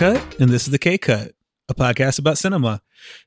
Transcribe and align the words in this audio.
J 0.00 0.14
Cut, 0.14 0.40
and 0.40 0.48
this 0.48 0.62
is 0.62 0.70
the 0.70 0.78
K 0.78 0.96
Cut, 0.96 1.32
a 1.68 1.74
podcast 1.74 2.18
about 2.18 2.38
cinema. 2.38 2.80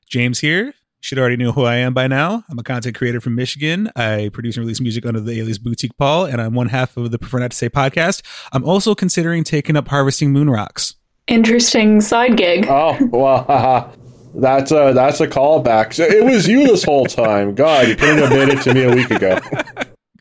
James 0.08 0.40
here. 0.40 0.64
You 0.64 0.72
should 1.02 1.20
already 1.20 1.36
know 1.36 1.52
who 1.52 1.62
I 1.62 1.76
am 1.76 1.94
by 1.94 2.08
now. 2.08 2.42
I'm 2.50 2.58
a 2.58 2.64
content 2.64 2.96
creator 2.96 3.20
from 3.20 3.36
Michigan. 3.36 3.92
I 3.94 4.28
produce 4.32 4.56
and 4.56 4.64
release 4.64 4.80
music 4.80 5.06
under 5.06 5.20
the 5.20 5.38
alias 5.38 5.58
Boutique 5.58 5.96
Paul, 5.96 6.24
and 6.24 6.42
I'm 6.42 6.52
one 6.52 6.70
half 6.70 6.96
of 6.96 7.12
the 7.12 7.18
Prefer 7.20 7.38
Not 7.38 7.52
to 7.52 7.56
Say 7.56 7.68
podcast. 7.68 8.22
I'm 8.50 8.64
also 8.64 8.96
considering 8.96 9.44
taking 9.44 9.76
up 9.76 9.86
harvesting 9.86 10.32
moon 10.32 10.50
rocks. 10.50 10.96
Interesting 11.28 12.00
side 12.00 12.36
gig. 12.36 12.66
Oh 12.68 12.98
well, 13.12 13.94
that's 14.34 14.72
a 14.72 14.90
that's 14.92 15.20
a 15.20 15.28
callback. 15.28 15.94
So 15.94 16.02
it 16.02 16.24
was 16.24 16.48
you 16.48 16.66
this 16.66 16.82
whole 16.82 17.06
time. 17.06 17.54
God, 17.54 17.86
you 17.86 17.94
couldn't 17.94 18.18
have 18.18 18.30
made 18.30 18.48
it 18.48 18.62
to 18.62 18.74
me 18.74 18.82
a 18.82 18.92
week 18.92 19.12
ago. 19.12 19.38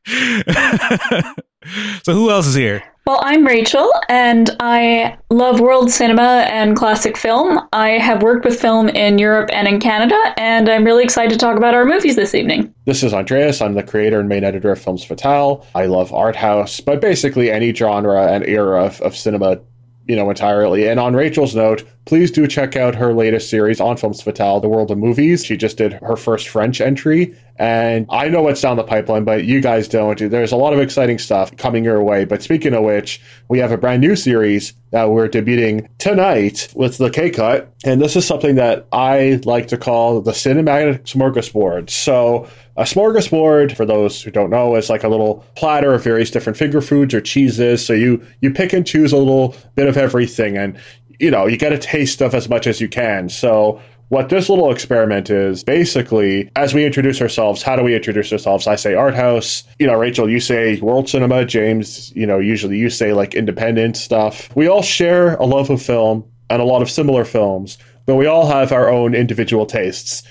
so 2.04 2.14
who 2.14 2.30
else 2.30 2.46
is 2.46 2.54
here? 2.54 2.84
Well, 3.06 3.20
I'm 3.22 3.46
Rachael, 3.46 3.92
and 4.08 4.50
I 4.62 5.18
love 5.30 5.60
world 5.60 5.92
cinema 5.92 6.48
and 6.50 6.74
classic 6.74 7.18
film. 7.18 7.60
I 7.74 7.90
have 7.90 8.24
worked 8.24 8.46
with 8.46 8.58
film 8.58 8.88
in 8.88 9.20
Europe 9.20 9.50
and 9.52 9.68
in 9.68 9.82
Canada, 9.82 10.16
and 10.38 10.70
I'm 10.70 10.86
really 10.86 11.04
excited 11.04 11.32
to 11.32 11.38
talk 11.38 11.58
about 11.58 11.74
our 11.74 11.84
movies 11.84 12.16
this 12.16 12.34
evening. 12.34 12.74
This 12.86 13.04
is 13.04 13.14
Andreas. 13.14 13.60
I'm 13.62 13.74
the 13.74 13.84
creator 13.84 14.22
and 14.22 14.30
main 14.30 14.46
editor 14.46 14.72
of 14.72 14.82
Films 14.82 15.04
Fatale. 15.04 15.66
I 15.76 15.86
love 15.86 16.14
art 16.14 16.38
house, 16.38 16.80
but 16.80 17.02
basically 17.02 17.52
any 17.52 17.74
genre 17.74 18.32
and 18.32 18.46
era 18.46 18.86
of, 18.86 19.02
of 19.02 19.18
cinema 19.18 19.60
you 20.08 20.16
know, 20.16 20.30
entirely. 20.30 20.88
And 20.88 21.00
on 21.00 21.16
Rachael's 21.16 21.56
note, 21.56 21.84
please 22.06 22.32
do 22.32 22.48
check 22.48 22.76
out 22.76 22.96
her 22.96 23.14
latest 23.14 23.50
series 23.50 23.80
on 23.80 23.98
Films 23.98 24.22
Fatale, 24.22 24.60
The 24.60 24.68
World 24.68 24.92
of 24.92 24.98
Movies. 24.98 25.46
She 25.46 25.58
just 25.58 25.78
did 25.78 25.94
her 25.94 26.16
first 26.16 26.48
French 26.48 26.82
entry. 26.82 27.36
And 27.58 28.08
I 28.10 28.30
know 28.30 28.42
what's 28.42 28.62
down 28.62 28.78
the 28.78 28.84
pipeline, 28.84 29.26
but 29.26 29.46
you 29.46 29.62
guys 29.62 29.88
don't. 29.88 30.18
There's 30.18 30.52
a 30.52 30.58
lot 30.58 30.74
of 30.74 30.80
exciting 30.80 31.20
stuff 31.20 31.56
coming 31.56 31.84
your 31.84 32.02
way. 32.04 32.26
But 32.26 32.42
speaking 32.42 32.74
of 32.74 32.84
which, 32.84 33.22
we 33.48 33.60
have 33.60 33.72
a 33.72 33.78
brand 33.78 34.02
new 34.02 34.16
series 34.16 34.74
that 34.90 35.12
we're 35.12 35.30
debuting 35.30 35.88
tonight 36.00 36.68
with 36.76 36.98
the 36.98 37.12
K 37.12 37.30
Cut. 37.30 37.72
And 37.86 38.02
this 38.02 38.16
is 38.16 38.26
something 38.26 38.56
that 38.56 38.88
I 38.92 39.40
like 39.46 39.68
to 39.68 39.78
call 39.78 40.22
the 40.22 40.32
cinematic 40.32 41.04
smorgasbord. 41.04 41.92
So 41.92 42.48
a 42.76 42.84
smorgasbord, 42.84 43.76
for 43.76 43.86
those 43.86 44.22
who 44.22 44.32
don't 44.32 44.50
know, 44.50 44.76
is 44.76 44.90
like 44.90 45.04
a 45.04 45.08
little 45.08 45.46
platter 45.56 45.94
of 45.94 46.04
various 46.04 46.32
different 46.32 46.58
finger 46.58 46.82
foods 46.82 47.14
or 47.14 47.22
cheeses. 47.22 47.86
So 47.86 47.94
you 47.94 48.26
you 48.42 48.52
pick 48.52 48.74
and 48.74 48.86
choose 48.86 49.12
a 49.12 49.18
little 49.18 49.56
bit 49.76 49.88
of 49.88 49.96
everything, 49.96 50.58
and 50.58 50.76
you 51.20 51.32
know 51.32 51.48
you 51.48 51.58
get 51.58 51.74
a 51.74 51.78
taste 51.78 52.22
of 52.22 52.36
as 52.36 52.50
much 52.50 52.68
as 52.68 52.82
you 52.82 52.88
can. 52.88 53.30
So 53.30 53.82
what 54.10 54.30
this 54.30 54.50
little 54.50 54.72
experiment 54.72 55.30
is 55.30 55.64
basically 55.64 56.52
as 56.56 56.74
we 56.74 56.86
introduce 56.86 57.22
ourselves 57.22 57.64
how 57.64 57.76
do 57.76 57.84
we 57.84 57.96
introduce 57.96 58.32
ourselves? 58.32 58.68
I 58.68 58.76
say 58.76 58.94
art 58.94 59.16
house. 59.16 59.64
You 59.80 59.88
know 59.88 59.96
rachael 59.96 60.30
you 60.30 60.40
say 60.40 60.80
world 60.82 61.10
cinema. 61.10 61.46
James 61.46 62.12
you 62.16 62.26
know 62.26 62.40
usually 62.40 62.78
you 62.78 62.90
say 62.90 63.14
like 63.14 63.34
independent 63.34 63.98
stuff. 63.98 64.50
We 64.56 64.68
all 64.68 64.82
share 64.82 65.36
a 65.36 65.46
love 65.46 65.70
of 65.70 65.82
film 65.82 66.26
and 66.50 66.62
a 66.62 66.66
lot 66.66 66.82
of 66.82 66.90
similar 66.90 67.26
films 67.26 67.78
but 68.06 68.16
we 68.16 68.26
all 68.26 68.48
have 68.48 68.72
our 68.72 68.90
own 68.90 69.16
individual 69.16 69.66
tastes. 69.66 70.24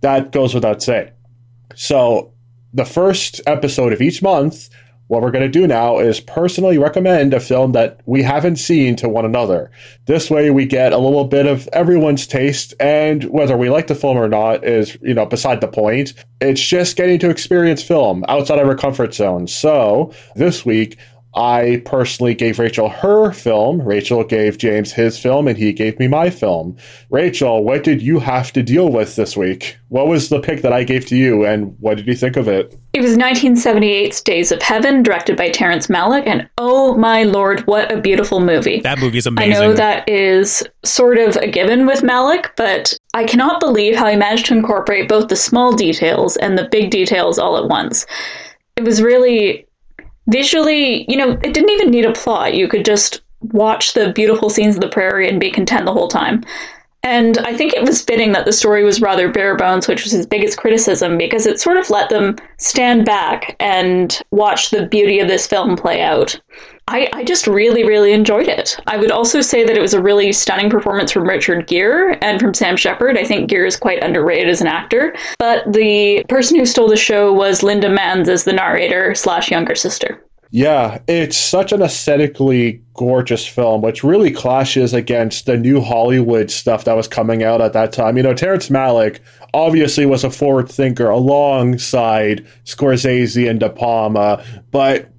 That 0.00 0.32
goes 0.32 0.54
without 0.54 0.82
saying. 0.82 1.10
So, 1.74 2.32
the 2.72 2.84
first 2.84 3.40
episode 3.46 3.92
of 3.92 4.00
each 4.00 4.22
month, 4.22 4.68
what 5.08 5.22
we're 5.22 5.30
going 5.30 5.50
to 5.50 5.60
do 5.60 5.66
now 5.66 5.98
is 5.98 6.20
personally 6.20 6.78
recommend 6.78 7.32
a 7.32 7.40
film 7.40 7.72
that 7.72 8.00
we 8.06 8.22
haven't 8.22 8.56
seen 8.56 8.96
to 8.96 9.08
one 9.08 9.24
another. 9.24 9.70
This 10.06 10.30
way, 10.30 10.50
we 10.50 10.66
get 10.66 10.92
a 10.92 10.98
little 10.98 11.24
bit 11.24 11.46
of 11.46 11.68
everyone's 11.72 12.26
taste, 12.26 12.74
and 12.80 13.24
whether 13.24 13.56
we 13.56 13.70
like 13.70 13.86
the 13.86 13.94
film 13.94 14.16
or 14.16 14.28
not 14.28 14.64
is, 14.64 14.98
you 15.02 15.14
know, 15.14 15.26
beside 15.26 15.60
the 15.60 15.68
point. 15.68 16.12
It's 16.40 16.60
just 16.60 16.96
getting 16.96 17.18
to 17.20 17.30
experience 17.30 17.82
film 17.82 18.24
outside 18.28 18.58
of 18.58 18.68
our 18.68 18.76
comfort 18.76 19.14
zone. 19.14 19.46
So, 19.46 20.12
this 20.34 20.66
week, 20.66 20.98
I 21.36 21.82
personally 21.84 22.34
gave 22.34 22.58
Rachael 22.58 22.88
her 22.88 23.30
film. 23.30 23.82
Rachael 23.82 24.24
gave 24.24 24.56
James 24.56 24.90
his 24.90 25.18
film, 25.18 25.46
and 25.46 25.58
he 25.58 25.70
gave 25.74 25.98
me 25.98 26.08
my 26.08 26.30
film. 26.30 26.78
Rachael, 27.10 27.62
what 27.62 27.84
did 27.84 28.00
you 28.00 28.18
have 28.20 28.52
to 28.54 28.62
deal 28.62 28.88
with 28.88 29.16
this 29.16 29.36
week? 29.36 29.76
What 29.88 30.06
was 30.06 30.30
the 30.30 30.40
pick 30.40 30.62
that 30.62 30.72
I 30.72 30.82
gave 30.82 31.04
to 31.06 31.16
you, 31.16 31.44
and 31.44 31.76
what 31.78 31.98
did 31.98 32.06
you 32.06 32.14
think 32.14 32.36
of 32.36 32.48
it? 32.48 32.74
It 32.94 33.02
was 33.02 33.18
1978's 33.18 34.22
Days 34.22 34.50
of 34.50 34.62
Heaven, 34.62 35.02
directed 35.02 35.36
by 35.36 35.50
Terrence 35.50 35.88
Malick, 35.88 36.26
and 36.26 36.48
oh 36.56 36.96
my 36.96 37.24
lord, 37.24 37.60
what 37.66 37.92
a 37.92 38.00
beautiful 38.00 38.40
movie. 38.40 38.80
That 38.80 38.98
movie 38.98 39.18
is 39.18 39.26
amazing. 39.26 39.52
I 39.52 39.58
know 39.58 39.74
that 39.74 40.08
is 40.08 40.66
sort 40.86 41.18
of 41.18 41.36
a 41.36 41.46
given 41.46 41.84
with 41.84 42.00
Malick, 42.00 42.48
but 42.56 42.96
I 43.12 43.24
cannot 43.24 43.60
believe 43.60 43.94
how 43.94 44.08
he 44.08 44.16
managed 44.16 44.46
to 44.46 44.54
incorporate 44.54 45.06
both 45.06 45.28
the 45.28 45.36
small 45.36 45.72
details 45.72 46.38
and 46.38 46.56
the 46.56 46.66
big 46.70 46.90
details 46.90 47.38
all 47.38 47.58
at 47.58 47.68
once. 47.68 48.06
It 48.76 48.84
was 48.84 49.02
really 49.02 49.65
visually, 50.28 51.04
you 51.08 51.16
know, 51.16 51.32
it 51.32 51.54
didn't 51.54 51.70
even 51.70 51.90
need 51.90 52.04
a 52.04 52.12
plot. 52.12 52.54
You 52.54 52.68
could 52.68 52.84
just 52.84 53.22
watch 53.40 53.94
the 53.94 54.12
beautiful 54.12 54.50
scenes 54.50 54.76
of 54.76 54.80
the 54.80 54.88
prairie 54.88 55.28
and 55.28 55.40
be 55.40 55.50
content 55.50 55.84
the 55.84 55.92
whole 55.92 56.08
time. 56.08 56.42
And 57.02 57.38
I 57.38 57.56
think 57.56 57.72
it 57.72 57.86
was 57.86 58.02
fitting 58.02 58.32
that 58.32 58.46
the 58.46 58.52
story 58.52 58.82
was 58.82 59.00
rather 59.00 59.30
bare 59.30 59.56
bones, 59.56 59.86
which 59.86 60.02
was 60.02 60.12
his 60.12 60.26
biggest 60.26 60.58
criticism, 60.58 61.16
because 61.16 61.46
it 61.46 61.60
sort 61.60 61.76
of 61.76 61.88
let 61.88 62.08
them 62.08 62.34
stand 62.58 63.04
back 63.04 63.54
and 63.60 64.20
watch 64.32 64.70
the 64.70 64.86
beauty 64.86 65.20
of 65.20 65.28
this 65.28 65.46
film 65.46 65.76
play 65.76 66.02
out. 66.02 66.40
I, 66.88 67.08
I 67.12 67.24
just 67.24 67.48
really, 67.48 67.84
really 67.84 68.12
enjoyed 68.12 68.46
it. 68.46 68.78
I 68.86 68.96
would 68.96 69.10
also 69.10 69.40
say 69.40 69.64
that 69.64 69.76
it 69.76 69.80
was 69.80 69.92
a 69.92 70.00
really 70.00 70.32
stunning 70.32 70.70
performance 70.70 71.10
from 71.10 71.28
Richard 71.28 71.66
Gere 71.66 72.16
and 72.22 72.40
from 72.40 72.54
Sam 72.54 72.76
Shepard. 72.76 73.18
I 73.18 73.24
think 73.24 73.50
Gere 73.50 73.66
is 73.66 73.76
quite 73.76 74.02
underrated 74.04 74.48
as 74.48 74.60
an 74.60 74.68
actor. 74.68 75.16
But 75.38 75.72
the 75.72 76.24
person 76.28 76.56
who 76.56 76.64
stole 76.64 76.88
the 76.88 76.96
show 76.96 77.32
was 77.32 77.64
Linda 77.64 77.88
Manz 77.88 78.28
as 78.28 78.44
the 78.44 78.52
narrator 78.52 79.16
slash 79.16 79.50
younger 79.50 79.74
sister. 79.74 80.22
Yeah, 80.52 81.00
it's 81.08 81.36
such 81.36 81.72
an 81.72 81.82
aesthetically 81.82 82.80
gorgeous 82.94 83.44
film, 83.44 83.82
which 83.82 84.04
really 84.04 84.30
clashes 84.30 84.94
against 84.94 85.46
the 85.46 85.56
new 85.56 85.80
Hollywood 85.80 86.52
stuff 86.52 86.84
that 86.84 86.96
was 86.96 87.08
coming 87.08 87.42
out 87.42 87.60
at 87.60 87.72
that 87.72 87.92
time. 87.92 88.16
You 88.16 88.22
know, 88.22 88.32
Terrence 88.32 88.68
Malick 88.68 89.18
obviously 89.52 90.06
was 90.06 90.22
a 90.22 90.30
forward 90.30 90.70
thinker 90.70 91.10
alongside 91.10 92.46
Scorsese 92.64 93.50
and 93.50 93.58
De 93.58 93.68
Palma, 93.68 94.44
but 94.70 95.10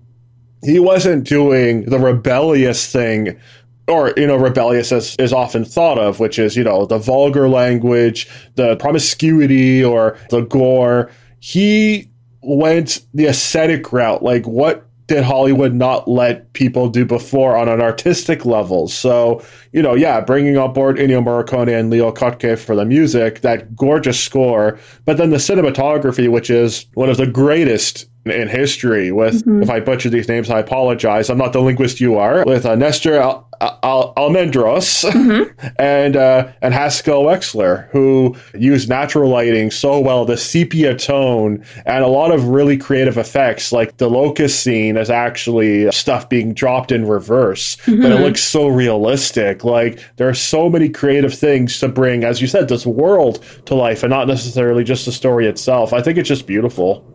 he 0.63 0.79
wasn't 0.79 1.27
doing 1.27 1.85
the 1.85 1.99
rebellious 1.99 2.91
thing 2.91 3.39
or 3.87 4.13
you 4.17 4.27
know 4.27 4.35
rebellious 4.35 4.91
as 4.91 5.15
is 5.17 5.31
often 5.31 5.63
thought 5.63 5.97
of 5.97 6.19
which 6.19 6.39
is 6.39 6.55
you 6.55 6.63
know 6.63 6.85
the 6.85 6.97
vulgar 6.97 7.47
language 7.47 8.27
the 8.55 8.75
promiscuity 8.77 9.83
or 9.83 10.17
the 10.29 10.41
gore 10.41 11.09
he 11.39 12.09
went 12.41 13.05
the 13.13 13.25
ascetic 13.25 13.91
route 13.93 14.23
like 14.23 14.45
what 14.45 14.87
did 15.07 15.23
Hollywood 15.23 15.73
not 15.73 16.07
let 16.07 16.51
people 16.51 16.89
do 16.89 17.05
before 17.05 17.55
on 17.55 17.69
an 17.69 17.81
artistic 17.81 18.45
level? 18.45 18.89
So, 18.89 19.41
you 19.71 19.81
know, 19.81 19.95
yeah, 19.95 20.19
bringing 20.19 20.57
on 20.57 20.73
board 20.73 20.97
Ennio 20.97 21.23
Morricone 21.23 21.79
and 21.79 21.89
Leo 21.89 22.11
Kottke 22.11 22.59
for 22.59 22.75
the 22.75 22.85
music, 22.85 23.39
that 23.39 23.73
gorgeous 23.75 24.19
score, 24.19 24.77
but 25.05 25.17
then 25.17 25.29
the 25.29 25.37
cinematography, 25.37 26.29
which 26.29 26.49
is 26.49 26.87
one 26.93 27.09
of 27.09 27.15
the 27.15 27.25
greatest 27.25 28.09
in 28.29 28.47
history 28.47 29.11
with, 29.11 29.45
mm-hmm. 29.45 29.63
if 29.63 29.69
I 29.69 29.79
butcher 29.79 30.09
these 30.09 30.27
names, 30.27 30.49
I 30.49 30.59
apologize. 30.59 31.29
I'm 31.29 31.37
not 31.37 31.53
the 31.53 31.61
linguist 31.61 31.99
you 31.99 32.17
are, 32.17 32.43
with 32.45 32.65
uh, 32.65 32.75
Nestor 32.75 33.15
Al- 33.15 33.47
Al- 33.61 34.13
Almendros 34.15 35.03
mm-hmm. 35.09 35.67
and 35.79 36.15
uh, 36.15 36.51
and 36.61 36.73
Haskell 36.73 37.23
Wexler, 37.23 37.89
who 37.89 38.35
used 38.53 38.89
natural 38.89 39.29
lighting 39.29 39.71
so 39.71 39.99
well, 39.99 40.25
the 40.25 40.37
sepia 40.37 40.95
tone, 40.95 41.63
and 41.85 42.03
a 42.03 42.07
lot 42.07 42.31
of 42.31 42.49
really 42.49 42.77
creative 42.77 43.17
effects. 43.17 43.71
Like 43.71 43.97
the 43.97 44.09
locust 44.09 44.61
scene 44.61 44.97
is 44.97 45.09
actually 45.09 45.91
stuff 45.91 46.29
being 46.29 46.53
dropped 46.53 46.91
in 46.91 47.07
reverse, 47.07 47.77
mm-hmm. 47.77 48.01
but 48.01 48.11
it 48.11 48.19
looks 48.19 48.43
so 48.43 48.67
realistic. 48.67 49.63
Like 49.63 49.99
there 50.17 50.29
are 50.29 50.33
so 50.33 50.69
many 50.69 50.89
creative 50.89 51.33
things 51.33 51.79
to 51.79 51.87
bring, 51.87 52.23
as 52.23 52.41
you 52.41 52.47
said, 52.47 52.67
this 52.67 52.85
world 52.85 53.43
to 53.65 53.75
life, 53.75 54.03
and 54.03 54.09
not 54.09 54.27
necessarily 54.27 54.83
just 54.83 55.05
the 55.05 55.11
story 55.11 55.47
itself. 55.47 55.93
I 55.93 56.01
think 56.01 56.17
it's 56.17 56.29
just 56.29 56.47
beautiful. 56.47 57.05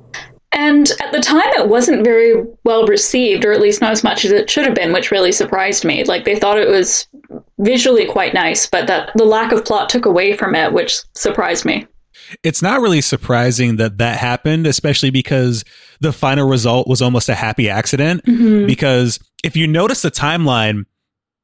And 0.62 0.88
at 1.00 1.10
the 1.10 1.20
time, 1.20 1.42
it 1.56 1.68
wasn't 1.68 2.04
very 2.04 2.44
well 2.64 2.86
received, 2.86 3.44
or 3.44 3.52
at 3.52 3.60
least 3.60 3.80
not 3.80 3.90
as 3.90 4.04
much 4.04 4.24
as 4.24 4.30
it 4.30 4.48
should 4.48 4.64
have 4.64 4.76
been, 4.76 4.92
which 4.92 5.10
really 5.10 5.32
surprised 5.32 5.84
me. 5.84 6.04
Like, 6.04 6.24
they 6.24 6.36
thought 6.36 6.56
it 6.56 6.68
was 6.68 7.08
visually 7.58 8.06
quite 8.06 8.32
nice, 8.32 8.68
but 8.68 8.86
that 8.86 9.10
the 9.16 9.24
lack 9.24 9.50
of 9.50 9.64
plot 9.64 9.88
took 9.88 10.06
away 10.06 10.36
from 10.36 10.54
it, 10.54 10.72
which 10.72 11.00
surprised 11.14 11.64
me. 11.64 11.86
It's 12.44 12.62
not 12.62 12.80
really 12.80 13.00
surprising 13.00 13.76
that 13.76 13.98
that 13.98 14.18
happened, 14.18 14.68
especially 14.68 15.10
because 15.10 15.64
the 16.00 16.12
final 16.12 16.48
result 16.48 16.86
was 16.86 17.02
almost 17.02 17.28
a 17.28 17.34
happy 17.34 17.68
accident. 17.68 18.24
Mm-hmm. 18.24 18.66
Because 18.66 19.18
if 19.42 19.56
you 19.56 19.66
notice 19.66 20.02
the 20.02 20.12
timeline, 20.12 20.84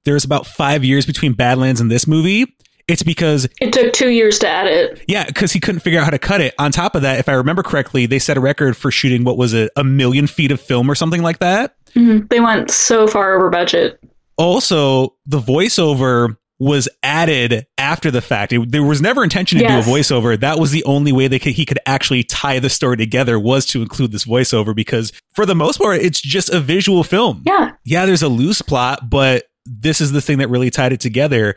there's 0.04 0.24
about 0.24 0.46
five 0.46 0.84
years 0.84 1.06
between 1.06 1.32
Badlands 1.32 1.80
and 1.80 1.90
this 1.90 2.06
movie. 2.06 2.54
It's 2.88 3.02
because 3.02 3.46
it 3.60 3.72
took 3.72 3.92
two 3.92 4.08
years 4.08 4.38
to 4.40 4.48
edit. 4.48 5.04
Yeah, 5.06 5.26
because 5.26 5.52
he 5.52 5.60
couldn't 5.60 5.80
figure 5.80 6.00
out 6.00 6.04
how 6.04 6.10
to 6.10 6.18
cut 6.18 6.40
it. 6.40 6.54
On 6.58 6.72
top 6.72 6.94
of 6.94 7.02
that, 7.02 7.18
if 7.18 7.28
I 7.28 7.34
remember 7.34 7.62
correctly, 7.62 8.06
they 8.06 8.18
set 8.18 8.38
a 8.38 8.40
record 8.40 8.76
for 8.76 8.90
shooting 8.90 9.24
what 9.24 9.36
was 9.36 9.52
it, 9.52 9.70
a 9.76 9.84
million 9.84 10.26
feet 10.26 10.50
of 10.50 10.60
film 10.60 10.90
or 10.90 10.94
something 10.94 11.22
like 11.22 11.38
that. 11.38 11.76
Mm-hmm. 11.94 12.26
They 12.28 12.40
went 12.40 12.70
so 12.70 13.06
far 13.06 13.34
over 13.36 13.50
budget. 13.50 14.02
Also, 14.38 15.16
the 15.26 15.40
voiceover 15.40 16.36
was 16.58 16.88
added 17.02 17.66
after 17.76 18.10
the 18.10 18.20
fact. 18.20 18.52
It, 18.52 18.72
there 18.72 18.82
was 18.82 19.00
never 19.00 19.22
intention 19.22 19.58
to 19.58 19.64
yes. 19.64 19.84
do 19.84 19.90
a 19.90 19.94
voiceover. 19.94 20.38
That 20.38 20.58
was 20.58 20.70
the 20.70 20.82
only 20.84 21.12
way 21.12 21.28
that 21.28 21.42
he 21.42 21.64
could 21.64 21.78
actually 21.86 22.24
tie 22.24 22.58
the 22.58 22.70
story 22.70 22.96
together 22.96 23.38
was 23.38 23.64
to 23.66 23.82
include 23.82 24.12
this 24.12 24.24
voiceover 24.24 24.74
because 24.74 25.12
for 25.34 25.46
the 25.46 25.54
most 25.54 25.78
part, 25.78 26.00
it's 26.00 26.20
just 26.20 26.50
a 26.50 26.60
visual 26.60 27.04
film. 27.04 27.42
Yeah. 27.46 27.72
Yeah, 27.84 28.06
there's 28.06 28.22
a 28.22 28.28
loose 28.28 28.62
plot, 28.62 29.08
but 29.08 29.44
this 29.66 30.00
is 30.00 30.12
the 30.12 30.20
thing 30.20 30.38
that 30.38 30.48
really 30.48 30.70
tied 30.70 30.92
it 30.92 31.00
together. 31.00 31.54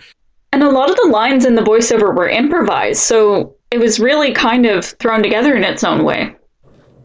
And 0.54 0.64
a 0.64 0.70
lot 0.70 0.90
of 0.90 0.98
the 0.98 1.08
lines 1.08 1.46
in 1.46 1.56
the 1.56 1.62
voiceover 1.62 2.16
were 2.16 2.28
improvised, 2.28 3.02
so 3.02 3.56
it 3.72 3.80
was 3.80 4.00
really 4.00 4.34
kind 4.34 4.66
of 4.66 4.86
thrown 4.86 5.24
together 5.24 5.56
in 5.56 5.64
its 5.64 5.84
own 5.84 6.04
way. 6.04 6.36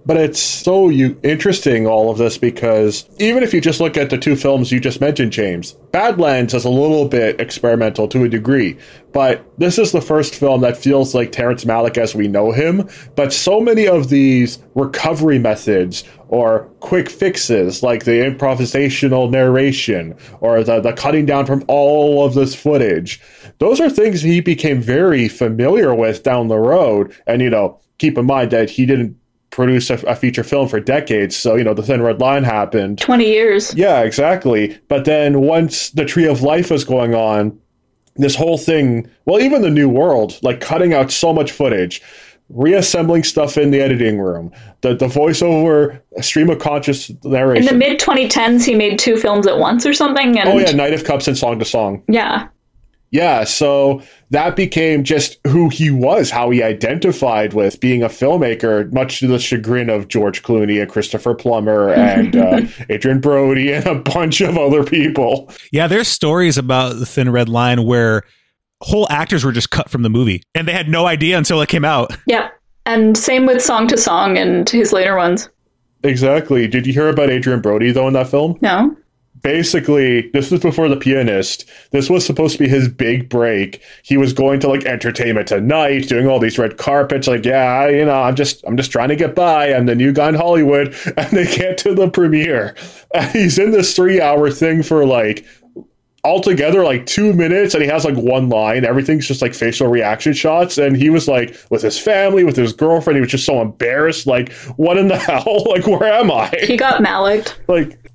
But 0.06 0.18
it's 0.18 0.40
so 0.40 0.88
you, 0.88 1.18
interesting, 1.24 1.88
all 1.88 2.12
of 2.12 2.18
this, 2.18 2.38
because 2.38 3.10
even 3.18 3.42
if 3.42 3.52
you 3.52 3.60
just 3.60 3.80
look 3.80 3.96
at 3.96 4.08
the 4.08 4.16
two 4.16 4.36
films 4.36 4.70
you 4.70 4.78
just 4.78 5.00
mentioned, 5.00 5.32
James, 5.32 5.72
Badlands 5.90 6.54
is 6.54 6.64
a 6.64 6.70
little 6.70 7.08
bit 7.08 7.40
experimental 7.40 8.06
to 8.08 8.22
a 8.22 8.28
degree. 8.28 8.78
But 9.12 9.44
this 9.58 9.78
is 9.78 9.90
the 9.90 10.00
first 10.00 10.36
film 10.36 10.60
that 10.60 10.76
feels 10.76 11.12
like 11.12 11.32
Terrence 11.32 11.64
Malick 11.64 11.98
as 11.98 12.14
we 12.14 12.28
know 12.28 12.52
him. 12.52 12.88
But 13.16 13.32
so 13.32 13.60
many 13.60 13.88
of 13.88 14.08
these 14.08 14.60
recovery 14.76 15.40
methods 15.40 16.04
or 16.28 16.68
quick 16.78 17.10
fixes, 17.10 17.82
like 17.82 18.04
the 18.04 18.12
improvisational 18.12 19.28
narration 19.28 20.14
or 20.40 20.62
the, 20.62 20.80
the 20.80 20.92
cutting 20.92 21.26
down 21.26 21.46
from 21.46 21.64
all 21.66 22.24
of 22.24 22.34
this 22.34 22.54
footage, 22.54 23.20
those 23.58 23.80
are 23.80 23.90
things 23.90 24.22
he 24.22 24.40
became 24.40 24.80
very 24.80 25.28
familiar 25.28 25.92
with 25.92 26.22
down 26.22 26.46
the 26.46 26.58
road. 26.58 27.12
And, 27.26 27.42
you 27.42 27.50
know, 27.50 27.80
keep 27.98 28.16
in 28.16 28.26
mind 28.26 28.52
that 28.52 28.70
he 28.70 28.86
didn't 28.86 29.16
produce 29.56 29.88
a, 29.88 29.94
a, 30.06 30.14
feature 30.14 30.44
film 30.44 30.68
for 30.68 30.78
decades. 30.78 31.34
So, 31.34 31.56
you 31.56 31.64
know, 31.64 31.72
the 31.72 31.82
Thin 31.82 32.02
Red 32.02 32.20
Line 32.20 32.44
happened. 32.44 32.98
20 32.98 33.24
years. 33.24 33.74
Yeah, 33.74 34.02
exactly. 34.02 34.78
But 34.88 35.06
then 35.06 35.40
once 35.40 35.88
the 35.90 36.04
Tree 36.04 36.26
of 36.26 36.42
Life 36.42 36.70
was 36.70 36.84
going 36.84 37.14
on, 37.14 37.58
this 38.16 38.36
whole 38.36 38.58
thing, 38.58 39.10
well, 39.24 39.40
even 39.40 39.62
the 39.62 39.70
New 39.70 39.88
World, 39.88 40.38
like 40.42 40.60
cutting 40.60 40.92
out 40.92 41.10
so 41.10 41.32
much 41.32 41.52
footage, 41.52 42.02
reassembling 42.50 43.24
stuff 43.24 43.56
in 43.56 43.70
the 43.70 43.80
editing 43.80 44.20
room, 44.20 44.52
the, 44.82 44.94
the 44.94 45.06
voiceover 45.06 46.02
stream 46.20 46.50
of 46.50 46.58
conscious 46.58 47.10
narration. 47.24 47.66
In 47.66 47.78
the 47.78 47.78
mid 47.78 47.98
2010s, 47.98 48.62
he 48.62 48.74
made 48.74 48.98
two 48.98 49.16
films 49.16 49.46
at 49.46 49.58
once 49.58 49.86
or 49.86 49.94
something. 49.94 50.36
Oh, 50.36 50.40
and... 50.40 50.48
Oh, 50.50 50.58
yeah, 50.58 50.72
Knight 50.72 50.92
of 50.92 51.04
Cups 51.04 51.28
and 51.28 51.36
Song 51.36 51.58
to 51.58 51.64
Song. 51.64 52.02
Yeah. 52.08 52.48
Yeah, 53.16 53.44
so 53.44 54.02
that 54.28 54.56
became 54.56 55.02
just 55.02 55.38
who 55.46 55.70
he 55.70 55.90
was, 55.90 56.28
how 56.28 56.50
he 56.50 56.62
identified 56.62 57.54
with 57.54 57.80
being 57.80 58.02
a 58.02 58.08
filmmaker, 58.08 58.92
much 58.92 59.20
to 59.20 59.26
the 59.26 59.38
chagrin 59.38 59.88
of 59.88 60.08
George 60.08 60.42
Clooney 60.42 60.82
and 60.82 60.90
Christopher 60.90 61.34
Plummer 61.34 61.88
and 61.94 62.36
uh, 62.36 62.60
Adrien 62.90 63.20
Brody 63.20 63.72
and 63.72 63.86
a 63.86 63.94
bunch 63.94 64.42
of 64.42 64.58
other 64.58 64.84
people. 64.84 65.50
Yeah, 65.72 65.86
there's 65.86 66.08
stories 66.08 66.58
about 66.58 66.98
the 66.98 67.06
Thin 67.06 67.30
Red 67.30 67.48
Line 67.48 67.86
where 67.86 68.22
whole 68.82 69.06
actors 69.08 69.44
were 69.44 69.52
just 69.52 69.70
cut 69.70 69.88
from 69.88 70.02
the 70.02 70.10
movie 70.10 70.42
and 70.54 70.68
they 70.68 70.72
had 70.72 70.86
no 70.86 71.06
idea 71.06 71.38
until 71.38 71.62
it 71.62 71.70
came 71.70 71.86
out. 71.86 72.14
Yeah, 72.26 72.50
and 72.84 73.16
same 73.16 73.46
with 73.46 73.62
Song 73.62 73.88
to 73.88 73.96
Song 73.96 74.36
and 74.36 74.68
his 74.68 74.92
later 74.92 75.16
ones. 75.16 75.48
Exactly. 76.02 76.68
Did 76.68 76.86
you 76.86 76.92
hear 76.92 77.08
about 77.08 77.30
Adrien 77.30 77.62
Brody 77.62 77.92
though 77.92 78.08
in 78.08 78.12
that 78.12 78.28
film? 78.28 78.58
No 78.60 78.94
basically 79.46 80.28
this 80.30 80.50
was 80.50 80.60
before 80.60 80.88
the 80.88 80.96
pianist. 80.96 81.66
This 81.92 82.10
was 82.10 82.26
supposed 82.26 82.56
to 82.56 82.64
be 82.64 82.68
his 82.68 82.88
big 82.88 83.28
break. 83.28 83.80
He 84.02 84.16
was 84.16 84.32
going 84.32 84.58
to 84.58 84.68
like 84.68 84.84
entertainment 84.84 85.46
tonight 85.46 86.08
doing 86.08 86.26
all 86.26 86.40
these 86.40 86.58
red 86.58 86.78
carpets 86.78 87.28
like 87.28 87.44
yeah 87.44 87.86
you 87.86 88.04
know 88.04 88.22
i'm 88.22 88.34
just 88.34 88.64
i'm 88.66 88.76
just 88.76 88.90
trying 88.90 89.08
to 89.08 89.14
get 89.14 89.36
by 89.36 89.72
i'm 89.72 89.86
the 89.86 89.94
new 89.94 90.12
guy 90.12 90.30
in 90.30 90.34
hollywood 90.34 90.96
and 91.16 91.30
they 91.30 91.44
get 91.56 91.78
to 91.78 91.94
the 91.94 92.10
premiere. 92.10 92.74
And 93.14 93.30
he's 93.30 93.56
in 93.56 93.70
this 93.70 93.94
three 93.94 94.20
hour 94.20 94.50
thing 94.50 94.82
for 94.82 95.06
like 95.06 95.46
altogether 96.24 96.82
like 96.82 97.06
two 97.06 97.32
minutes 97.32 97.72
and 97.72 97.84
he 97.84 97.88
has 97.88 98.04
like 98.04 98.16
one 98.16 98.48
line. 98.48 98.84
Everything's 98.84 99.28
just 99.28 99.42
like 99.42 99.54
facial 99.54 99.86
reaction 99.86 100.32
shots. 100.32 100.76
And 100.76 100.96
he 100.96 101.08
was 101.08 101.28
like 101.28 101.56
with 101.70 101.82
his 101.82 101.96
family 101.96 102.42
with 102.42 102.56
his 102.56 102.72
girlfriend. 102.72 103.16
He 103.16 103.20
was 103.20 103.30
just 103.30 103.46
so 103.46 103.62
embarrassed 103.62 104.26
like 104.26 104.52
what 104.74 104.98
in 104.98 105.06
the 105.06 105.18
hell? 105.28 105.64
Like 105.70 105.86
where 105.86 106.12
am 106.12 106.32
i? 106.32 106.52
He 106.62 106.76
got 106.76 107.00
Malick 107.00 107.54
like 107.68 108.05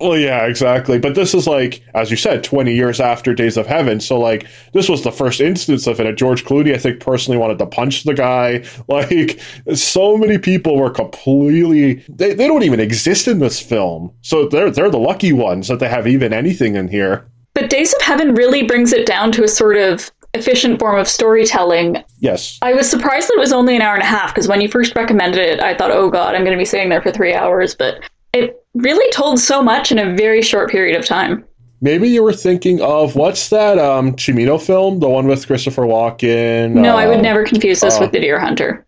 well, 0.00 0.16
yeah, 0.16 0.44
exactly. 0.46 0.98
But 0.98 1.14
this 1.14 1.34
is 1.34 1.46
like, 1.46 1.82
as 1.94 2.10
you 2.10 2.16
said, 2.16 2.44
20 2.44 2.74
years 2.74 3.00
after 3.00 3.34
Days 3.34 3.56
of 3.56 3.66
Heaven. 3.66 3.98
So, 4.00 4.18
like, 4.18 4.46
this 4.72 4.88
was 4.88 5.02
the 5.02 5.12
first 5.12 5.40
instance 5.40 5.86
of 5.86 6.00
it. 6.00 6.16
George 6.16 6.44
Clooney, 6.44 6.74
I 6.74 6.78
think, 6.78 7.00
personally 7.00 7.38
wanted 7.38 7.58
to 7.58 7.66
punch 7.66 8.04
the 8.04 8.14
guy. 8.14 8.64
Like, 8.88 9.40
so 9.74 10.16
many 10.16 10.38
people 10.38 10.76
were 10.76 10.90
completely, 10.90 12.04
they, 12.08 12.34
they 12.34 12.46
don't 12.46 12.62
even 12.62 12.78
exist 12.78 13.26
in 13.26 13.40
this 13.40 13.60
film. 13.60 14.12
So, 14.22 14.48
they're, 14.48 14.70
they're 14.70 14.90
the 14.90 14.98
lucky 14.98 15.32
ones 15.32 15.68
that 15.68 15.80
they 15.80 15.88
have 15.88 16.06
even 16.06 16.32
anything 16.32 16.76
in 16.76 16.88
here. 16.88 17.28
But 17.54 17.68
Days 17.68 17.92
of 17.94 18.00
Heaven 18.02 18.34
really 18.34 18.62
brings 18.62 18.92
it 18.92 19.06
down 19.06 19.32
to 19.32 19.44
a 19.44 19.48
sort 19.48 19.76
of 19.76 20.10
efficient 20.34 20.78
form 20.78 20.98
of 20.98 21.08
storytelling. 21.08 22.04
Yes. 22.18 22.58
I 22.62 22.74
was 22.74 22.88
surprised 22.88 23.28
that 23.28 23.34
it 23.36 23.40
was 23.40 23.52
only 23.52 23.74
an 23.74 23.82
hour 23.82 23.94
and 23.94 24.02
a 24.02 24.06
half 24.06 24.34
because 24.34 24.48
when 24.48 24.60
you 24.60 24.68
first 24.68 24.94
recommended 24.94 25.40
it, 25.40 25.60
I 25.60 25.74
thought, 25.74 25.90
oh 25.90 26.10
God, 26.10 26.34
I'm 26.34 26.42
going 26.42 26.56
to 26.56 26.58
be 26.58 26.64
sitting 26.64 26.88
there 26.88 27.02
for 27.02 27.10
three 27.10 27.34
hours. 27.34 27.74
But 27.74 28.00
it 28.32 28.64
really 28.76 29.10
told 29.12 29.40
so 29.40 29.62
much 29.62 29.92
in 29.92 29.98
a 29.98 30.14
very 30.14 30.42
short 30.42 30.70
period 30.70 30.96
of 30.98 31.04
time. 31.04 31.44
Maybe 31.80 32.08
you 32.08 32.22
were 32.22 32.32
thinking 32.32 32.80
of 32.80 33.16
what's 33.16 33.50
that 33.50 33.78
um 33.78 34.12
Cimino 34.16 34.60
film, 34.60 35.00
the 35.00 35.08
one 35.08 35.26
with 35.26 35.46
Christopher 35.46 35.82
Walken? 35.82 36.72
No, 36.72 36.96
I 36.96 37.06
would 37.06 37.18
uh, 37.18 37.22
never 37.22 37.44
confuse 37.44 37.80
this 37.80 37.96
uh, 37.96 38.00
with 38.02 38.12
The 38.12 38.20
Deer 38.20 38.40
Hunter. 38.40 38.86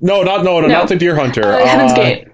no, 0.00 0.22
not 0.22 0.44
no, 0.44 0.60
no, 0.60 0.66
no, 0.66 0.68
not 0.68 0.88
The 0.88 0.96
Deer 0.96 1.16
Hunter. 1.16 1.44
Uh, 1.44 1.64
Heaven's 1.64 1.92
uh, 1.92 1.96
Gate. 1.96 2.28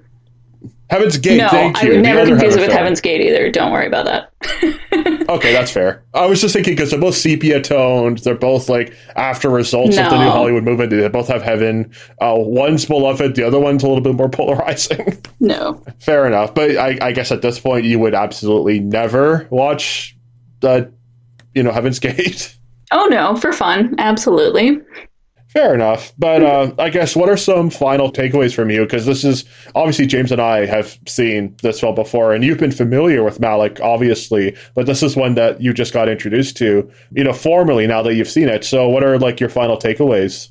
Heaven's 0.91 1.17
Gate. 1.17 1.39
No, 1.39 1.49
thank 1.49 1.83
you. 1.83 1.93
I 1.93 1.95
would 1.95 2.03
never 2.03 2.27
confuse 2.27 2.55
it 2.55 2.61
with 2.61 2.67
film. 2.69 2.79
Heaven's 2.79 3.01
Gate 3.01 3.21
either. 3.23 3.51
Don't 3.51 3.73
worry 3.73 3.87
about 3.87 4.05
that. 4.05 5.29
okay, 5.29 5.53
that's 5.53 5.71
fair. 5.71 6.05
I 6.13 6.27
was 6.27 6.41
just 6.41 6.53
thinking 6.55 6.75
because 6.75 6.91
they're 6.91 7.01
both 7.01 7.17
sepia 7.17 7.61
toned. 7.63 8.19
They're 8.19 8.35
both 8.35 8.69
like 8.69 8.95
after 9.17 9.49
results 9.49 9.97
no. 9.97 10.05
of 10.05 10.11
the 10.11 10.19
new 10.19 10.31
Hollywood 10.31 10.65
movement. 10.65 10.91
They 10.91 11.09
both 11.09 11.29
have 11.29 11.43
heaven. 11.43 11.91
Uh, 12.21 12.35
one's 12.37 12.85
beloved. 12.85 13.35
The 13.35 13.45
other 13.45 13.59
one's 13.59 13.83
a 13.83 13.89
little 13.89 14.03
bit 14.03 14.15
more 14.15 14.29
polarizing. 14.29 15.23
No. 15.41 15.83
fair 15.99 16.27
enough. 16.27 16.55
But 16.55 16.79
I, 16.79 16.97
I 17.03 17.13
guess 17.13 17.31
at 17.31 17.43
this 17.43 17.61
point 17.61 17.85
you 17.85 17.99
would 17.99 18.15
absolutely 18.15 18.81
never 18.81 19.47
watch 19.51 20.17
the, 20.61 20.91
you 21.55 21.63
know, 21.63 21.71
Heaven's 21.71 21.99
Gate. 21.99 22.57
Oh 22.91 23.07
no, 23.07 23.35
for 23.35 23.53
fun, 23.53 23.97
absolutely. 23.99 24.81
Fair 25.55 25.73
enough. 25.73 26.13
But 26.19 26.43
uh, 26.43 26.75
I 26.81 26.91
guess 26.91 27.15
what 27.15 27.29
are 27.29 27.37
some 27.37 27.71
final 27.71 28.11
takeaways 28.11 28.53
from 28.53 28.71
you? 28.71 28.83
Because 28.83 29.07
this 29.07 29.23
is 29.23 29.45
obviously 29.77 30.05
James 30.05 30.33
and 30.33 30.43
I 30.43 30.67
have 30.67 30.99
seen 31.07 31.57
this 31.63 31.79
film 31.79 31.95
before, 31.95 32.35
and 32.35 32.43
you've 32.43 32.59
been 32.59 32.73
familiar 32.73 33.23
with 33.23 33.39
Malick, 33.39 33.81
obviously, 33.81 34.57
but 34.75 34.87
this 34.87 35.01
is 35.01 35.15
one 35.15 35.35
that 35.37 35.61
you 35.61 35.73
just 35.73 35.93
got 35.93 36.09
introduced 36.09 36.57
to, 36.57 36.91
you 37.13 37.23
know, 37.23 37.33
formally 37.33 37.87
now 37.87 38.03
that 38.03 38.15
you've 38.15 38.29
seen 38.29 38.49
it. 38.49 38.65
So, 38.65 38.89
what 38.89 39.05
are 39.05 39.17
like 39.17 39.39
your 39.39 39.49
final 39.49 39.79
takeaways? 39.79 40.51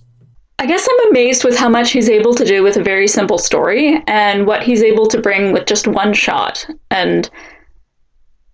I 0.59 0.65
guess 0.65 0.87
I'm 0.89 1.09
amazed 1.09 1.43
with 1.43 1.57
how 1.57 1.67
much 1.67 1.91
he's 1.91 2.09
able 2.09 2.33
to 2.35 2.45
do 2.45 2.63
with 2.63 2.77
a 2.77 2.83
very 2.83 3.09
simple 3.09 3.37
story 3.37 4.01
and 4.07 4.47
what 4.47 4.63
he's 4.63 4.81
able 4.81 5.07
to 5.07 5.19
bring 5.19 5.51
with 5.51 5.65
just 5.65 5.85
one 5.85 6.13
shot 6.13 6.65
and 6.91 7.29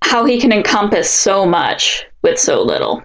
how 0.04 0.26
he 0.26 0.40
can 0.40 0.52
encompass 0.52 1.12
so 1.12 1.46
much 1.46 2.06
with 2.24 2.40
so 2.40 2.64
little. 2.64 3.04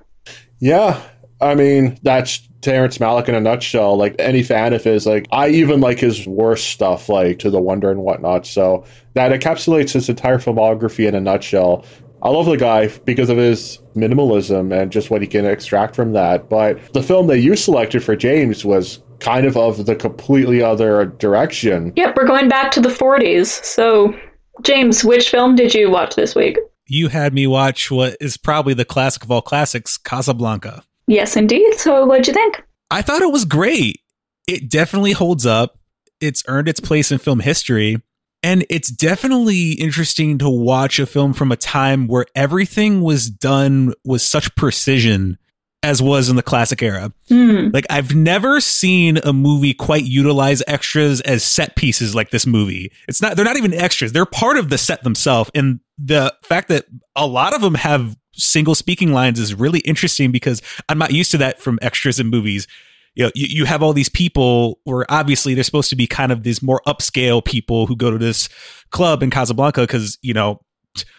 Yeah. 0.60 1.02
I 1.40 1.54
mean, 1.54 1.98
that's 2.02 2.48
Terrence 2.60 2.98
Malick 2.98 3.28
in 3.28 3.34
a 3.34 3.40
nutshell. 3.40 3.96
Like 3.96 4.16
any 4.18 4.42
fan 4.42 4.72
of 4.72 4.82
his, 4.82 5.06
like 5.06 5.26
I 5.32 5.48
even 5.48 5.80
like 5.80 5.98
his 5.98 6.26
worst 6.26 6.68
stuff, 6.68 7.08
like 7.08 7.38
To 7.40 7.50
the 7.50 7.60
Wonder 7.60 7.90
and 7.90 8.00
whatnot. 8.00 8.46
So 8.46 8.84
that 9.14 9.38
encapsulates 9.38 9.92
his 9.92 10.08
entire 10.08 10.38
filmography 10.38 11.06
in 11.06 11.14
a 11.14 11.20
nutshell. 11.20 11.84
I 12.22 12.30
love 12.30 12.46
the 12.46 12.56
guy 12.56 12.88
because 13.04 13.28
of 13.28 13.36
his 13.36 13.78
minimalism 13.94 14.74
and 14.74 14.90
just 14.90 15.10
what 15.10 15.20
he 15.20 15.28
can 15.28 15.44
extract 15.44 15.94
from 15.94 16.12
that. 16.12 16.48
But 16.48 16.80
the 16.94 17.02
film 17.02 17.26
that 17.26 17.40
you 17.40 17.54
selected 17.54 18.02
for 18.02 18.16
James 18.16 18.64
was 18.64 19.02
kind 19.20 19.44
of 19.44 19.58
of 19.58 19.84
the 19.84 19.94
completely 19.94 20.62
other 20.62 21.04
direction. 21.04 21.92
Yep, 21.96 22.16
we're 22.16 22.26
going 22.26 22.48
back 22.48 22.70
to 22.72 22.80
the 22.80 22.88
40s. 22.88 23.62
So, 23.62 24.18
James, 24.62 25.04
which 25.04 25.30
film 25.30 25.54
did 25.54 25.74
you 25.74 25.90
watch 25.90 26.14
this 26.14 26.34
week? 26.34 26.58
You 26.86 27.08
had 27.08 27.34
me 27.34 27.46
watch 27.46 27.90
what 27.90 28.16
is 28.20 28.38
probably 28.38 28.72
the 28.72 28.84
classic 28.86 29.24
of 29.24 29.30
all 29.30 29.42
classics, 29.42 29.98
Casablanca. 29.98 30.84
Yes, 31.06 31.36
indeed. 31.36 31.74
So, 31.74 32.04
what'd 32.06 32.26
you 32.26 32.32
think? 32.32 32.62
I 32.90 33.02
thought 33.02 33.22
it 33.22 33.32
was 33.32 33.44
great. 33.44 34.00
It 34.46 34.70
definitely 34.70 35.12
holds 35.12 35.46
up. 35.46 35.78
It's 36.20 36.42
earned 36.48 36.68
its 36.68 36.80
place 36.80 37.10
in 37.10 37.18
film 37.18 37.40
history. 37.40 38.02
And 38.42 38.66
it's 38.68 38.90
definitely 38.90 39.72
interesting 39.72 40.36
to 40.38 40.50
watch 40.50 40.98
a 40.98 41.06
film 41.06 41.32
from 41.32 41.50
a 41.50 41.56
time 41.56 42.06
where 42.06 42.26
everything 42.34 43.00
was 43.00 43.30
done 43.30 43.94
with 44.04 44.20
such 44.20 44.54
precision 44.54 45.38
as 45.82 46.00
was 46.00 46.30
in 46.30 46.36
the 46.36 46.42
classic 46.42 46.82
era. 46.82 47.12
Mm. 47.30 47.72
Like 47.72 47.86
I've 47.90 48.14
never 48.14 48.60
seen 48.60 49.18
a 49.18 49.32
movie 49.34 49.74
quite 49.74 50.04
utilize 50.04 50.62
extras 50.66 51.20
as 51.22 51.44
set 51.44 51.76
pieces 51.76 52.14
like 52.14 52.30
this 52.30 52.46
movie. 52.46 52.90
It's 53.06 53.20
not 53.20 53.36
they're 53.36 53.44
not 53.44 53.58
even 53.58 53.74
extras. 53.74 54.12
They're 54.12 54.24
part 54.24 54.56
of 54.56 54.70
the 54.70 54.78
set 54.78 55.04
themselves 55.04 55.50
and 55.54 55.80
the 55.98 56.34
fact 56.42 56.68
that 56.68 56.86
a 57.14 57.26
lot 57.26 57.54
of 57.54 57.60
them 57.60 57.74
have 57.74 58.16
single 58.36 58.74
speaking 58.74 59.12
lines 59.12 59.38
is 59.38 59.54
really 59.54 59.80
interesting 59.80 60.32
because 60.32 60.62
I'm 60.88 60.98
not 60.98 61.12
used 61.12 61.30
to 61.32 61.38
that 61.38 61.60
from 61.60 61.78
extras 61.82 62.20
in 62.20 62.28
movies. 62.28 62.66
You 63.14 63.24
know, 63.24 63.30
you, 63.34 63.46
you 63.48 63.64
have 63.64 63.82
all 63.82 63.92
these 63.92 64.08
people 64.08 64.80
where 64.84 65.06
obviously 65.08 65.54
they're 65.54 65.64
supposed 65.64 65.90
to 65.90 65.96
be 65.96 66.06
kind 66.06 66.32
of 66.32 66.42
these 66.42 66.62
more 66.62 66.82
upscale 66.86 67.44
people 67.44 67.86
who 67.86 67.96
go 67.96 68.10
to 68.10 68.18
this 68.18 68.48
club 68.90 69.22
in 69.22 69.30
Casablanca 69.30 69.82
because, 69.82 70.18
you 70.22 70.34
know, 70.34 70.60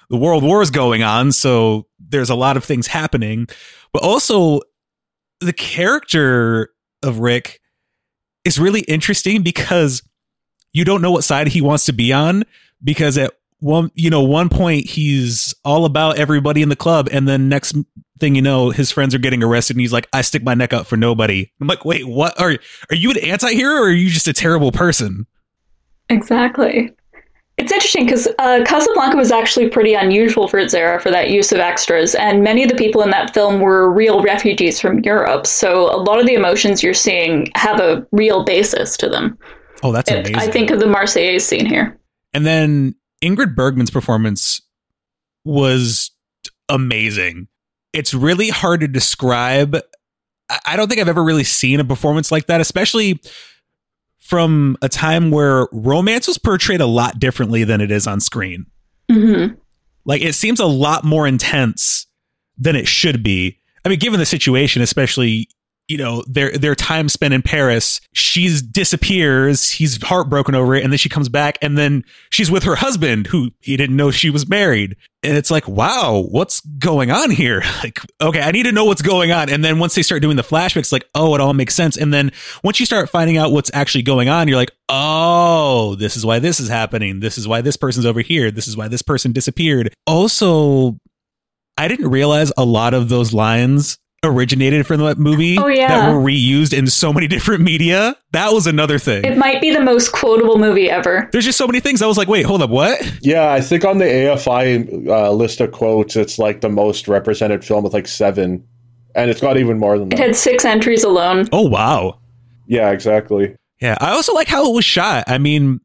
the 0.10 0.18
world 0.18 0.44
war 0.44 0.62
is 0.62 0.72
going 0.72 1.04
on. 1.04 1.32
So 1.32 1.88
there's 2.00 2.30
a 2.30 2.36
lot 2.36 2.58
of 2.58 2.64
things 2.64 2.88
happening. 2.88 3.48
But 3.94 4.04
also, 4.04 4.62
the 5.40 5.54
character 5.54 6.70
of 7.02 7.20
Rick 7.20 7.62
is 8.44 8.60
really 8.60 8.82
interesting 8.82 9.42
because 9.42 10.02
you 10.74 10.86
don't 10.86 11.02
know 11.02 11.12
what 11.12 11.24
side 11.24 11.48
he 11.48 11.62
wants 11.62 11.86
to 11.86 11.94
be 11.94 12.12
on 12.12 12.44
because 12.84 13.18
at 13.18 13.34
one 13.60 13.90
you 13.96 14.10
know 14.10 14.22
one 14.22 14.50
point 14.50 14.86
he's 14.86 15.54
all 15.64 15.86
about 15.86 16.18
everybody 16.18 16.62
in 16.62 16.70
the 16.70 16.76
club 16.76 17.08
and 17.12 17.28
then 17.28 17.48
next 17.50 17.76
thing 18.20 18.36
you 18.36 18.42
know 18.42 18.70
his 18.70 18.92
friends 18.92 19.16
are 19.16 19.20
getting 19.20 19.42
arrested 19.44 19.76
and 19.76 19.82
he's 19.82 19.94
like 19.94 20.08
i 20.14 20.22
stick 20.22 20.44
my 20.44 20.54
neck 20.54 20.72
out 20.74 20.86
for 20.88 20.98
nobody 20.98 21.52
i'm 21.62 21.68
like 21.68 21.84
wait 21.86 22.06
what 22.08 22.40
are 22.40 22.58
are 22.90 22.96
you 22.96 23.12
an 23.12 23.18
anti-hero 23.20 23.76
or 23.82 23.86
are 23.88 23.90
you 23.92 24.10
just 24.10 24.28
a 24.28 24.34
terrible 24.34 24.72
person 24.72 25.26
Exactly. 26.10 26.92
It's 27.58 27.72
interesting 27.72 28.06
because 28.06 28.28
uh, 28.38 28.64
Casablanca 28.66 29.16
was 29.16 29.32
actually 29.32 29.70
pretty 29.70 29.94
unusual 29.94 30.48
for 30.48 30.60
its 30.60 30.74
era 30.74 31.00
for 31.00 31.10
that 31.10 31.30
use 31.32 31.52
of 31.54 31.60
extras, 31.60 32.14
and 32.14 32.44
many 32.44 32.64
of 32.64 32.70
the 32.70 32.76
people 32.76 33.02
in 33.02 33.10
that 33.12 33.34
film 33.34 33.62
were 33.62 33.90
real 33.92 34.22
refugees 34.22 34.80
from 34.80 35.00
Europe. 35.00 35.48
So 35.48 35.86
a 35.86 35.98
lot 35.98 36.20
of 36.20 36.26
the 36.28 36.34
emotions 36.34 36.84
you're 36.84 36.94
seeing 36.94 37.48
have 37.56 37.80
a 37.80 38.06
real 38.12 38.44
basis 38.44 38.98
to 38.98 39.08
them. 39.10 39.38
oh 39.84 39.92
that's 39.94 40.12
It- 40.12 40.28
amazing 40.28 40.36
I 40.36 40.48
think 40.52 40.70
of 40.70 40.80
the 40.80 40.86
Marseillaise 40.86 41.42
scene 41.42 41.66
here. 41.66 41.98
and 42.34 42.46
then 42.46 42.94
ingrid 43.26 43.56
bergman's 43.56 43.92
performance 43.92 44.62
was 45.44 46.12
amazing. 46.70 47.48
It's 47.94 48.14
really 48.14 48.50
hard 48.50 48.82
to 48.82 48.88
describe. 48.88 49.76
I- 50.66 50.76
don't 50.76 50.88
think 50.88 51.02
i've 51.02 51.08
ever 51.08 51.24
really 51.24 51.44
seen 51.44 51.80
a 51.80 51.84
performance 51.84 52.32
like 52.32 52.46
that 52.48 52.62
especially 52.62 53.20
from 54.20 54.78
a 54.82 54.90
time 54.90 55.32
where 55.32 55.68
romance 55.72 56.28
was 56.28 56.38
portrayed 56.38 56.82
a 56.82 56.86
lot 56.86 57.20
differently 57.20 57.64
than 57.64 57.82
it 57.82 57.92
is 57.92 58.06
on 58.08 58.20
screen. 58.20 58.66
Hmm 59.12 59.48
Like 60.06 60.22
it 60.22 60.34
seems 60.36 60.60
a 60.60 60.66
lot 60.66 61.04
more 61.04 61.28
intense 61.28 62.06
than 62.58 62.76
it 62.76 62.88
should 62.88 63.24
be. 63.24 63.60
I 63.84 63.90
mean, 63.90 64.00
given 64.00 64.20
the 64.20 64.26
situation, 64.26 64.82
especially 64.82 65.48
you 65.88 65.98
know 65.98 66.24
their 66.28 66.52
their 66.58 66.76
time 66.76 67.10
spent 67.10 67.34
in 67.34 67.42
Paris, 67.42 68.02
she 68.14 68.50
disappears. 68.72 69.72
He's 69.72 70.02
heartbroken 70.02 70.56
over 70.56 70.76
it, 70.76 70.84
and 70.84 70.92
then 70.92 70.98
she 70.98 71.10
comes 71.10 71.30
back, 71.30 71.58
and 71.62 71.78
then 71.78 72.04
she's 72.30 72.50
with 72.50 72.64
her 72.64 72.76
husband, 72.76 73.28
who 73.28 73.52
he 73.62 73.78
didn't 73.78 73.96
know 73.96 74.12
she 74.12 74.30
was 74.30 74.48
married. 74.48 74.96
And 75.24 75.36
it's 75.38 75.50
like, 75.50 75.68
wow, 75.68 76.28
what's 76.30 76.60
going 76.62 77.12
on 77.12 77.32
here? 77.32 77.64
Like, 77.84 78.00
okay, 78.20 78.42
I 78.42 78.52
need 78.52 78.64
to 78.64 78.72
know 78.72 78.86
what's 78.86 79.04
going 79.04 79.32
on. 79.32 79.50
And 79.50 79.64
then 79.64 79.78
once 79.78 79.94
they 79.94 80.02
start 80.02 80.22
doing 80.24 80.38
the 80.38 80.44
flashbacks, 80.44 80.92
like, 80.92 81.08
oh, 81.14 81.36
it 81.36 81.42
all 81.42 81.54
makes 81.54 81.76
sense. 81.76 81.98
And 81.98 82.12
then 82.12 82.32
once 82.64 82.80
you 82.80 82.86
start 82.86 83.10
finding 83.12 83.38
out 83.38 83.52
what's 83.52 83.70
actually 83.76 84.02
going 84.02 84.28
on, 84.28 84.48
you're 84.48 84.58
like, 84.58 84.72
oh, 84.90 85.94
this 85.96 86.18
is 86.18 86.26
why 86.26 86.40
this 86.40 86.60
is 86.60 86.68
happening. 86.68 87.20
This 87.20 87.38
is 87.38 87.48
why 87.48 87.62
this 87.62 87.78
person's 87.78 88.08
over 88.08 88.22
here. 88.22 88.50
This 88.50 88.68
is 88.68 88.76
why 88.76 88.88
this 88.88 89.04
person 89.04 89.34
disappeared. 89.34 89.94
Also, 90.08 90.98
I 91.78 91.88
didn't 91.88 92.10
realize 92.10 92.52
a 92.58 92.66
lot 92.66 92.96
of 92.96 93.10
those 93.10 93.34
lines 93.34 94.00
originated 94.26 94.86
from 94.88 95.00
that 95.02 95.18
movie 95.18 95.58
Oh, 95.58 95.68
yeah. 95.68 95.88
that 95.88 96.12
were 96.14 96.20
reused 96.20 96.78
in 96.78 96.88
so 96.88 97.14
many 97.14 97.28
different 97.28 97.62
media. 97.64 98.16
That 98.32 98.52
was 98.52 98.68
another 98.68 99.00
thing. 99.00 99.24
It 99.24 99.38
might 99.38 99.62
be 99.62 99.72
the 99.72 99.80
most 99.82 100.12
quotable 100.12 100.58
movie 100.58 100.90
ever. 100.90 101.30
There's 101.32 101.46
just 101.46 101.58
so 101.58 101.68
many 101.68 101.80
things. 101.80 102.02
I 102.02 102.08
was 102.08 102.18
like, 102.18 102.28
wait, 102.28 102.46
hold 102.46 102.62
up, 102.62 102.70
what? 102.70 103.00
Yeah, 103.22 103.52
I 103.52 103.62
think 103.62 103.86
on 103.86 103.98
the 104.00 104.06
AFI 104.06 105.08
uh, 105.08 105.32
list 105.32 105.62
of 105.62 105.72
quotes, 105.72 106.16
it's 106.16 106.38
like 106.40 106.62
the 106.62 106.70
most 106.70 107.08
represented 107.08 107.64
film 107.64 107.84
with 107.84 107.94
like 107.94 108.08
seven, 108.08 108.68
and 109.16 109.30
it's 109.32 109.40
got 109.42 109.58
even 109.58 109.80
more 109.80 109.98
than 109.98 110.10
that. 110.10 110.20
It 110.20 110.24
had 110.24 110.36
six 110.36 110.66
entries 110.66 111.04
alone. 111.04 111.48
Oh, 111.52 111.68
wow. 111.68 112.20
Yeah, 112.68 112.92
exactly. 112.92 113.56
Yeah, 113.82 113.98
I 114.00 114.12
also 114.12 114.34
like 114.34 114.48
how 114.48 114.70
it 114.70 114.74
was 114.74 114.86
shot. 114.86 115.26
I 115.28 115.38
mean, 115.38 115.80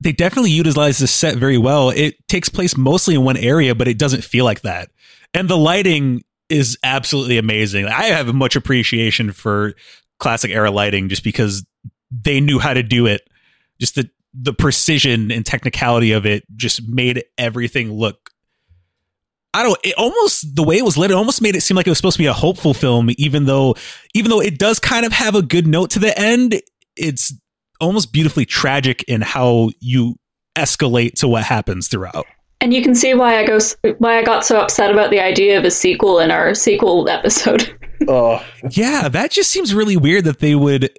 they 0.00 0.12
definitely 0.12 0.50
utilized 0.50 1.00
the 1.00 1.06
set 1.06 1.36
very 1.36 1.58
well. 1.58 1.90
It 1.90 2.16
takes 2.28 2.48
place 2.48 2.76
mostly 2.76 3.14
in 3.14 3.22
one 3.24 3.36
area, 3.36 3.74
but 3.74 3.86
it 3.88 3.98
doesn't 3.98 4.24
feel 4.24 4.44
like 4.44 4.62
that. 4.62 4.90
And 5.32 5.48
the 5.48 5.56
lighting 5.56 6.22
is 6.52 6.78
absolutely 6.84 7.38
amazing. 7.38 7.86
I 7.86 8.04
have 8.04 8.32
much 8.34 8.56
appreciation 8.56 9.32
for 9.32 9.74
classic 10.18 10.50
era 10.50 10.70
lighting 10.70 11.08
just 11.08 11.24
because 11.24 11.66
they 12.10 12.40
knew 12.40 12.58
how 12.58 12.74
to 12.74 12.82
do 12.82 13.06
it. 13.06 13.22
Just 13.80 13.96
the 13.96 14.10
the 14.34 14.52
precision 14.54 15.30
and 15.30 15.44
technicality 15.44 16.12
of 16.12 16.24
it 16.24 16.44
just 16.56 16.88
made 16.88 17.22
everything 17.36 17.92
look 17.92 18.30
I 19.52 19.62
don't 19.62 19.78
it 19.84 19.94
almost 19.98 20.56
the 20.56 20.62
way 20.62 20.78
it 20.78 20.86
was 20.86 20.96
lit 20.96 21.10
it 21.10 21.14
almost 21.14 21.42
made 21.42 21.54
it 21.54 21.60
seem 21.60 21.76
like 21.76 21.86
it 21.86 21.90
was 21.90 21.98
supposed 21.98 22.16
to 22.16 22.22
be 22.22 22.28
a 22.28 22.32
hopeful 22.32 22.72
film 22.72 23.10
even 23.18 23.44
though 23.44 23.74
even 24.14 24.30
though 24.30 24.40
it 24.40 24.58
does 24.58 24.78
kind 24.78 25.04
of 25.04 25.12
have 25.12 25.34
a 25.34 25.42
good 25.42 25.66
note 25.66 25.90
to 25.90 25.98
the 25.98 26.18
end 26.18 26.62
it's 26.96 27.34
almost 27.82 28.12
beautifully 28.12 28.46
tragic 28.46 29.02
in 29.02 29.20
how 29.20 29.68
you 29.80 30.16
escalate 30.56 31.14
to 31.14 31.28
what 31.28 31.42
happens 31.44 31.88
throughout. 31.88 32.26
And 32.62 32.72
you 32.72 32.80
can 32.82 32.94
see 32.94 33.12
why 33.12 33.38
I 33.38 33.44
go 33.46 33.58
why 33.98 34.18
I 34.18 34.22
got 34.22 34.46
so 34.46 34.58
upset 34.60 34.90
about 34.90 35.10
the 35.10 35.20
idea 35.20 35.58
of 35.58 35.64
a 35.64 35.70
sequel 35.70 36.18
in 36.20 36.30
our 36.30 36.54
sequel 36.54 37.08
episode. 37.18 37.68
Uh, 38.08 38.42
Yeah, 38.70 39.08
that 39.08 39.30
just 39.32 39.50
seems 39.50 39.74
really 39.74 39.96
weird 39.96 40.24
that 40.24 40.38
they 40.38 40.54
would 40.54 40.90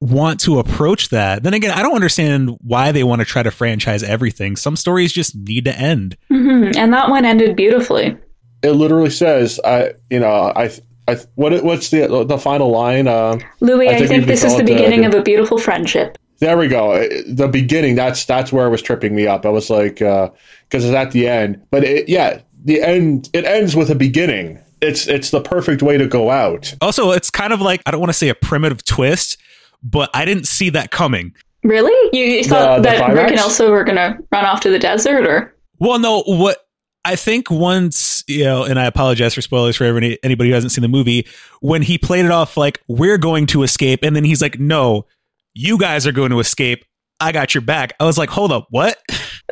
want 0.00 0.40
to 0.40 0.58
approach 0.58 1.08
that. 1.10 1.42
Then 1.42 1.54
again, 1.54 1.70
I 1.72 1.82
don't 1.82 1.94
understand 1.94 2.56
why 2.60 2.92
they 2.92 3.02
want 3.04 3.20
to 3.20 3.24
try 3.26 3.42
to 3.42 3.50
franchise 3.50 4.02
everything. 4.02 4.56
Some 4.56 4.76
stories 4.76 5.12
just 5.12 5.34
need 5.36 5.64
to 5.66 5.78
end. 5.78 6.16
hmm 6.28 6.70
And 6.76 6.92
that 6.92 7.10
one 7.10 7.24
ended 7.24 7.56
beautifully. 7.56 8.16
it 8.62 8.70
literally 8.72 9.10
says, 9.10 9.58
"I, 9.64 9.92
you 10.10 10.20
know, 10.20 10.52
I, 10.54 10.70
I, 11.08 11.16
what, 11.34 11.62
what's 11.64 11.88
the 11.90 12.24
the 12.26 12.38
final 12.38 12.70
line? 12.70 13.08
Uh, 13.08 13.38
Louis, 13.60 13.88
I 13.88 13.92
I, 13.92 13.96
think 13.98 14.08
think, 14.10 14.26
this 14.26 14.44
is 14.44 14.56
the 14.56 14.64
beginning 14.64 15.04
of 15.06 15.14
a 15.14 15.22
beautiful 15.22 15.56
friendship. 15.58 16.18
There 16.40 16.56
we 16.56 16.68
go. 16.68 16.92
Uh, 16.92 17.08
the 17.26 17.48
beginning. 17.48 17.94
That's 17.94 18.24
that's 18.24 18.52
where 18.52 18.66
it 18.66 18.70
was 18.70 18.82
tripping 18.82 19.14
me 19.14 19.26
up. 19.26 19.46
I 19.46 19.50
was 19.50 19.70
like, 19.70 20.02
uh, 20.02 20.30
because 20.68 20.84
it's 20.84 20.94
at 20.94 21.12
the 21.12 21.28
end, 21.28 21.62
but 21.70 21.84
it, 21.84 22.08
yeah, 22.08 22.40
the 22.64 22.82
end. 22.82 23.28
It 23.32 23.44
ends 23.44 23.76
with 23.76 23.90
a 23.90 23.94
beginning. 23.94 24.58
It's 24.80 25.06
it's 25.06 25.30
the 25.30 25.40
perfect 25.40 25.82
way 25.82 25.98
to 25.98 26.06
go 26.06 26.30
out. 26.30 26.74
Also, 26.80 27.10
it's 27.10 27.30
kind 27.30 27.52
of 27.52 27.60
like 27.60 27.82
I 27.84 27.90
don't 27.90 28.00
want 28.00 28.10
to 28.10 28.18
say 28.18 28.30
a 28.30 28.34
primitive 28.34 28.84
twist, 28.84 29.36
but 29.82 30.10
I 30.14 30.24
didn't 30.24 30.46
see 30.46 30.70
that 30.70 30.90
coming. 30.90 31.34
Really? 31.62 32.18
You, 32.18 32.24
you 32.24 32.44
thought 32.44 32.76
the 32.76 32.82
that 32.84 33.12
Rick 33.12 33.32
and 33.32 33.38
Ilsa 33.38 33.70
were 33.70 33.84
going 33.84 33.96
to 33.96 34.18
run 34.32 34.46
off 34.46 34.60
to 34.60 34.70
the 34.70 34.78
desert, 34.78 35.26
or 35.26 35.54
Well, 35.78 35.98
no, 35.98 36.22
what 36.22 36.56
I 37.04 37.16
think 37.16 37.50
once, 37.50 38.24
you 38.26 38.44
know, 38.44 38.64
and 38.64 38.78
I 38.78 38.86
apologize 38.86 39.34
for 39.34 39.42
spoilers 39.42 39.76
for 39.76 39.84
everybody, 39.84 40.18
anybody 40.22 40.50
who 40.50 40.54
hasn't 40.54 40.72
seen 40.72 40.82
the 40.82 40.88
movie, 40.88 41.26
when 41.60 41.82
he 41.82 41.98
played 41.98 42.24
it 42.24 42.30
off 42.30 42.56
like, 42.56 42.80
we're 42.88 43.18
going 43.18 43.46
to 43.48 43.62
escape, 43.62 44.00
and 44.02 44.14
then 44.14 44.24
he's 44.24 44.40
like, 44.40 44.58
no, 44.58 45.06
you 45.54 45.78
guys 45.78 46.06
are 46.06 46.12
going 46.12 46.30
to 46.30 46.40
escape. 46.40 46.84
I 47.20 47.32
got 47.32 47.54
your 47.54 47.62
back. 47.62 47.92
I 48.00 48.04
was 48.04 48.16
like, 48.16 48.30
hold 48.30 48.50
up, 48.50 48.66
what? 48.70 48.98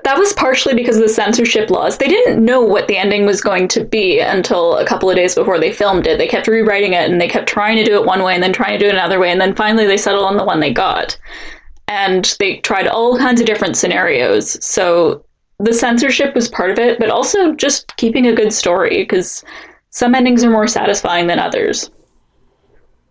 that 0.04 0.18
was 0.18 0.32
partially 0.32 0.74
because 0.74 0.96
of 0.96 1.02
the 1.02 1.08
censorship 1.08 1.68
laws. 1.68 1.98
They 1.98 2.08
didn't 2.08 2.42
know 2.42 2.62
what 2.62 2.88
the 2.88 2.96
ending 2.96 3.26
was 3.26 3.42
going 3.42 3.68
to 3.68 3.84
be 3.84 4.20
until 4.20 4.78
a 4.78 4.86
couple 4.86 5.10
of 5.10 5.16
days 5.16 5.34
before 5.34 5.58
they 5.58 5.70
filmed 5.70 6.06
it. 6.06 6.16
They 6.16 6.26
kept 6.26 6.46
rewriting 6.46 6.94
it, 6.94 7.10
and 7.10 7.20
they 7.20 7.28
kept 7.28 7.46
trying 7.46 7.76
to 7.76 7.84
do 7.84 7.94
it 7.94 8.06
one 8.06 8.22
way, 8.22 8.34
and 8.34 8.42
then 8.42 8.52
trying 8.52 8.78
to 8.78 8.82
do 8.82 8.88
it 8.88 8.94
another 8.94 9.20
way, 9.20 9.30
and 9.30 9.40
then 9.40 9.54
finally 9.54 9.86
they 9.86 9.98
settled 9.98 10.24
on 10.24 10.38
the 10.38 10.44
one 10.44 10.60
they 10.60 10.72
got. 10.72 11.18
And 11.88 12.34
they 12.38 12.58
tried 12.58 12.86
all 12.86 13.18
kinds 13.18 13.40
of 13.40 13.46
different 13.46 13.76
scenarios. 13.76 14.64
So 14.64 15.24
the 15.58 15.74
censorship 15.74 16.34
was 16.34 16.48
part 16.48 16.70
of 16.70 16.78
it, 16.78 16.98
but 16.98 17.10
also 17.10 17.54
just 17.54 17.94
keeping 17.96 18.26
a 18.26 18.34
good 18.34 18.52
story 18.52 19.02
because 19.02 19.44
some 19.90 20.14
endings 20.14 20.44
are 20.44 20.50
more 20.50 20.68
satisfying 20.68 21.26
than 21.26 21.38
others. 21.38 21.90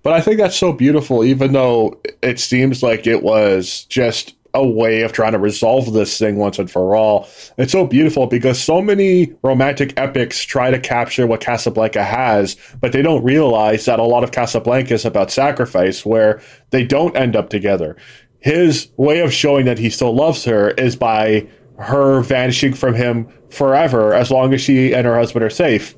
But 0.04 0.14
I 0.14 0.22
think 0.22 0.38
that's 0.38 0.58
so 0.58 0.72
beautiful, 0.72 1.24
even 1.24 1.54
though 1.54 2.00
it 2.22 2.40
seems 2.40 2.82
like 2.82 3.08
it 3.08 3.24
was 3.24 3.86
just 3.86 4.36
a 4.54 4.66
way 4.66 5.02
of 5.02 5.12
trying 5.12 5.34
to 5.34 5.40
resolve 5.40 5.94
this 5.94 6.18
thing 6.18 6.38
once 6.38 6.58
and 6.58 6.70
for 6.70 6.96
all. 6.96 7.28
It's 7.58 7.72
so 7.72 7.86
beautiful 7.86 8.26
because 8.26 8.60
so 8.60 8.82
many 8.82 9.34
romantic 9.44 9.94
epics 9.98 10.42
try 10.44 10.72
to 10.72 10.80
capture 10.80 11.28
what 11.28 11.42
Casablanca 11.42 12.04
has, 12.04 12.58
but 12.82 12.92
they 12.92 13.02
don't 13.02 13.24
realize 13.24 13.86
that 13.86 14.00
a 14.00 14.04
lot 14.04 14.24
of 14.24 14.32
Casablanca 14.32 14.94
is 14.94 15.06
about 15.06 15.32
sacrifice, 15.32 16.06
where 16.06 16.42
they 16.72 16.84
don't 16.84 17.16
end 17.16 17.36
up 17.36 17.50
together. 17.50 17.96
His 18.40 18.90
way 18.98 19.20
of 19.20 19.34
showing 19.34 19.66
that 19.66 19.80
he 19.80 19.90
still 19.90 20.16
loves 20.16 20.44
her 20.46 20.72
is 20.72 20.96
by 20.96 21.48
her 21.78 22.22
vanishing 22.22 22.74
from 22.74 22.96
him 22.96 23.28
forever 23.50 24.14
as 24.14 24.32
long 24.32 24.54
as 24.54 24.62
she 24.62 24.94
and 24.94 25.06
her 25.06 25.18
husband 25.18 25.44
are 25.44 25.50
safe. 25.50 25.96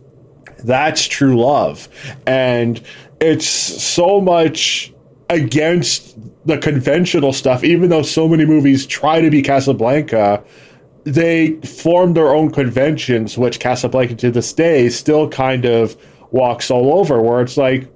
That's 0.63 1.07
true 1.07 1.39
love. 1.39 1.87
And 2.27 2.81
it's 3.19 3.47
so 3.47 4.21
much 4.21 4.93
against 5.29 6.17
the 6.45 6.57
conventional 6.57 7.33
stuff, 7.33 7.63
even 7.63 7.89
though 7.89 8.01
so 8.01 8.27
many 8.27 8.45
movies 8.45 8.85
try 8.85 9.21
to 9.21 9.29
be 9.29 9.41
Casablanca. 9.41 10.43
They 11.03 11.53
form 11.61 12.13
their 12.13 12.35
own 12.35 12.51
conventions, 12.51 13.37
which 13.37 13.59
Casablanca 13.59 14.15
to 14.15 14.31
this 14.31 14.51
day 14.53 14.89
still 14.89 15.29
kind 15.29 15.65
of 15.65 15.95
walks 16.31 16.71
all 16.71 16.99
over, 16.99 17.21
where 17.21 17.41
it's 17.41 17.57
like, 17.57 17.91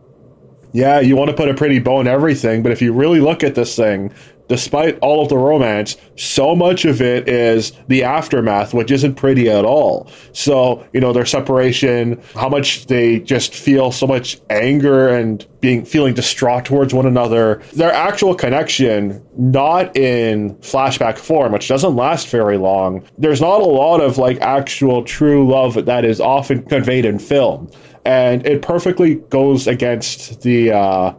yeah, 0.73 0.99
you 0.99 1.15
want 1.15 1.29
to 1.29 1.35
put 1.35 1.49
a 1.49 1.53
pretty 1.53 1.79
bow 1.79 2.01
in 2.01 2.07
everything, 2.07 2.63
but 2.63 2.71
if 2.71 2.81
you 2.81 2.93
really 2.93 3.19
look 3.19 3.43
at 3.43 3.55
this 3.55 3.75
thing, 3.75 4.11
despite 4.47 4.99
all 4.99 5.21
of 5.21 5.29
the 5.29 5.37
romance, 5.37 5.97
so 6.15 6.55
much 6.55 6.85
of 6.85 7.01
it 7.01 7.27
is 7.27 7.71
the 7.87 8.03
aftermath, 8.03 8.73
which 8.73 8.91
isn't 8.91 9.15
pretty 9.15 9.49
at 9.49 9.65
all. 9.65 10.09
So, 10.31 10.85
you 10.93 10.99
know, 10.99 11.13
their 11.13 11.25
separation, 11.25 12.21
how 12.35 12.49
much 12.49 12.87
they 12.87 13.19
just 13.19 13.53
feel 13.53 13.91
so 13.91 14.07
much 14.07 14.39
anger 14.49 15.09
and 15.09 15.45
being 15.61 15.85
feeling 15.85 16.13
distraught 16.13 16.65
towards 16.65 16.93
one 16.93 17.05
another. 17.05 17.61
Their 17.73 17.91
actual 17.91 18.35
connection, 18.35 19.25
not 19.37 19.95
in 19.95 20.55
flashback 20.55 21.17
form, 21.17 21.53
which 21.53 21.69
doesn't 21.69 21.95
last 21.95 22.27
very 22.27 22.57
long. 22.57 23.03
There's 23.17 23.39
not 23.39 23.61
a 23.61 23.65
lot 23.65 24.01
of 24.01 24.17
like 24.17 24.41
actual 24.41 25.03
true 25.03 25.49
love 25.49 25.85
that 25.85 26.03
is 26.03 26.19
often 26.19 26.63
conveyed 26.63 27.05
in 27.05 27.17
film. 27.17 27.71
And 28.05 28.45
it 28.45 28.61
perfectly 28.61 29.15
goes 29.15 29.65
against 29.67 30.41
the 30.41 30.73
uh 30.73 31.13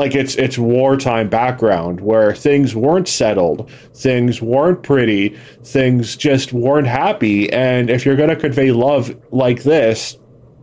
like 0.00 0.14
it's 0.14 0.34
it's 0.36 0.56
wartime 0.56 1.28
background 1.28 2.00
where 2.00 2.34
things 2.34 2.74
weren't 2.74 3.06
settled, 3.06 3.70
things 3.94 4.40
weren't 4.40 4.82
pretty, 4.82 5.36
things 5.62 6.16
just 6.16 6.54
weren't 6.54 6.86
happy. 6.86 7.52
And 7.52 7.90
if 7.90 8.06
you're 8.06 8.16
going 8.16 8.30
to 8.30 8.36
convey 8.36 8.72
love 8.72 9.14
like 9.30 9.62
this, 9.62 10.16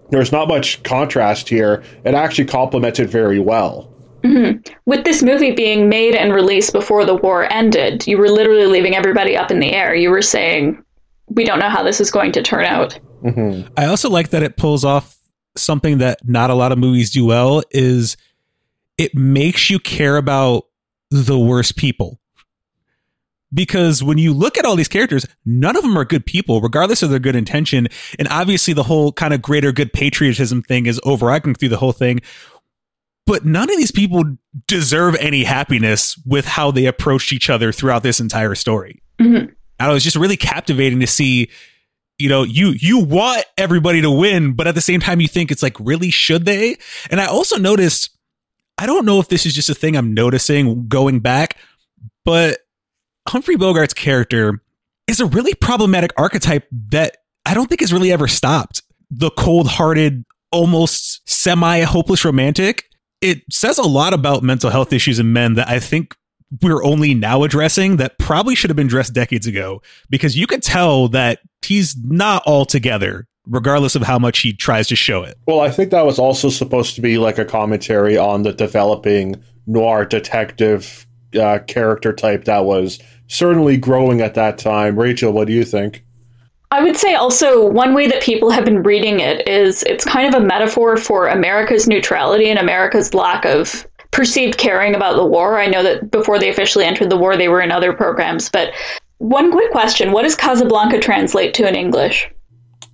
there's 0.09 0.31
not 0.31 0.47
much 0.47 0.81
contrast 0.81 1.47
here. 1.47 1.83
It 2.03 2.15
actually 2.15 2.45
complements 2.45 2.99
it 2.99 3.09
very 3.09 3.39
well. 3.39 3.93
Mm-hmm. 4.23 4.73
With 4.87 5.05
this 5.05 5.21
movie 5.21 5.51
being 5.51 5.87
made 5.87 6.15
and 6.15 6.33
released 6.33 6.73
before 6.73 7.05
the 7.05 7.15
war 7.15 7.51
ended, 7.53 8.07
you 8.07 8.17
were 8.17 8.29
literally 8.29 8.65
leaving 8.65 8.95
everybody 8.95 9.37
up 9.37 9.51
in 9.51 9.59
the 9.59 9.71
air. 9.71 9.93
You 9.93 10.09
were 10.09 10.23
saying, 10.23 10.83
we 11.27 11.45
don't 11.45 11.59
know 11.59 11.69
how 11.69 11.83
this 11.83 12.01
is 12.01 12.09
going 12.09 12.31
to 12.31 12.41
turn 12.41 12.65
out. 12.65 12.99
Mm-hmm. 13.23 13.71
I 13.77 13.85
also 13.85 14.09
like 14.09 14.29
that 14.29 14.41
it 14.41 14.57
pulls 14.57 14.83
off 14.83 15.15
something 15.55 15.99
that 15.99 16.27
not 16.27 16.49
a 16.49 16.55
lot 16.55 16.71
of 16.71 16.79
movies 16.79 17.11
do 17.11 17.25
well 17.25 17.61
is 17.69 18.17
it 18.97 19.15
makes 19.15 19.69
you 19.69 19.79
care 19.79 20.17
about 20.17 20.65
the 21.11 21.37
worst 21.37 21.75
people. 21.75 22.19
Because 23.53 24.03
when 24.03 24.17
you 24.17 24.33
look 24.33 24.57
at 24.57 24.65
all 24.65 24.75
these 24.75 24.89
characters, 24.89 25.25
none 25.45 25.77
of 25.77 25.83
them 25.83 25.97
are 25.97 26.03
good 26.03 26.25
people, 26.25 26.59
regardless 26.59 27.01
of 27.01 27.09
their 27.09 27.19
good 27.19 27.35
intention. 27.35 27.87
And 28.19 28.27
obviously, 28.29 28.73
the 28.73 28.83
whole 28.83 29.13
kind 29.13 29.33
of 29.33 29.41
greater 29.41 29.71
good 29.71 29.93
patriotism 29.93 30.61
thing 30.61 30.85
is 30.85 30.99
overarching 31.05 31.55
through 31.55 31.69
the 31.69 31.77
whole 31.77 31.93
thing. 31.93 32.19
But 33.25 33.45
none 33.45 33.69
of 33.69 33.77
these 33.77 33.91
people 33.91 34.23
deserve 34.67 35.15
any 35.15 35.43
happiness 35.43 36.21
with 36.25 36.45
how 36.45 36.71
they 36.71 36.85
approached 36.85 37.31
each 37.31 37.49
other 37.49 37.71
throughout 37.71 38.03
this 38.03 38.19
entire 38.19 38.55
story. 38.55 39.01
Mm-hmm. 39.19 39.53
I 39.79 39.93
was 39.93 40.03
just 40.03 40.15
really 40.17 40.37
captivating 40.37 40.99
to 40.99 41.07
see 41.07 41.49
you 42.17 42.29
know 42.29 42.43
you 42.43 42.69
you 42.69 42.99
want 42.99 43.45
everybody 43.57 44.01
to 44.01 44.09
win 44.09 44.53
but 44.53 44.65
at 44.65 44.73
the 44.73 44.81
same 44.81 44.99
time 44.99 45.21
you 45.21 45.27
think 45.27 45.51
it's 45.51 45.61
like 45.61 45.77
really 45.79 46.09
should 46.09 46.45
they 46.45 46.75
and 47.11 47.21
i 47.21 47.27
also 47.27 47.57
noticed 47.57 48.16
I 48.77 48.85
don't 48.85 49.05
know 49.05 49.19
if 49.19 49.27
this 49.27 49.45
is 49.45 49.53
just 49.53 49.69
a 49.69 49.75
thing 49.75 49.95
I'm 49.95 50.13
noticing 50.13 50.87
going 50.87 51.19
back, 51.19 51.57
but 52.23 52.59
Humphrey 53.27 53.55
Bogart's 53.55 53.93
character 53.93 54.61
is 55.07 55.19
a 55.19 55.25
really 55.25 55.53
problematic 55.55 56.11
archetype 56.17 56.67
that 56.89 57.17
I 57.45 57.53
don't 57.53 57.67
think 57.67 57.81
has 57.81 57.93
really 57.93 58.11
ever 58.11 58.27
stopped. 58.27 58.83
The 59.09 59.31
cold 59.31 59.67
hearted, 59.67 60.25
almost 60.51 61.27
semi 61.29 61.81
hopeless 61.81 62.23
romantic. 62.23 62.85
It 63.21 63.41
says 63.51 63.77
a 63.77 63.83
lot 63.83 64.13
about 64.13 64.43
mental 64.43 64.69
health 64.69 64.93
issues 64.93 65.17
in 65.17 65.33
men 65.33 65.55
that 65.55 65.67
I 65.67 65.79
think 65.79 66.15
we're 66.61 66.83
only 66.83 67.13
now 67.13 67.43
addressing 67.43 67.97
that 67.97 68.19
probably 68.19 68.55
should 68.55 68.69
have 68.69 68.77
been 68.77 68.87
addressed 68.87 69.13
decades 69.13 69.47
ago 69.47 69.81
because 70.09 70.37
you 70.37 70.47
could 70.47 70.63
tell 70.63 71.07
that 71.09 71.39
he's 71.61 71.95
not 71.97 72.43
all 72.45 72.65
together 72.65 73.27
regardless 73.49 73.95
of 73.95 74.03
how 74.03 74.19
much 74.19 74.39
he 74.39 74.53
tries 74.53 74.87
to 74.87 74.95
show 74.95 75.23
it. 75.23 75.37
Well, 75.47 75.59
I 75.59 75.69
think 75.69 75.91
that 75.91 76.05
was 76.05 76.19
also 76.19 76.49
supposed 76.49 76.95
to 76.95 77.01
be 77.01 77.17
like 77.17 77.37
a 77.37 77.45
commentary 77.45 78.17
on 78.17 78.43
the 78.43 78.53
developing 78.53 79.35
noir 79.65 80.05
detective 80.05 81.05
uh, 81.39 81.59
character 81.67 82.13
type 82.13 82.45
that 82.45 82.65
was 82.65 82.99
certainly 83.27 83.77
growing 83.77 84.21
at 84.21 84.33
that 84.35 84.57
time. 84.57 84.97
Rachael, 84.97 85.33
what 85.33 85.47
do 85.47 85.53
you 85.53 85.63
think? 85.63 86.03
I 86.71 86.83
would 86.83 86.97
say 86.97 87.15
also 87.15 87.65
one 87.65 87.93
way 87.93 88.07
that 88.07 88.21
people 88.21 88.49
have 88.49 88.65
been 88.65 88.83
reading 88.83 89.21
it 89.21 89.47
is 89.47 89.83
it's 89.83 90.03
kind 90.03 90.33
of 90.33 90.41
a 90.41 90.45
metaphor 90.45 90.97
for 90.97 91.27
America's 91.27 91.87
neutrality 91.87 92.49
and 92.49 92.59
America's 92.59 93.13
lack 93.13 93.45
of 93.45 93.87
perceived 94.11 94.57
caring 94.57 94.93
about 94.93 95.15
the 95.15 95.25
war. 95.25 95.59
I 95.59 95.67
know 95.67 95.83
that 95.83 96.11
before 96.11 96.39
they 96.39 96.49
officially 96.49 96.83
entered 96.83 97.09
the 97.09 97.17
war, 97.17 97.37
they 97.37 97.47
were 97.47 97.61
in 97.61 97.71
other 97.71 97.93
programs. 97.93 98.49
But 98.49 98.73
one 99.19 99.51
quick 99.51 99.71
question 99.71 100.11
What 100.11 100.23
does 100.23 100.35
Casablanca 100.35 100.99
translate 100.99 101.53
to 101.55 101.67
in 101.67 101.75
English? 101.75 102.29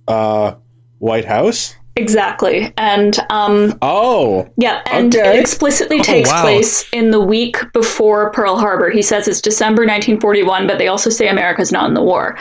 Uh, 0.08 0.54
White 0.98 1.24
House. 1.24 1.74
Exactly. 1.96 2.72
And 2.76 3.18
um 3.30 3.78
Oh. 3.80 4.48
Yeah, 4.56 4.82
and 4.90 5.14
okay. 5.14 5.36
it 5.36 5.40
explicitly 5.40 6.00
oh, 6.00 6.02
takes 6.02 6.28
oh, 6.28 6.32
wow. 6.32 6.42
place 6.42 6.88
in 6.92 7.10
the 7.10 7.20
week 7.20 7.56
before 7.72 8.30
Pearl 8.30 8.56
Harbor. 8.56 8.90
He 8.90 9.02
says 9.02 9.28
it's 9.28 9.40
December 9.40 9.82
1941, 9.82 10.66
but 10.66 10.78
they 10.78 10.88
also 10.88 11.10
say 11.10 11.28
America's 11.28 11.70
not 11.70 11.86
in 11.86 11.94
the 11.94 12.02
war. 12.02 12.36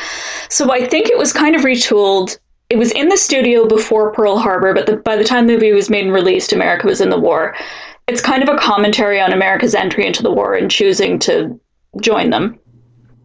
So 0.49 0.71
I 0.71 0.85
think 0.87 1.07
it 1.07 1.17
was 1.17 1.31
kind 1.31 1.55
of 1.55 1.61
retooled. 1.61 2.37
It 2.69 2.77
was 2.77 2.91
in 2.93 3.09
the 3.09 3.17
studio 3.17 3.67
before 3.67 4.11
Pearl 4.11 4.39
Harbor, 4.39 4.73
but 4.73 4.87
the, 4.87 4.97
by 4.97 5.15
the 5.15 5.23
time 5.23 5.45
the 5.45 5.53
movie 5.53 5.73
was 5.73 5.89
made 5.89 6.05
and 6.05 6.13
released, 6.13 6.53
America 6.53 6.87
was 6.87 7.01
in 7.01 7.09
the 7.09 7.19
war. 7.19 7.55
It's 8.07 8.21
kind 8.21 8.41
of 8.41 8.49
a 8.49 8.57
commentary 8.57 9.21
on 9.21 9.31
America's 9.31 9.75
entry 9.75 10.07
into 10.07 10.23
the 10.23 10.31
war 10.31 10.55
and 10.55 10.71
choosing 10.71 11.19
to 11.19 11.59
join 12.01 12.31
them. 12.31 12.59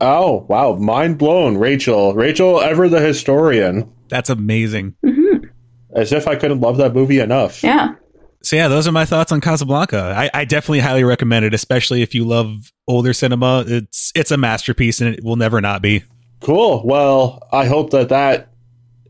Oh, 0.00 0.44
wow. 0.48 0.74
Mind 0.74 1.16
blown, 1.16 1.56
Rachael. 1.56 2.14
Rachael, 2.14 2.60
ever 2.60 2.88
the 2.88 3.00
historian. 3.00 3.90
That's 4.08 4.30
amazing. 4.30 4.94
Mm-hmm. 5.04 5.46
As 5.94 6.12
if 6.12 6.28
I 6.28 6.36
couldn't 6.36 6.60
love 6.60 6.76
that 6.78 6.94
movie 6.94 7.20
enough. 7.20 7.62
Yeah. 7.62 7.94
So 8.42 8.56
yeah, 8.56 8.68
those 8.68 8.86
are 8.86 8.92
my 8.92 9.04
thoughts 9.04 9.32
on 9.32 9.40
Casablanca. 9.40 10.14
I, 10.16 10.30
I, 10.32 10.44
definitely 10.44 10.78
highly 10.78 11.02
recommend 11.02 11.44
it, 11.44 11.54
especially 11.54 12.02
if 12.02 12.14
you 12.14 12.24
love 12.24 12.72
older 12.86 13.12
cinema. 13.12 13.64
It's 13.66 14.12
it's 14.14 14.30
a 14.30 14.36
masterpiece, 14.36 15.00
and 15.00 15.12
it 15.12 15.24
will 15.24 15.36
never 15.36 15.60
not 15.60 15.82
be. 15.82 16.04
Cool. 16.40 16.82
Well, 16.84 17.42
I 17.52 17.66
hope 17.66 17.90
that 17.90 18.10
that 18.10 18.52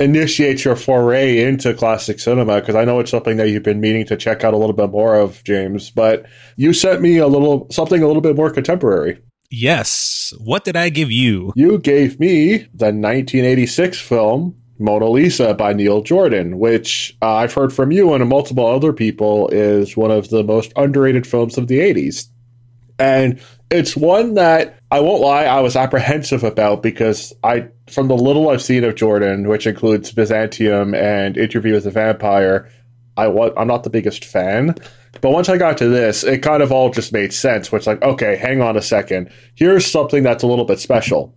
initiates 0.01 0.65
your 0.65 0.77
foray 0.77 1.43
into 1.43 1.75
classic 1.75 2.21
cinema 2.21 2.61
because 2.61 2.75
I 2.75 2.85
know 2.85 3.01
it's 3.01 3.11
something 3.11 3.37
that 3.37 3.51
you've 3.51 3.63
been 3.63 3.81
meaning 3.81 4.07
to 4.07 4.17
check 4.17 4.45
out 4.45 4.55
a 4.55 4.57
little 4.57 4.75
bit 4.75 4.91
more 4.91 5.17
of, 5.17 5.43
James. 5.45 5.91
But 5.91 6.25
you 6.57 6.73
sent 6.73 7.03
me 7.03 7.19
a 7.19 7.27
little 7.27 7.69
something 7.71 8.03
a 8.03 8.07
little 8.07 8.23
bit 8.23 8.37
more 8.37 8.51
contemporary. 8.51 9.21
Yes. 9.51 10.33
What 10.39 10.65
did 10.65 10.77
I 10.77 10.89
give 10.89 11.11
you? 11.11 11.53
You 11.57 11.79
gave 11.79 12.21
me 12.21 12.59
the 12.75 12.93
1986 12.93 14.01
film 14.01 14.58
Mona 14.79 15.09
Lisa 15.09 15.55
by 15.55 15.73
Neil 15.73 16.03
Jordan, 16.03 16.59
which 16.59 17.17
uh, 17.21 17.35
I've 17.37 17.53
heard 17.53 17.73
from 17.73 17.91
you 17.91 18.15
and 18.15 18.29
multiple 18.29 18.67
other 18.67 18.93
people 18.93 19.49
is 19.49 19.97
one 19.97 20.11
of 20.11 20.31
the 20.31 20.45
most 20.45 20.73
underrated 20.77 21.27
films 21.27 21.59
of 21.59 21.67
the 21.67 21.79
80s. 21.79 22.29
And 22.99 23.41
it's 23.71 23.97
one 23.97 24.35
that 24.35 24.79
I 24.91 25.01
won't 25.01 25.21
lie, 25.21 25.45
I 25.45 25.61
was 25.61 25.77
apprehensive 25.77 26.43
about 26.43 26.83
because 26.83 27.33
I, 27.45 27.69
from 27.89 28.09
the 28.09 28.17
little 28.17 28.49
I've 28.49 28.63
seen 28.63 28.85
of 28.85 28.95
Jordan, 28.95 29.49
which 29.49 29.67
includes 29.67 30.13
Byzantium 30.13 30.95
and 30.95 31.37
Interview 31.37 31.75
with 31.75 31.85
the 31.85 31.91
Vampire, 31.91 32.71
I 33.17 33.29
was, 33.29 33.53
I'm 33.57 33.69
not 33.69 33.83
the 33.83 33.91
biggest 33.91 34.25
fan. 34.25 34.75
But 35.21 35.31
once 35.31 35.49
I 35.49 35.59
got 35.59 35.77
to 35.79 35.89
this, 35.89 36.23
it 36.23 36.39
kind 36.39 36.63
of 36.63 36.71
all 36.71 36.91
just 36.91 37.13
made 37.13 37.33
sense. 37.33 37.73
Which, 37.73 37.87
like, 37.87 38.01
okay, 38.03 38.37
hang 38.37 38.63
on 38.63 38.77
a 38.77 38.83
second. 38.83 39.31
Here's 39.55 39.85
something 39.85 40.23
that's 40.23 40.45
a 40.45 40.47
little 40.47 40.65
bit 40.65 40.79
special. 40.79 41.35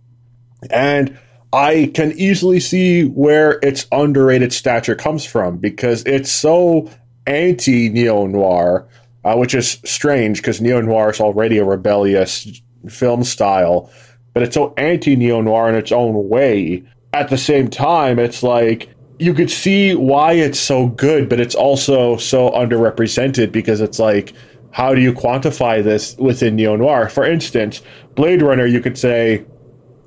And 0.70 1.18
I 1.52 1.90
can 1.94 2.12
easily 2.12 2.60
see 2.60 3.04
where 3.04 3.58
its 3.62 3.86
underrated 3.92 4.52
stature 4.52 4.94
comes 4.94 5.24
from 5.24 5.58
because 5.58 6.02
it's 6.04 6.30
so 6.30 6.90
anti 7.26 7.90
neo 7.90 8.26
noir, 8.26 8.88
uh, 9.24 9.36
which 9.36 9.54
is 9.54 9.78
strange 9.84 10.38
because 10.38 10.60
neo 10.60 10.80
noir 10.80 11.10
is 11.10 11.20
already 11.20 11.58
a 11.58 11.64
rebellious 11.64 12.62
film 12.88 13.22
style, 13.22 13.90
but 14.32 14.42
it's 14.42 14.54
so 14.54 14.72
anti 14.76 15.14
neo 15.14 15.42
noir 15.42 15.68
in 15.68 15.74
its 15.74 15.92
own 15.92 16.28
way. 16.28 16.82
At 17.12 17.28
the 17.28 17.36
same 17.36 17.68
time, 17.68 18.18
it's 18.18 18.42
like 18.42 18.88
you 19.18 19.34
could 19.34 19.50
see 19.50 19.94
why 19.94 20.32
it's 20.32 20.58
so 20.58 20.86
good, 20.86 21.28
but 21.28 21.38
it's 21.38 21.54
also 21.54 22.16
so 22.16 22.50
underrepresented 22.50 23.52
because 23.52 23.82
it's 23.82 23.98
like, 23.98 24.32
how 24.70 24.94
do 24.94 25.02
you 25.02 25.12
quantify 25.12 25.84
this 25.84 26.16
within 26.16 26.56
neo 26.56 26.76
noir? 26.76 27.10
For 27.10 27.26
instance, 27.26 27.82
Blade 28.14 28.40
Runner, 28.40 28.64
you 28.64 28.80
could 28.80 28.96
say 28.96 29.44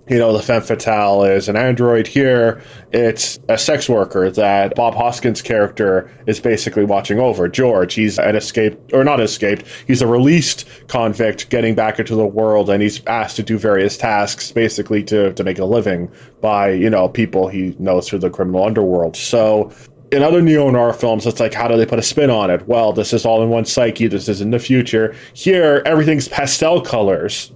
you 0.08 0.20
know, 0.20 0.32
the 0.34 0.42
femme 0.42 0.62
fatale 0.62 1.24
is 1.24 1.50
an 1.50 1.56
android 1.56 2.06
here. 2.06 2.62
It's 2.92 3.40
a 3.50 3.58
sex 3.58 3.90
worker 3.90 4.30
that 4.32 4.76
Bob 4.76 4.94
Hoskins' 4.94 5.42
character 5.42 6.12
is 6.28 6.40
basically 6.40 6.86
watching 6.86 7.20
over. 7.20 7.48
George, 7.48 7.96
he's 7.96 8.20
an 8.20 8.36
escaped, 8.36 8.94
or 8.94 9.04
not 9.04 9.20
escaped, 9.20 9.66
he's 9.88 10.02
a 10.02 10.08
released 10.08 10.68
convict 10.88 11.50
getting 11.50 11.74
back 11.74 12.00
into 12.00 12.16
the 12.16 12.26
world 12.26 12.70
and 12.70 12.84
he's 12.84 13.04
asked 13.08 13.36
to 13.38 13.44
do 13.44 13.58
various 13.58 13.98
tasks 13.98 14.52
basically 14.52 15.04
to, 15.04 15.34
to 15.34 15.44
make 15.44 15.58
a 15.58 15.66
living 15.66 16.12
by, 16.40 16.70
you 16.70 16.90
know, 16.90 17.10
people 17.10 17.48
he 17.48 17.76
knows 17.80 18.08
through 18.08 18.20
the 18.20 18.30
criminal 18.30 18.64
underworld. 18.64 19.16
So 19.16 19.72
in 20.12 20.22
other 20.22 20.42
neo 20.42 20.70
noir 20.70 20.94
films, 20.94 21.26
it's 21.26 21.40
like, 21.40 21.54
how 21.54 21.68
do 21.68 21.78
they 21.78 21.86
put 21.86 21.98
a 21.98 22.04
spin 22.04 22.30
on 22.30 22.52
it? 22.52 22.68
Well, 22.68 22.94
this 22.94 23.12
is 23.12 23.26
all 23.26 23.42
in 23.42 23.50
one 23.50 23.66
psyche. 23.66 24.08
This 24.08 24.30
is 24.30 24.40
in 24.40 24.52
the 24.52 24.60
future. 24.60 25.16
Here, 25.34 25.82
everything's 25.86 26.28
pastel 26.28 26.80
colors 26.80 27.52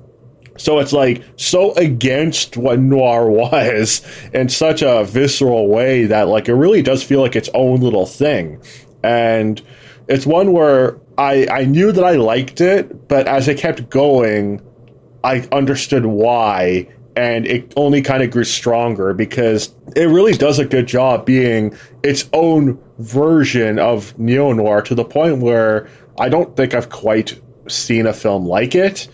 so 0.60 0.80
it's 0.80 0.93
like 0.93 1.24
so 1.38 1.74
against 1.74 2.58
what 2.58 2.80
noir 2.80 3.30
was 3.30 4.06
in 4.34 4.50
such 4.50 4.82
a 4.82 5.06
visceral 5.06 5.67
way 5.67 6.06
that 6.06 6.28
like 6.28 6.48
it 6.48 6.54
really 6.54 6.82
does 6.82 7.02
feel 7.02 7.22
like 7.22 7.36
its 7.36 7.50
own 7.54 7.80
little 7.80 8.06
thing. 8.06 8.62
And 9.02 9.62
it's 10.08 10.26
one 10.26 10.52
where 10.52 11.00
I 11.17 11.48
I 11.50 11.65
knew 11.65 11.91
that 11.91 12.04
I 12.04 12.17
liked 12.17 12.62
it, 12.62 13.08
but 13.08 13.28
as 13.28 13.48
it 13.48 13.58
kept 13.58 13.89
going, 13.89 14.62
I 15.24 15.48
understood 15.52 16.06
why 16.06 16.88
and 17.15 17.45
it 17.48 17.74
only 17.76 18.02
kind 18.02 18.24
of 18.24 18.32
grew 18.32 18.43
stronger 18.43 19.13
because 19.13 19.74
it 19.95 20.06
really 20.06 20.34
does 20.34 20.60
a 20.60 20.65
good 20.65 20.88
job 20.88 21.26
being 21.26 21.76
its 22.04 22.30
own 22.34 22.80
version 23.00 23.80
of 23.80 24.17
neo 24.19 24.54
noir 24.54 24.82
to 24.82 24.95
the 24.95 25.04
point 25.04 25.39
where 25.39 25.89
I 26.17 26.30
don't 26.30 26.56
think 26.56 26.74
I've 26.74 26.89
quite 26.89 27.39
seen 27.67 28.06
a 28.06 28.13
film 28.13 28.45
like 28.45 28.76
it. 28.76 29.08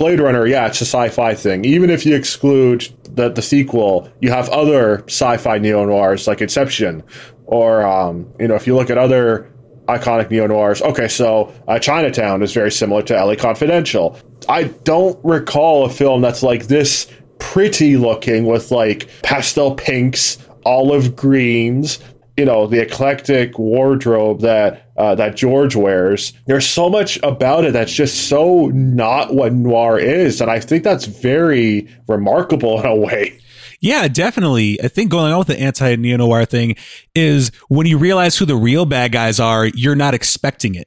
Blade 0.00 0.18
Runner, 0.18 0.46
yeah, 0.46 0.66
it's 0.66 0.80
a 0.80 0.86
sci-fi 0.86 1.34
thing. 1.34 1.62
Even 1.66 1.90
if 1.90 2.06
you 2.06 2.16
exclude 2.16 2.88
the 3.02 3.28
the 3.28 3.42
sequel, 3.42 4.10
you 4.22 4.30
have 4.30 4.48
other 4.48 5.04
sci-fi 5.04 5.58
neo 5.58 5.84
noirs 5.84 6.26
like 6.26 6.40
Inception, 6.40 7.02
or 7.44 7.82
um, 7.82 8.26
you 8.38 8.48
know, 8.48 8.54
if 8.54 8.66
you 8.66 8.74
look 8.74 8.88
at 8.88 8.96
other 8.96 9.52
iconic 9.88 10.30
neo 10.30 10.46
noirs. 10.46 10.80
Okay, 10.80 11.06
so 11.06 11.52
uh, 11.68 11.78
Chinatown 11.78 12.42
is 12.42 12.54
very 12.54 12.72
similar 12.72 13.02
to 13.02 13.14
LA 13.14 13.34
Confidential. 13.34 14.18
I 14.48 14.64
don't 14.84 15.22
recall 15.22 15.84
a 15.84 15.90
film 15.90 16.22
that's 16.22 16.42
like 16.42 16.68
this 16.68 17.06
pretty 17.38 17.98
looking 17.98 18.46
with 18.46 18.70
like 18.70 19.06
pastel 19.22 19.74
pinks, 19.74 20.38
olive 20.64 21.14
greens, 21.14 21.98
you 22.38 22.46
know, 22.46 22.66
the 22.66 22.80
eclectic 22.80 23.58
wardrobe 23.58 24.40
that 24.40 24.89
uh, 25.00 25.14
that 25.14 25.34
George 25.34 25.74
wears. 25.74 26.34
There's 26.46 26.68
so 26.68 26.90
much 26.90 27.18
about 27.22 27.64
it 27.64 27.72
that's 27.72 27.92
just 27.92 28.28
so 28.28 28.66
not 28.66 29.34
what 29.34 29.54
noir 29.54 29.98
is, 29.98 30.42
and 30.42 30.50
I 30.50 30.60
think 30.60 30.84
that's 30.84 31.06
very 31.06 31.88
remarkable 32.06 32.78
in 32.78 32.84
a 32.84 32.94
way. 32.94 33.40
Yeah, 33.80 34.08
definitely. 34.08 34.78
I 34.82 34.88
think 34.88 35.10
going 35.10 35.32
on 35.32 35.38
with 35.38 35.48
the 35.48 35.58
anti 35.58 35.96
neo 35.96 36.18
noir 36.18 36.44
thing 36.44 36.76
is 37.14 37.50
when 37.68 37.86
you 37.86 37.96
realize 37.96 38.36
who 38.36 38.44
the 38.44 38.56
real 38.56 38.84
bad 38.84 39.10
guys 39.10 39.40
are, 39.40 39.64
you're 39.68 39.96
not 39.96 40.12
expecting 40.12 40.74
it. 40.74 40.86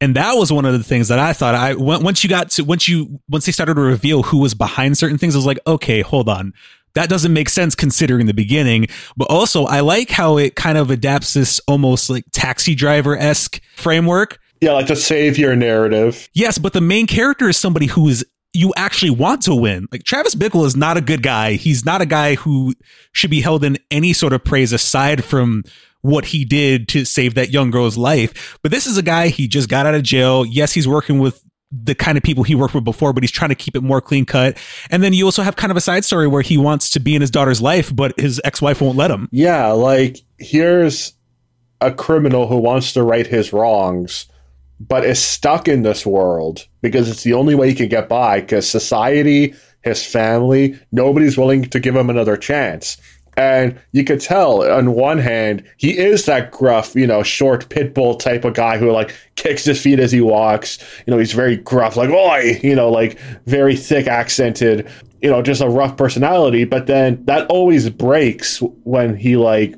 And 0.00 0.16
that 0.16 0.32
was 0.32 0.50
one 0.50 0.64
of 0.64 0.72
the 0.72 0.82
things 0.82 1.06
that 1.08 1.20
I 1.20 1.32
thought 1.32 1.54
I 1.54 1.74
once 1.74 2.24
you 2.24 2.30
got 2.30 2.50
to 2.52 2.64
once 2.64 2.88
you 2.88 3.20
once 3.28 3.46
they 3.46 3.52
started 3.52 3.74
to 3.74 3.80
reveal 3.80 4.24
who 4.24 4.38
was 4.38 4.54
behind 4.54 4.98
certain 4.98 5.18
things, 5.18 5.36
I 5.36 5.38
was 5.38 5.46
like, 5.46 5.60
okay, 5.68 6.00
hold 6.00 6.28
on. 6.28 6.52
That 6.94 7.08
doesn't 7.08 7.32
make 7.32 7.48
sense 7.48 7.74
considering 7.74 8.26
the 8.26 8.34
beginning. 8.34 8.86
But 9.16 9.30
also 9.30 9.64
I 9.64 9.80
like 9.80 10.10
how 10.10 10.36
it 10.38 10.56
kind 10.56 10.78
of 10.78 10.90
adapts 10.90 11.34
this 11.34 11.60
almost 11.66 12.10
like 12.10 12.24
taxi 12.32 12.74
driver 12.74 13.16
esque 13.16 13.60
framework. 13.76 14.38
Yeah, 14.60 14.72
like 14.72 14.88
the 14.88 14.96
savior 14.96 15.56
narrative. 15.56 16.28
Yes, 16.34 16.58
but 16.58 16.72
the 16.72 16.82
main 16.82 17.06
character 17.06 17.48
is 17.48 17.56
somebody 17.56 17.86
who 17.86 18.08
is 18.08 18.24
you 18.52 18.72
actually 18.76 19.10
want 19.10 19.42
to 19.42 19.54
win. 19.54 19.86
Like 19.92 20.04
Travis 20.04 20.34
Bickle 20.34 20.66
is 20.66 20.76
not 20.76 20.96
a 20.96 21.00
good 21.00 21.22
guy. 21.22 21.52
He's 21.52 21.84
not 21.84 22.02
a 22.02 22.06
guy 22.06 22.34
who 22.34 22.74
should 23.12 23.30
be 23.30 23.40
held 23.40 23.64
in 23.64 23.78
any 23.90 24.12
sort 24.12 24.32
of 24.32 24.44
praise 24.44 24.72
aside 24.72 25.24
from 25.24 25.62
what 26.02 26.26
he 26.26 26.44
did 26.44 26.88
to 26.88 27.04
save 27.04 27.34
that 27.34 27.50
young 27.50 27.70
girl's 27.70 27.96
life. 27.96 28.58
But 28.62 28.72
this 28.72 28.86
is 28.86 28.96
a 28.96 29.02
guy, 29.02 29.28
he 29.28 29.46
just 29.46 29.68
got 29.68 29.86
out 29.86 29.94
of 29.94 30.02
jail. 30.02 30.44
Yes, 30.44 30.72
he's 30.72 30.88
working 30.88 31.18
with 31.18 31.44
the 31.72 31.94
kind 31.94 32.18
of 32.18 32.24
people 32.24 32.42
he 32.42 32.54
worked 32.54 32.74
with 32.74 32.84
before, 32.84 33.12
but 33.12 33.22
he's 33.22 33.30
trying 33.30 33.50
to 33.50 33.54
keep 33.54 33.76
it 33.76 33.82
more 33.82 34.00
clean 34.00 34.24
cut. 34.24 34.56
And 34.90 35.02
then 35.02 35.12
you 35.12 35.24
also 35.24 35.42
have 35.42 35.56
kind 35.56 35.70
of 35.70 35.76
a 35.76 35.80
side 35.80 36.04
story 36.04 36.26
where 36.26 36.42
he 36.42 36.58
wants 36.58 36.90
to 36.90 37.00
be 37.00 37.14
in 37.14 37.20
his 37.20 37.30
daughter's 37.30 37.62
life, 37.62 37.94
but 37.94 38.18
his 38.18 38.40
ex 38.44 38.60
wife 38.60 38.80
won't 38.80 38.96
let 38.96 39.10
him. 39.10 39.28
Yeah, 39.30 39.68
like 39.68 40.18
here's 40.38 41.14
a 41.80 41.92
criminal 41.92 42.46
who 42.48 42.58
wants 42.58 42.92
to 42.94 43.02
right 43.02 43.26
his 43.26 43.52
wrongs 43.52 44.26
but 44.80 45.04
is 45.04 45.22
stuck 45.22 45.68
in 45.68 45.82
this 45.82 46.06
world 46.06 46.66
because 46.80 47.08
it's 47.08 47.22
the 47.22 47.34
only 47.34 47.54
way 47.54 47.68
he 47.68 47.74
can 47.74 47.88
get 47.88 48.08
by 48.08 48.40
because 48.40 48.68
society, 48.68 49.54
his 49.82 50.04
family, 50.04 50.78
nobody's 50.90 51.36
willing 51.36 51.62
to 51.64 51.78
give 51.78 51.94
him 51.94 52.08
another 52.08 52.36
chance. 52.38 52.96
And 53.36 53.80
you 53.92 54.04
could 54.04 54.20
tell 54.20 54.70
on 54.70 54.92
one 54.92 55.18
hand, 55.18 55.64
he 55.76 55.96
is 55.96 56.26
that 56.26 56.50
gruff, 56.50 56.94
you 56.94 57.06
know, 57.06 57.22
short 57.22 57.68
pit 57.68 57.94
bull 57.94 58.16
type 58.16 58.44
of 58.44 58.54
guy 58.54 58.76
who 58.76 58.90
like 58.90 59.14
kicks 59.36 59.64
his 59.64 59.80
feet 59.80 59.98
as 60.00 60.12
he 60.12 60.20
walks. 60.20 60.78
You 61.06 61.12
know, 61.12 61.18
he's 61.18 61.32
very 61.32 61.56
gruff, 61.56 61.96
like, 61.96 62.10
oi, 62.10 62.60
you 62.62 62.74
know, 62.74 62.90
like 62.90 63.18
very 63.46 63.76
thick 63.76 64.06
accented, 64.06 64.88
you 65.22 65.30
know, 65.30 65.42
just 65.42 65.62
a 65.62 65.68
rough 65.68 65.96
personality. 65.96 66.64
But 66.64 66.86
then 66.86 67.24
that 67.26 67.46
always 67.48 67.88
breaks 67.88 68.58
when 68.84 69.16
he 69.16 69.36
like 69.36 69.74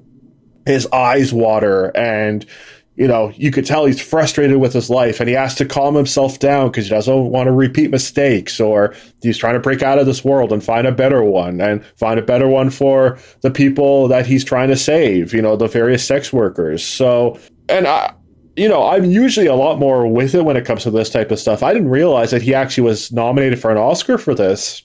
his 0.66 0.86
eyes 0.92 1.32
water 1.32 1.96
and 1.96 2.46
you 2.94 3.08
know, 3.08 3.32
you 3.36 3.50
could 3.50 3.64
tell 3.64 3.86
he's 3.86 4.00
frustrated 4.00 4.58
with 4.58 4.74
his 4.74 4.90
life 4.90 5.18
and 5.18 5.28
he 5.28 5.34
has 5.34 5.54
to 5.54 5.64
calm 5.64 5.94
himself 5.94 6.38
down 6.38 6.68
because 6.68 6.84
he 6.84 6.90
doesn't 6.90 7.30
want 7.30 7.46
to 7.46 7.52
repeat 7.52 7.90
mistakes 7.90 8.60
or 8.60 8.94
he's 9.22 9.38
trying 9.38 9.54
to 9.54 9.60
break 9.60 9.82
out 9.82 9.98
of 9.98 10.04
this 10.04 10.22
world 10.24 10.52
and 10.52 10.62
find 10.62 10.86
a 10.86 10.92
better 10.92 11.22
one 11.22 11.60
and 11.60 11.84
find 11.96 12.18
a 12.18 12.22
better 12.22 12.46
one 12.46 12.68
for 12.68 13.18
the 13.40 13.50
people 13.50 14.08
that 14.08 14.26
he's 14.26 14.44
trying 14.44 14.68
to 14.68 14.76
save, 14.76 15.32
you 15.32 15.40
know, 15.40 15.56
the 15.56 15.68
various 15.68 16.06
sex 16.06 16.32
workers. 16.32 16.84
So, 16.84 17.38
and 17.68 17.86
I, 17.86 18.12
you 18.56 18.68
know, 18.68 18.86
I'm 18.86 19.06
usually 19.06 19.46
a 19.46 19.54
lot 19.54 19.78
more 19.78 20.06
with 20.06 20.34
it 20.34 20.44
when 20.44 20.58
it 20.58 20.66
comes 20.66 20.82
to 20.82 20.90
this 20.90 21.08
type 21.08 21.30
of 21.30 21.38
stuff. 21.38 21.62
I 21.62 21.72
didn't 21.72 21.88
realize 21.88 22.30
that 22.32 22.42
he 22.42 22.54
actually 22.54 22.84
was 22.84 23.10
nominated 23.10 23.58
for 23.58 23.70
an 23.70 23.78
Oscar 23.78 24.18
for 24.18 24.34
this 24.34 24.82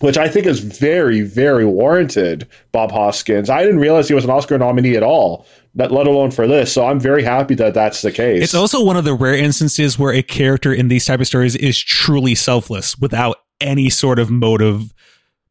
which 0.00 0.18
I 0.18 0.28
think 0.28 0.46
is 0.46 0.60
very, 0.60 1.22
very 1.22 1.64
warranted, 1.64 2.46
Bob 2.70 2.92
Hoskins. 2.92 3.48
I 3.48 3.62
didn't 3.62 3.78
realize 3.78 4.08
he 4.08 4.14
was 4.14 4.24
an 4.24 4.30
Oscar 4.30 4.58
nominee 4.58 4.96
at 4.96 5.02
all 5.02 5.46
let 5.76 6.06
alone 6.06 6.30
for 6.30 6.46
this. 6.46 6.72
So 6.72 6.86
I'm 6.86 6.98
very 6.98 7.22
happy 7.22 7.54
that 7.56 7.74
that's 7.74 8.02
the 8.02 8.10
case. 8.10 8.42
It's 8.42 8.54
also 8.54 8.82
one 8.82 8.96
of 8.96 9.04
the 9.04 9.14
rare 9.14 9.34
instances 9.34 9.98
where 9.98 10.12
a 10.12 10.22
character 10.22 10.72
in 10.72 10.88
these 10.88 11.04
type 11.04 11.20
of 11.20 11.26
stories 11.26 11.54
is 11.54 11.78
truly 11.78 12.34
selfless 12.34 12.98
without 12.98 13.36
any 13.60 13.90
sort 13.90 14.18
of 14.18 14.30
motive 14.30 14.94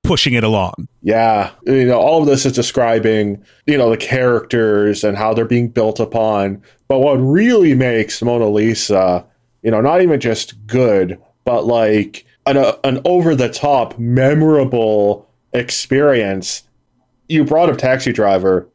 pushing 0.03 0.33
it 0.33 0.43
along. 0.43 0.87
Yeah, 1.01 1.51
you 1.65 1.85
know, 1.85 1.99
all 1.99 2.21
of 2.21 2.27
this 2.27 2.45
is 2.45 2.53
describing, 2.53 3.43
you 3.65 3.77
know, 3.77 3.89
the 3.89 3.97
characters 3.97 5.03
and 5.03 5.17
how 5.17 5.33
they're 5.33 5.45
being 5.45 5.67
built 5.67 5.99
upon. 5.99 6.61
But 6.87 6.99
what 6.99 7.15
really 7.15 7.73
makes 7.73 8.21
Mona 8.21 8.47
Lisa, 8.47 9.25
you 9.63 9.71
know, 9.71 9.81
not 9.81 10.01
even 10.01 10.19
just 10.19 10.65
good, 10.67 11.19
but 11.43 11.65
like 11.65 12.25
an, 12.45 12.57
a, 12.57 12.77
an 12.83 13.01
over 13.05 13.35
the 13.35 13.49
top, 13.49 13.97
memorable 13.97 15.27
experience. 15.53 16.63
You 17.27 17.43
brought 17.43 17.69
up 17.69 17.77
Taxi 17.77 18.11
Driver 18.11 18.69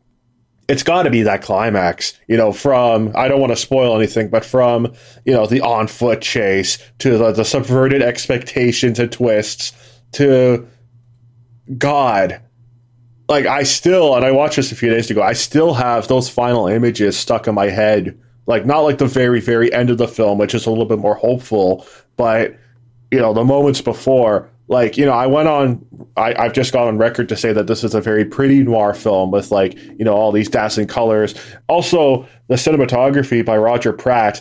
it's 0.70 0.85
got 0.85 1.02
to 1.02 1.11
be 1.11 1.22
that 1.22 1.42
climax, 1.42 2.14
you 2.28 2.37
know, 2.37 2.52
from, 2.52 3.11
I 3.16 3.26
don't 3.26 3.40
want 3.40 3.50
to 3.50 3.56
spoil 3.56 3.96
anything, 3.96 4.28
but 4.28 4.44
from, 4.44 4.94
you 5.24 5.33
know, 5.33 5.44
the 5.44 5.61
on 5.62 5.88
foot 5.88 6.20
chase 6.20 6.78
to 7.00 7.18
the, 7.18 7.33
the 7.33 7.44
subverted 7.44 8.02
expectations 8.02 9.00
and 9.00 9.11
twists 9.11 9.72
to 10.12 10.68
God. 11.76 12.40
Like, 13.28 13.46
I 13.46 13.64
still, 13.64 14.14
and 14.14 14.24
I 14.24 14.30
watched 14.30 14.56
this 14.56 14.70
a 14.70 14.76
few 14.76 14.90
days 14.90 15.11
ago, 15.11 15.22
I 15.22 15.33
still 15.33 15.74
have 15.74 16.06
those 16.06 16.28
final 16.28 16.68
images 16.68 17.18
stuck 17.18 17.48
in 17.48 17.54
my 17.56 17.66
head. 17.66 18.16
Like, 18.46 18.64
not 18.64 18.80
like 18.80 18.98
the 18.98 19.06
very, 19.06 19.40
very 19.40 19.72
end 19.72 19.90
of 19.90 19.98
the 19.98 20.06
film, 20.06 20.38
which 20.38 20.54
is 20.54 20.66
a 20.66 20.70
little 20.70 20.87
bit 20.87 21.00
more 21.00 21.16
hopeful, 21.16 21.85
but, 22.16 22.56
you 23.11 23.18
know, 23.18 23.35
the 23.35 23.44
moments 23.44 23.80
before 23.80 24.48
like 24.70 24.96
you 24.96 25.04
know 25.04 25.12
i 25.12 25.26
went 25.26 25.48
on 25.48 25.85
I, 26.16 26.35
i've 26.38 26.54
just 26.54 26.72
gone 26.72 26.88
on 26.88 26.96
record 26.96 27.28
to 27.28 27.37
say 27.37 27.52
that 27.52 27.66
this 27.66 27.85
is 27.85 27.94
a 27.94 28.00
very 28.00 28.24
pretty 28.24 28.62
noir 28.62 28.94
film 28.94 29.30
with 29.30 29.50
like 29.50 29.76
you 29.76 30.04
know 30.04 30.14
all 30.14 30.33
these 30.33 30.48
dazzling 30.48 30.87
colors. 30.87 31.35
Also 31.68 32.26
the 32.46 32.54
cinematography 32.54 33.44
by 33.44 33.59
roger 33.59 33.92
pratt 33.92 34.40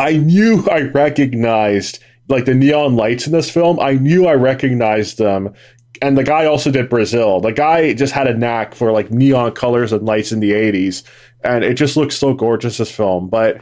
i 0.00 0.16
knew 0.16 0.66
i 0.70 0.80
recognized 0.80 2.02
like 2.28 2.46
the 2.46 2.54
neon 2.54 2.96
lights 2.96 3.26
in 3.26 3.32
this 3.32 3.50
film. 3.50 3.78
I 3.78 3.92
knew 3.92 4.26
i 4.26 4.34
recognized 4.34 5.18
them. 5.18 5.52
And 6.00 6.16
the 6.16 6.24
guy 6.24 6.46
also 6.46 6.70
did 6.70 6.88
brazil. 6.88 7.40
The 7.40 7.52
guy 7.52 7.92
just 7.92 8.12
had 8.12 8.26
a 8.26 8.36
knack 8.36 8.74
for 8.74 8.90
like 8.90 9.10
neon 9.10 9.52
colors 9.52 9.92
and 9.92 10.04
lights 10.04 10.32
in 10.32 10.40
the 10.40 10.52
80s 10.52 11.04
and 11.44 11.62
it 11.62 11.74
just 11.74 11.96
looks 11.96 12.16
so 12.16 12.32
gorgeous 12.32 12.78
this 12.78 12.90
film. 12.90 13.28
But 13.28 13.60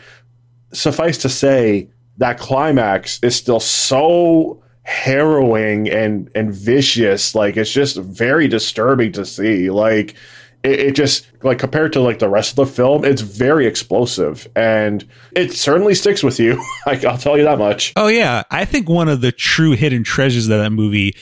suffice 0.73 1.19
to 1.19 1.29
say 1.29 1.89
that 2.19 2.39
climax 2.39 3.19
is 3.23 3.35
still 3.35 3.61
so 3.61 4.63
harrowing 4.83 5.89
and 5.89 6.31
and 6.35 6.53
vicious. 6.53 7.35
Like 7.35 7.57
it's 7.57 7.73
just 7.73 7.97
very 7.97 8.49
disturbing 8.49 9.13
to 9.13 9.25
see. 9.25 9.71
Like 9.71 10.15
it, 10.63 10.81
it, 10.81 10.95
just 10.95 11.27
like 11.43 11.59
compared 11.59 11.93
to 11.95 12.01
like 12.01 12.19
the 12.19 12.29
rest 12.29 12.51
of 12.51 12.57
the 12.57 12.67
film, 12.67 13.05
it's 13.05 13.23
very 13.23 13.67
explosive 13.67 14.47
and 14.55 15.07
it 15.33 15.53
certainly 15.53 15.95
sticks 15.95 16.23
with 16.23 16.39
you. 16.39 16.63
like, 16.87 17.05
I'll 17.05 17.19
tell 17.19 17.39
you 17.39 17.45
that 17.45 17.59
much. 17.59 17.93
Oh 17.97 18.09
yeah, 18.09 18.43
I 18.51 18.65
think 18.65 18.89
one 18.89 19.09
of 19.09 19.21
the 19.21 19.33
true 19.33 19.73
hidden 19.73 20.05
treasures 20.05 20.49
of 20.49 20.59
that 20.59 20.71
movie 20.71 21.15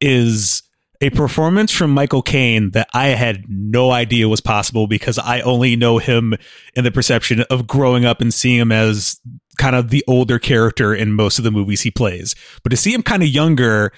is 0.00 0.62
a 1.00 1.10
performance 1.10 1.72
from 1.72 1.92
Michael 1.92 2.22
Caine 2.22 2.70
that 2.72 2.88
I 2.92 3.08
had 3.08 3.44
no 3.48 3.90
idea 3.90 4.28
was 4.28 4.40
possible 4.40 4.86
because 4.88 5.18
I 5.18 5.40
only 5.40 5.76
know 5.76 5.98
him 5.98 6.34
in 6.74 6.84
the 6.84 6.90
perception 6.90 7.42
of 7.50 7.66
growing 7.66 8.04
up 8.04 8.20
and 8.20 8.34
seeing 8.34 8.58
him 8.58 8.72
as 8.72 9.20
kind 9.58 9.76
of 9.76 9.90
the 9.90 10.04
older 10.08 10.38
character 10.38 10.94
in 10.94 11.12
most 11.12 11.38
of 11.38 11.44
the 11.44 11.50
movies 11.50 11.82
he 11.82 11.90
plays. 11.90 12.34
But 12.62 12.70
to 12.70 12.76
see 12.76 12.94
him 12.94 13.02
kind 13.02 13.22
of 13.22 13.28
younger 13.28 13.92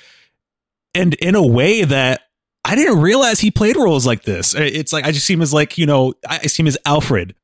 and 0.94 1.14
in 1.14 1.34
a 1.34 1.46
way 1.46 1.84
that 1.84 2.22
I 2.64 2.74
didn't 2.74 3.00
realize 3.00 3.40
he 3.40 3.50
played 3.50 3.76
roles 3.76 4.06
like 4.06 4.22
this. 4.22 4.54
It's 4.54 4.92
like 4.92 5.04
I 5.04 5.12
just 5.12 5.26
see 5.26 5.34
him 5.34 5.42
as 5.42 5.54
like, 5.54 5.78
you 5.78 5.86
know, 5.86 6.14
I 6.28 6.46
see 6.46 6.62
him 6.62 6.66
as 6.66 6.76
Alfred. 6.84 7.34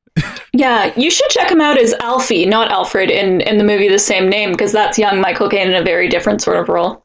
yeah, 0.53 0.93
you 0.95 1.11
should 1.11 1.29
check 1.29 1.49
him 1.49 1.61
out 1.61 1.77
as 1.77 1.93
Alfie, 1.95 2.45
not 2.45 2.71
Alfred 2.71 3.09
in 3.09 3.41
in 3.41 3.57
the 3.57 3.63
movie 3.63 3.87
the 3.87 3.99
same 3.99 4.29
name 4.29 4.51
because 4.51 4.71
that's 4.71 4.97
young 4.97 5.21
Michael 5.21 5.49
Caine 5.49 5.69
in 5.69 5.75
a 5.75 5.83
very 5.83 6.07
different 6.07 6.41
sort 6.41 6.57
of 6.57 6.69
role. 6.69 7.03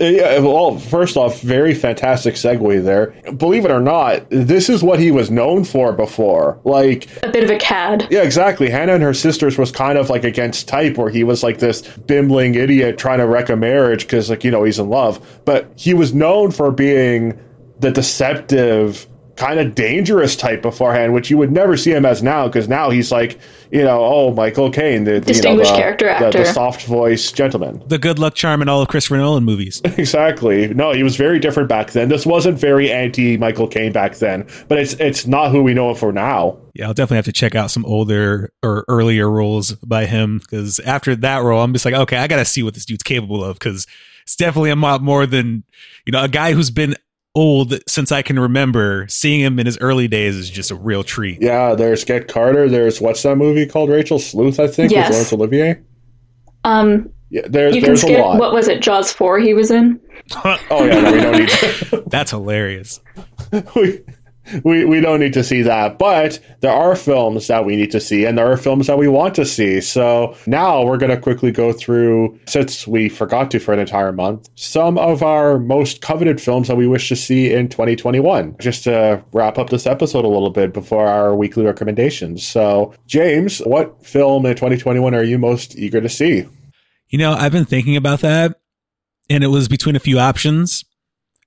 Yeah, 0.00 0.38
well, 0.38 0.78
first 0.78 1.18
off, 1.18 1.42
very 1.42 1.74
fantastic 1.74 2.34
segue 2.34 2.82
there. 2.82 3.08
Believe 3.34 3.66
it 3.66 3.70
or 3.70 3.80
not, 3.80 4.24
this 4.30 4.70
is 4.70 4.82
what 4.82 4.98
he 4.98 5.10
was 5.10 5.30
known 5.30 5.62
for 5.62 5.92
before. 5.92 6.58
Like 6.64 7.06
a 7.22 7.30
bit 7.30 7.44
of 7.44 7.50
a 7.50 7.58
cad. 7.58 8.08
Yeah, 8.10 8.22
exactly. 8.22 8.70
Hannah 8.70 8.94
and 8.94 9.02
her 9.02 9.12
sisters 9.12 9.58
was 9.58 9.70
kind 9.70 9.98
of 9.98 10.08
like 10.08 10.24
against 10.24 10.66
type, 10.68 10.96
where 10.96 11.10
he 11.10 11.22
was 11.22 11.42
like 11.42 11.58
this 11.58 11.82
bimbling 11.82 12.54
idiot 12.54 12.96
trying 12.96 13.18
to 13.18 13.26
wreck 13.26 13.50
a 13.50 13.56
marriage 13.56 14.04
because, 14.04 14.30
like, 14.30 14.42
you 14.42 14.50
know, 14.50 14.64
he's 14.64 14.78
in 14.78 14.88
love. 14.88 15.42
But 15.44 15.70
he 15.76 15.92
was 15.92 16.14
known 16.14 16.50
for 16.50 16.70
being 16.70 17.38
the 17.78 17.90
deceptive 17.90 19.06
kind 19.40 19.58
of 19.58 19.74
dangerous 19.74 20.36
type 20.36 20.60
beforehand, 20.60 21.14
which 21.14 21.30
you 21.30 21.38
would 21.38 21.50
never 21.50 21.74
see 21.74 21.90
him 21.90 22.04
as 22.04 22.22
now, 22.22 22.46
because 22.46 22.68
now 22.68 22.90
he's 22.90 23.10
like, 23.10 23.40
you 23.70 23.82
know, 23.82 24.04
oh, 24.04 24.34
Michael 24.34 24.70
Caine, 24.70 25.04
the 25.04 25.18
distinguished 25.18 25.70
you 25.70 25.76
know, 25.76 25.76
the, 25.76 25.82
character 25.82 26.04
the, 26.04 26.26
actor, 26.26 26.38
the 26.40 26.44
soft 26.44 26.84
voice 26.84 27.32
gentleman. 27.32 27.82
The 27.86 27.98
good 27.98 28.18
luck 28.18 28.34
charm 28.34 28.60
in 28.60 28.68
all 28.68 28.82
of 28.82 28.88
Christopher 28.88 29.16
Nolan 29.16 29.44
movies. 29.44 29.80
exactly. 29.84 30.68
No, 30.74 30.92
he 30.92 31.02
was 31.02 31.16
very 31.16 31.38
different 31.38 31.70
back 31.70 31.92
then. 31.92 32.10
This 32.10 32.26
wasn't 32.26 32.58
very 32.58 32.92
anti 32.92 33.38
Michael 33.38 33.66
Caine 33.66 33.92
back 33.92 34.16
then, 34.16 34.46
but 34.68 34.78
it's 34.78 34.92
it's 34.94 35.26
not 35.26 35.52
who 35.52 35.62
we 35.62 35.72
know 35.72 35.88
him 35.88 35.96
for 35.96 36.12
now. 36.12 36.58
Yeah, 36.74 36.88
I'll 36.88 36.94
definitely 36.94 37.16
have 37.16 37.24
to 37.24 37.32
check 37.32 37.54
out 37.54 37.70
some 37.70 37.86
older 37.86 38.52
or 38.62 38.84
earlier 38.88 39.30
roles 39.30 39.72
by 39.76 40.04
him 40.04 40.38
because 40.38 40.80
after 40.80 41.16
that 41.16 41.38
role, 41.38 41.62
I'm 41.62 41.72
just 41.72 41.86
like, 41.86 41.94
okay, 41.94 42.18
I 42.18 42.26
got 42.26 42.36
to 42.36 42.44
see 42.44 42.62
what 42.62 42.74
this 42.74 42.84
dude's 42.84 43.02
capable 43.02 43.42
of 43.42 43.58
because 43.58 43.86
it's 44.22 44.36
definitely 44.36 44.70
a 44.70 44.76
lot 44.76 45.02
more 45.02 45.24
than 45.24 45.64
you 46.04 46.12
know 46.12 46.22
a 46.22 46.28
guy 46.28 46.52
who's 46.52 46.70
been 46.70 46.94
old 47.34 47.74
since 47.88 48.12
I 48.12 48.22
can 48.22 48.38
remember. 48.38 49.06
Seeing 49.08 49.40
him 49.40 49.58
in 49.58 49.66
his 49.66 49.78
early 49.78 50.08
days 50.08 50.36
is 50.36 50.50
just 50.50 50.70
a 50.70 50.74
real 50.74 51.02
treat. 51.04 51.40
Yeah, 51.40 51.74
there's 51.74 52.04
Get 52.04 52.28
Carter. 52.28 52.68
There's 52.68 53.00
what's 53.00 53.22
that 53.22 53.36
movie 53.36 53.66
called? 53.66 53.90
Rachael 53.90 54.18
Sleuth, 54.18 54.58
I 54.60 54.66
think, 54.66 54.92
Yes. 54.92 55.08
with 55.08 55.12
Laurence 55.14 55.32
Olivier. 55.32 55.80
um, 56.64 57.10
Yeah, 57.30 57.42
there's 57.48 57.74
you 57.74 57.80
can 57.80 57.88
there's 57.90 58.02
a 58.02 58.06
skip. 58.06 58.18
lot. 58.20 58.38
What 58.38 58.52
was 58.52 58.68
it? 58.68 58.82
Jaws 58.82 59.12
four. 59.12 59.38
He 59.38 59.54
was 59.54 59.70
in. 59.70 60.00
oh 60.44 60.58
yeah, 60.84 61.00
no, 61.00 61.12
we 61.12 61.20
don't 61.20 61.38
need 61.38 61.48
to. 61.48 62.04
That's 62.10 62.30
hilarious. 62.30 63.00
we, 63.76 64.00
we 64.64 64.84
we 64.84 65.00
don't 65.00 65.20
need 65.20 65.32
to 65.34 65.44
see 65.44 65.62
that, 65.62 65.98
but 65.98 66.38
there 66.60 66.72
are 66.72 66.96
films 66.96 67.46
that 67.46 67.64
we 67.64 67.76
need 67.76 67.90
to 67.92 68.00
see, 68.00 68.24
and 68.24 68.36
there 68.36 68.50
are 68.50 68.56
films 68.56 68.86
that 68.86 68.98
we 68.98 69.08
want 69.08 69.34
to 69.36 69.44
see. 69.44 69.80
So 69.80 70.36
now 70.46 70.84
we're 70.84 70.98
going 70.98 71.10
to 71.10 71.20
quickly 71.20 71.50
go 71.50 71.72
through, 71.72 72.38
since 72.46 72.86
we 72.86 73.08
forgot 73.08 73.50
to 73.52 73.58
for 73.58 73.72
an 73.72 73.80
entire 73.80 74.12
month, 74.12 74.48
some 74.54 74.98
of 74.98 75.22
our 75.22 75.58
most 75.58 76.00
coveted 76.00 76.40
films 76.40 76.68
that 76.68 76.76
we 76.76 76.86
wish 76.86 77.08
to 77.08 77.16
see 77.16 77.52
in 77.52 77.68
2021. 77.68 78.56
Just 78.60 78.84
to 78.84 79.22
wrap 79.32 79.58
up 79.58 79.70
this 79.70 79.86
episode 79.86 80.24
a 80.24 80.28
little 80.28 80.50
bit 80.50 80.72
before 80.72 81.06
our 81.06 81.34
weekly 81.34 81.64
recommendations. 81.64 82.46
So, 82.46 82.94
James, 83.06 83.58
what 83.60 84.04
film 84.04 84.46
in 84.46 84.54
2021 84.54 85.14
are 85.14 85.22
you 85.22 85.38
most 85.38 85.76
eager 85.76 86.00
to 86.00 86.08
see? 86.08 86.46
You 87.08 87.18
know, 87.18 87.32
I've 87.32 87.52
been 87.52 87.64
thinking 87.64 87.96
about 87.96 88.20
that, 88.20 88.60
and 89.28 89.42
it 89.42 89.48
was 89.48 89.68
between 89.68 89.96
a 89.96 90.00
few 90.00 90.18
options, 90.18 90.84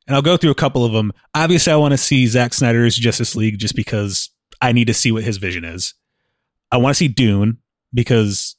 and 0.08 0.16
I'll 0.16 0.22
go 0.22 0.38
through 0.38 0.52
a 0.52 0.56
couple 0.56 0.84
of 0.86 0.92
them. 0.94 1.12
Obviously, 1.34 1.72
I 1.74 1.78
want 1.78 1.94
to 1.94 1.98
see 1.98 2.28
Zack 2.28 2.54
Snyder's 2.54 2.96
Justice 2.96 3.36
League 3.36 3.58
just 3.60 3.76
because 3.76 4.30
I 4.62 4.72
need 4.72 4.88
to 4.88 4.94
see 4.94 5.12
what 5.12 5.24
his 5.24 5.38
vision 5.38 5.64
is. 5.66 5.94
I 6.72 6.78
want 6.78 6.96
to 6.96 6.98
see 6.98 7.08
Dune 7.08 7.58
because 7.94 8.56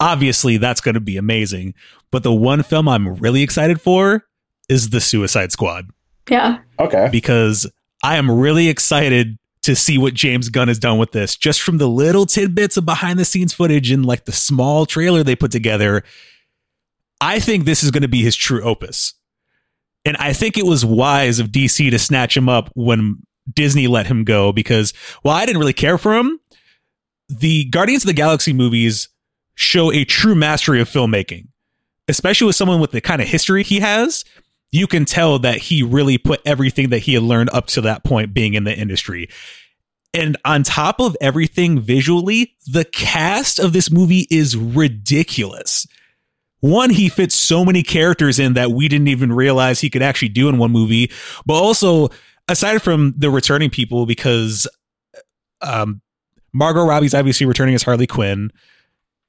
obviously 0.00 0.56
that's 0.56 0.80
going 0.80 0.94
to 0.94 1.00
be 1.00 1.16
amazing. 1.16 1.74
But 2.10 2.22
the 2.22 2.32
one 2.32 2.62
film 2.62 2.88
I'm 2.88 3.14
really 3.16 3.42
excited 3.42 3.80
for 3.80 4.24
is 4.68 4.90
The 4.90 5.00
Suicide 5.00 5.52
Squad 5.52 5.90
Yeah. 6.28 6.58
Okay. 6.78 7.08
because 7.12 7.70
I 8.02 8.16
am 8.16 8.30
really 8.30 8.68
excited 8.68 9.38
to 9.62 9.74
see 9.74 9.98
what 9.98 10.14
James 10.14 10.48
Gunn 10.48 10.68
has 10.68 10.78
done 10.78 10.98
with 10.98 11.12
this. 11.12 11.36
Just 11.36 11.60
from 11.60 11.78
the 11.78 11.88
little 11.88 12.24
tidbits 12.26 12.76
of 12.76 12.84
behind 12.86 13.18
the 13.18 13.24
scenes 13.24 13.52
footage 13.52 13.90
and 13.90 14.06
like 14.06 14.24
the 14.24 14.32
small 14.32 14.86
trailer 14.86 15.22
they 15.24 15.34
put 15.36 15.50
together, 15.50 16.04
I 17.20 17.40
think 17.40 17.64
this 17.64 17.82
is 17.82 17.90
going 17.90 18.02
to 18.02 18.08
be 18.08 18.22
his 18.22 18.36
true 18.36 18.62
opus. 18.62 19.14
And 20.06 20.16
I 20.16 20.32
think 20.32 20.56
it 20.56 20.64
was 20.64 20.84
wise 20.84 21.38
of 21.38 21.48
DC 21.48 21.90
to 21.90 21.98
snatch 21.98 22.34
him 22.34 22.48
up 22.48 22.70
when 22.74 23.18
Disney 23.52 23.86
let 23.86 24.06
him 24.06 24.24
go 24.24 24.52
because 24.52 24.92
while 25.22 25.36
I 25.36 25.44
didn't 25.44 25.60
really 25.60 25.74
care 25.74 25.98
for 25.98 26.14
him, 26.14 26.40
the 27.28 27.64
Guardians 27.66 28.04
of 28.04 28.08
the 28.08 28.14
Galaxy 28.14 28.54
movies 28.54 29.08
show 29.54 29.92
a 29.92 30.04
true 30.04 30.34
mastery 30.34 30.80
of 30.80 30.88
filmmaking, 30.88 31.48
especially 32.08 32.46
with 32.46 32.56
someone 32.56 32.80
with 32.80 32.92
the 32.92 33.00
kind 33.02 33.20
of 33.20 33.28
history 33.28 33.62
he 33.62 33.80
has 33.80 34.24
you 34.72 34.86
can 34.86 35.04
tell 35.04 35.38
that 35.38 35.56
he 35.58 35.82
really 35.82 36.18
put 36.18 36.40
everything 36.44 36.90
that 36.90 37.00
he 37.00 37.14
had 37.14 37.22
learned 37.22 37.50
up 37.52 37.66
to 37.66 37.80
that 37.82 38.04
point 38.04 38.34
being 38.34 38.54
in 38.54 38.64
the 38.64 38.76
industry. 38.76 39.28
And 40.12 40.36
on 40.44 40.62
top 40.62 41.00
of 41.00 41.16
everything 41.20 41.80
visually, 41.80 42.54
the 42.66 42.84
cast 42.84 43.58
of 43.58 43.72
this 43.72 43.90
movie 43.90 44.26
is 44.30 44.56
ridiculous. 44.56 45.86
One, 46.60 46.90
he 46.90 47.08
fits 47.08 47.34
so 47.34 47.64
many 47.64 47.82
characters 47.82 48.38
in 48.38 48.54
that 48.54 48.72
we 48.72 48.88
didn't 48.88 49.08
even 49.08 49.32
realize 49.32 49.80
he 49.80 49.90
could 49.90 50.02
actually 50.02 50.30
do 50.30 50.48
in 50.48 50.58
one 50.58 50.72
movie. 50.72 51.10
But 51.44 51.54
also, 51.54 52.08
aside 52.48 52.82
from 52.82 53.14
the 53.16 53.30
returning 53.30 53.70
people, 53.70 54.06
because 54.06 54.66
um, 55.60 56.00
Margot 56.52 56.84
Robbie's 56.84 57.14
obviously 57.14 57.46
returning 57.46 57.74
as 57.74 57.82
Harley 57.82 58.06
Quinn. 58.06 58.50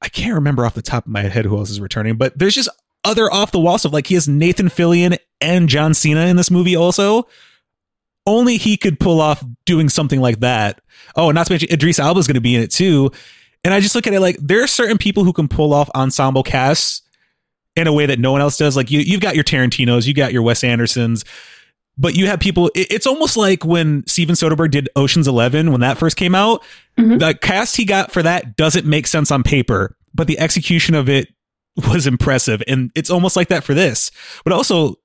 I 0.02 0.10
can't 0.10 0.36
remember 0.36 0.66
off 0.66 0.76
the 0.76 0.82
top 0.82 1.06
of 1.06 1.12
my 1.12 1.24
head 1.24 1.46
who 1.46 1.58
else 1.58 1.70
is 1.70 1.82
returning, 1.82 2.18
but 2.18 2.38
there's 2.38 2.54
just 2.54 2.70
other 3.04 3.32
off 3.32 3.52
the 3.52 3.60
wall 3.60 3.78
stuff. 3.78 3.94
Like 3.94 4.08
he 4.08 4.13
has 4.13 4.28
Nathan 4.28 4.68
Fillion 4.68 5.18
and 5.42 5.68
John 5.68 5.94
Cena 5.94 6.28
in 6.28 6.36
this 6.36 6.52
movie 6.52 6.76
also. 6.76 7.28
Only 8.26 8.58
he 8.58 8.78
could 8.78 9.00
pull 9.00 9.22
off 9.22 9.44
doing 9.66 9.90
something 9.90 10.20
like 10.20 10.42
that. 10.42 10.82
Oh, 11.16 11.30
and 11.30 11.36
not 11.36 11.48
to 11.48 11.54
mention 11.54 11.72
Idris 11.72 12.00
Elba 12.00 12.20
is 12.20 12.28
going 12.28 12.36
to 12.36 12.42
be 12.42 12.56
in 12.56 12.62
it 12.62 12.72
too. 12.72 13.12
And 13.63 13.74
I 13.74 13.80
just 13.80 13.96
look 13.96 14.06
at 14.06 14.13
it 14.13 14.20
like 14.20 14.38
there 14.38 14.63
are 14.63 14.68
certain 14.68 14.98
people 14.98 15.24
who 15.24 15.34
can 15.34 15.48
pull 15.48 15.74
off 15.74 15.90
ensemble 15.96 16.44
casts 16.44 17.02
in 17.78 17.88
a 17.88 17.94
way 17.94 18.06
that 18.08 18.20
no 18.20 18.32
one 18.32 18.42
else 18.42 18.58
does. 18.58 18.76
Like 18.76 18.92
you, 18.92 19.00
you've 19.00 19.22
got 19.22 19.36
your 19.36 19.44
Tarantinos, 19.44 20.06
you 20.08 20.13
got 20.13 20.34
your 20.34 20.42
Wes 20.42 20.63
Andersons, 20.63 21.24
but 21.98 22.16
you 22.16 22.28
have 22.28 22.40
people. 22.40 22.70
It, 22.76 22.92
it's 22.92 23.08
almost 23.08 23.38
like 23.38 23.63
when 23.63 24.06
Steven 24.08 24.36
Soderbergh 24.36 24.72
did 24.72 24.90
Ocean's 24.96 25.28
Eleven 25.28 25.72
when 25.72 25.82
that 25.82 25.98
first 25.98 26.18
came 26.18 26.36
out. 26.36 26.63
Mhm. 27.00 27.20
The 27.20 27.34
cast 27.36 27.78
he 27.78 27.86
got 27.86 28.12
for 28.12 28.22
that 28.24 28.58
doesn't 28.58 28.86
make 28.86 29.08
sense 29.08 29.32
on 29.32 29.44
paper, 29.44 29.96
but 30.13 30.28
the 30.28 30.40
execution 30.40 30.96
of 30.96 31.08
it 31.08 31.30
was 31.88 32.08
impressive, 32.08 32.62
and 32.68 32.92
it's 32.96 33.10
almost 33.10 33.36
like 33.36 33.50
that 33.50 33.63
for 33.63 33.74
this. 33.74 34.10
But 34.44 34.52
also, 34.54 34.96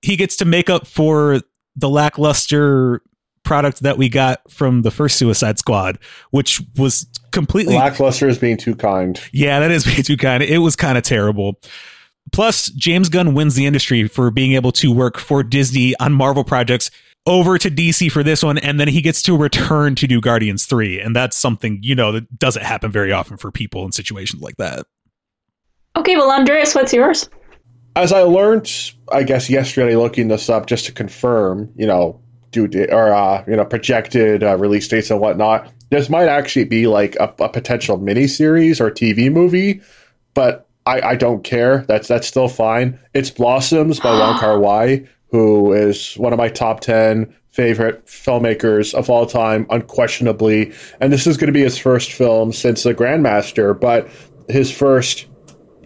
he 0.00 0.16
gets 0.16 0.36
to 0.36 0.44
make 0.44 0.70
up 0.70 0.86
for 0.86 1.40
the 1.76 1.88
lackluster 1.88 3.02
product 3.44 3.82
that 3.82 3.98
we 3.98 4.08
got 4.08 4.40
from 4.50 4.82
the 4.82 4.90
first 4.90 5.16
Suicide 5.18 5.58
Squad, 5.58 5.98
which 6.30 6.62
was 6.76 7.06
completely 7.32 7.74
Lackluster 7.74 8.28
is 8.28 8.38
being 8.38 8.56
too 8.56 8.74
kind. 8.76 9.20
yeah, 9.32 9.58
that 9.60 9.70
is 9.70 9.84
being 9.84 10.02
too 10.02 10.16
kind. 10.16 10.42
It 10.42 10.58
was 10.58 10.76
kind 10.76 10.96
of 10.96 11.04
terrible. 11.04 11.60
Plus, 12.30 12.70
James 12.70 13.08
Gunn 13.08 13.34
wins 13.34 13.54
the 13.54 13.66
industry 13.66 14.06
for 14.08 14.30
being 14.30 14.52
able 14.52 14.72
to 14.72 14.92
work 14.92 15.18
for 15.18 15.42
Disney 15.42 15.94
on 15.98 16.12
Marvel 16.12 16.44
projects 16.44 16.90
over 17.26 17.58
to 17.58 17.70
DC 17.70 18.10
for 18.10 18.22
this 18.22 18.42
one, 18.42 18.58
and 18.58 18.80
then 18.80 18.88
he 18.88 19.02
gets 19.02 19.22
to 19.22 19.36
return 19.36 19.94
to 19.96 20.06
do 20.06 20.20
Guardians 20.20 20.66
3. 20.66 21.00
And 21.00 21.14
that's 21.14 21.36
something, 21.36 21.78
you 21.82 21.94
know, 21.94 22.12
that 22.12 22.38
doesn't 22.38 22.64
happen 22.64 22.90
very 22.90 23.12
often 23.12 23.36
for 23.36 23.50
people 23.50 23.84
in 23.84 23.92
situations 23.92 24.42
like 24.42 24.56
that. 24.56 24.86
Okay, 25.96 26.16
well, 26.16 26.30
Andreas, 26.30 26.74
what's 26.74 26.92
yours? 26.92 27.28
as 27.96 28.12
I 28.12 28.22
learned, 28.22 28.70
I 29.10 29.22
guess 29.22 29.50
yesterday, 29.50 29.96
looking 29.96 30.28
this 30.28 30.48
up 30.48 30.66
just 30.66 30.86
to 30.86 30.92
confirm, 30.92 31.70
you 31.76 31.86
know, 31.86 32.20
due 32.50 32.68
or 32.90 33.12
uh, 33.12 33.44
you 33.46 33.56
know, 33.56 33.64
projected 33.64 34.42
uh, 34.42 34.56
release 34.56 34.88
dates 34.88 35.10
and 35.10 35.20
whatnot. 35.20 35.70
This 35.90 36.08
might 36.08 36.28
actually 36.28 36.64
be 36.64 36.86
like 36.86 37.16
a, 37.16 37.34
a 37.38 37.48
potential 37.48 37.98
miniseries 37.98 38.80
or 38.80 38.90
TV 38.90 39.30
movie, 39.30 39.82
but 40.34 40.68
I, 40.86 41.00
I 41.00 41.14
don't 41.16 41.44
care. 41.44 41.84
That's 41.88 42.08
that's 42.08 42.26
still 42.26 42.48
fine. 42.48 42.98
It's 43.14 43.30
Blossoms 43.30 44.00
by 44.00 44.10
Wong 44.18 44.38
Kar 44.38 44.58
Wai, 44.60 45.06
who 45.30 45.72
is 45.72 46.14
one 46.14 46.32
of 46.32 46.38
my 46.38 46.48
top 46.48 46.80
ten 46.80 47.32
favorite 47.50 48.04
filmmakers 48.06 48.94
of 48.94 49.10
all 49.10 49.26
time, 49.26 49.66
unquestionably. 49.70 50.72
And 51.00 51.12
this 51.12 51.26
is 51.26 51.36
going 51.36 51.48
to 51.48 51.52
be 51.52 51.62
his 51.62 51.76
first 51.76 52.12
film 52.12 52.52
since 52.52 52.82
The 52.82 52.94
Grandmaster, 52.94 53.78
but 53.78 54.08
his 54.48 54.70
first 54.70 55.26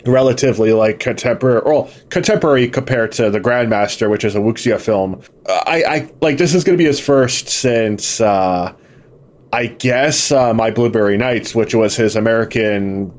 relatively 0.05 0.73
like 0.73 1.01
contemporary 1.01 1.61
or 1.63 1.89
contemporary 2.11 2.69
compared 2.69 3.11
to 3.11 3.29
the 3.29 3.41
grandmaster 3.41 4.09
which 4.09 4.25
is 4.25 4.37
a 4.37 4.39
wuxia 4.39 4.81
film 4.81 5.21
Uh, 5.47 5.63
i 5.67 5.83
i 5.83 6.11
like 6.21 6.39
this 6.39 6.55
is 6.55 6.63
going 6.63 6.79
to 6.79 6.81
be 6.81 6.87
his 6.87 7.01
first 7.01 7.49
since 7.49 8.21
uh 8.21 8.73
i 9.53 9.67
guess 9.67 10.31
uh, 10.31 10.55
my 10.55 10.71
blueberry 10.71 11.17
nights 11.17 11.57
which 11.57 11.75
was 11.75 11.97
his 11.97 12.15
american 12.15 13.13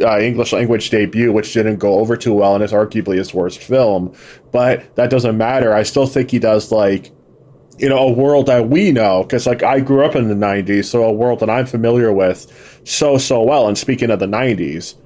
uh, 0.00 0.18
english 0.18 0.52
language 0.52 0.90
debut 0.90 1.32
which 1.32 1.52
didn't 1.52 1.76
go 1.76 1.98
over 1.98 2.16
too 2.16 2.34
well 2.34 2.54
and 2.54 2.64
is 2.64 2.72
arguably 2.72 3.16
his 3.16 3.32
worst 3.32 3.60
film 3.60 4.12
but 4.52 4.94
that 4.96 5.10
doesn't 5.10 5.36
matter 5.36 5.72
i 5.72 5.82
still 5.82 6.06
think 6.06 6.30
he 6.30 6.38
does 6.38 6.72
like 6.72 7.12
you 7.78 7.88
know 7.88 7.98
a 7.98 8.12
world 8.12 8.46
that 8.46 8.68
we 8.68 8.92
know 8.92 9.22
because 9.22 9.46
like 9.46 9.62
i 9.62 9.80
grew 9.80 10.04
up 10.04 10.14
in 10.14 10.28
the 10.28 10.34
90s 10.34 10.86
so 10.86 11.02
a 11.04 11.12
world 11.12 11.40
that 11.40 11.50
i'm 11.50 11.66
familiar 11.66 12.12
with 12.12 12.80
so 12.84 13.18
so 13.18 13.42
well 13.42 13.68
and 13.68 13.78
speaking 13.78 14.10
of 14.10 14.18
the 14.18 14.26
90s 14.26 14.96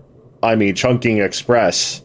I 0.42 0.54
mean, 0.54 0.74
Chungking 0.74 1.18
Express. 1.18 2.02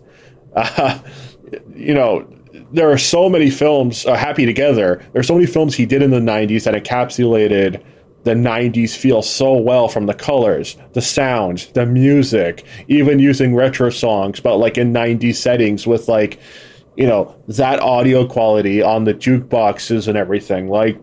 Uh, 0.56 1.00
you 1.76 1.94
know, 1.94 2.28
there 2.72 2.92
are 2.92 2.98
so 2.98 3.30
many 3.30 3.50
films. 3.50 4.06
Uh, 4.06 4.16
Happy 4.16 4.46
Together. 4.46 5.04
There's 5.14 5.28
so 5.28 5.36
many 5.36 5.46
films 5.46 5.76
he 5.76 5.86
did 5.86 6.02
in 6.02 6.12
the 6.12 6.20
'90s 6.20 6.64
that 6.64 6.74
encapsulated 6.74 7.84
the 8.24 8.34
'90s 8.34 8.96
feel 8.96 9.22
so 9.22 9.54
well 9.54 9.88
from 9.88 10.06
the 10.06 10.14
colors, 10.14 10.78
the 10.94 11.02
sound, 11.02 11.70
the 11.74 11.86
music, 11.86 12.66
even 12.88 13.20
using 13.20 13.56
retro 13.56 13.90
songs, 13.90 14.40
but 14.40 14.58
like 14.58 14.78
in 14.78 14.94
'90s 14.94 15.36
settings 15.36 15.86
with 15.86 16.08
like, 16.08 16.40
you 16.96 17.08
know, 17.08 17.36
that 17.48 17.80
audio 17.80 18.26
quality 18.26 18.82
on 18.82 19.04
the 19.04 19.14
jukeboxes 19.14 20.08
and 20.08 20.18
everything. 20.18 20.68
Like, 20.68 21.00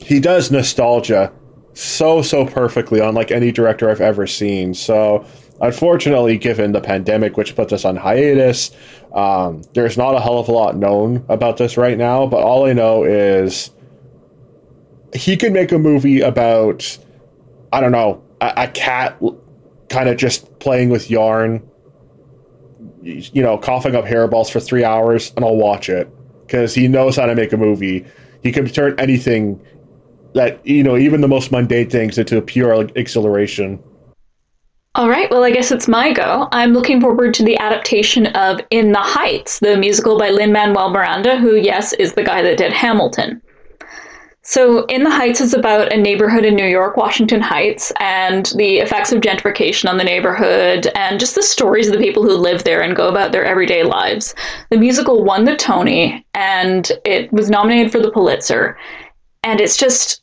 he 0.00 0.20
does 0.20 0.50
nostalgia 0.50 1.32
so 1.74 2.22
so 2.22 2.44
perfectly 2.44 3.00
unlike 3.00 3.30
any 3.30 3.50
director 3.50 3.90
I've 3.90 4.00
ever 4.00 4.26
seen. 4.26 4.74
So 4.74 5.24
unfortunately, 5.60 6.38
given 6.38 6.72
the 6.72 6.80
pandemic, 6.80 7.36
which 7.36 7.56
puts 7.56 7.72
us 7.72 7.84
on 7.84 7.96
hiatus, 7.96 8.70
um, 9.14 9.62
there's 9.74 9.96
not 9.96 10.14
a 10.14 10.20
hell 10.20 10.38
of 10.38 10.48
a 10.48 10.52
lot 10.52 10.76
known 10.76 11.24
about 11.28 11.56
this 11.56 11.76
right 11.76 11.96
now. 11.96 12.26
But 12.26 12.42
all 12.42 12.66
I 12.66 12.72
know 12.72 13.04
is 13.04 13.70
he 15.14 15.36
could 15.36 15.52
make 15.52 15.72
a 15.72 15.78
movie 15.78 16.20
about, 16.20 16.98
I 17.72 17.80
don't 17.80 17.92
know, 17.92 18.22
a, 18.40 18.52
a 18.56 18.68
cat 18.68 19.20
kind 19.88 20.08
of 20.08 20.16
just 20.16 20.58
playing 20.58 20.88
with 20.88 21.10
yarn, 21.10 21.68
you 23.02 23.42
know, 23.42 23.58
coughing 23.58 23.94
up 23.94 24.04
hairballs 24.04 24.50
for 24.50 24.60
three 24.60 24.84
hours, 24.84 25.32
and 25.36 25.44
I'll 25.44 25.56
watch 25.56 25.88
it 25.88 26.08
because 26.46 26.74
he 26.74 26.88
knows 26.88 27.16
how 27.16 27.26
to 27.26 27.34
make 27.34 27.52
a 27.52 27.56
movie. 27.56 28.06
He 28.42 28.52
can 28.52 28.66
turn 28.66 28.98
anything 28.98 29.60
that 30.34 30.66
you 30.66 30.82
know, 30.82 30.96
even 30.96 31.20
the 31.20 31.28
most 31.28 31.52
mundane 31.52 31.90
things, 31.90 32.16
into 32.18 32.38
a 32.38 32.42
pure 32.42 32.88
exhilaration. 32.94 33.82
All 34.94 35.08
right, 35.08 35.30
well, 35.30 35.42
I 35.42 35.50
guess 35.50 35.70
it's 35.70 35.88
my 35.88 36.12
go. 36.12 36.48
I'm 36.52 36.74
looking 36.74 37.00
forward 37.00 37.32
to 37.34 37.44
the 37.44 37.56
adaptation 37.58 38.26
of 38.28 38.60
In 38.70 38.92
the 38.92 38.98
Heights, 38.98 39.58
the 39.60 39.76
musical 39.76 40.18
by 40.18 40.30
Lin 40.30 40.52
Manuel 40.52 40.90
Miranda, 40.90 41.38
who, 41.38 41.56
yes, 41.56 41.94
is 41.94 42.12
the 42.12 42.22
guy 42.22 42.42
that 42.42 42.58
did 42.58 42.72
Hamilton. 42.72 43.40
So, 44.44 44.84
In 44.86 45.04
the 45.04 45.10
Heights 45.10 45.40
is 45.40 45.54
about 45.54 45.92
a 45.92 45.96
neighborhood 45.96 46.44
in 46.44 46.56
New 46.56 46.66
York, 46.66 46.96
Washington 46.96 47.40
Heights, 47.40 47.92
and 48.00 48.46
the 48.56 48.78
effects 48.78 49.12
of 49.12 49.20
gentrification 49.20 49.88
on 49.88 49.98
the 49.98 50.04
neighborhood, 50.04 50.88
and 50.96 51.20
just 51.20 51.36
the 51.36 51.44
stories 51.44 51.86
of 51.86 51.92
the 51.92 52.00
people 52.00 52.24
who 52.24 52.36
live 52.36 52.64
there 52.64 52.80
and 52.80 52.96
go 52.96 53.08
about 53.08 53.30
their 53.30 53.44
everyday 53.44 53.84
lives. 53.84 54.34
The 54.70 54.78
musical 54.78 55.22
won 55.22 55.44
the 55.44 55.54
Tony, 55.54 56.26
and 56.34 56.90
it 57.04 57.32
was 57.32 57.50
nominated 57.50 57.92
for 57.92 58.00
the 58.00 58.10
Pulitzer. 58.10 58.76
And 59.44 59.60
it's 59.60 59.76
just 59.76 60.22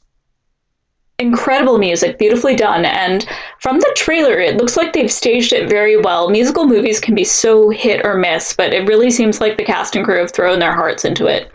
incredible 1.17 1.77
music, 1.77 2.17
beautifully 2.17 2.57
done. 2.57 2.83
And 2.83 3.25
from 3.59 3.79
the 3.79 3.93
trailer, 3.95 4.37
it 4.37 4.57
looks 4.57 4.75
like 4.75 4.91
they've 4.91 5.09
staged 5.09 5.53
it 5.53 5.69
very 5.69 5.95
well. 5.95 6.29
Musical 6.29 6.67
movies 6.67 6.99
can 6.99 7.15
be 7.15 7.23
so 7.23 7.69
hit 7.69 8.05
or 8.05 8.17
miss, 8.17 8.51
but 8.51 8.73
it 8.73 8.85
really 8.85 9.11
seems 9.11 9.39
like 9.39 9.55
the 9.55 9.63
cast 9.63 9.95
and 9.95 10.03
crew 10.03 10.19
have 10.19 10.31
thrown 10.31 10.59
their 10.59 10.75
hearts 10.75 11.05
into 11.05 11.25
it. 11.25 11.49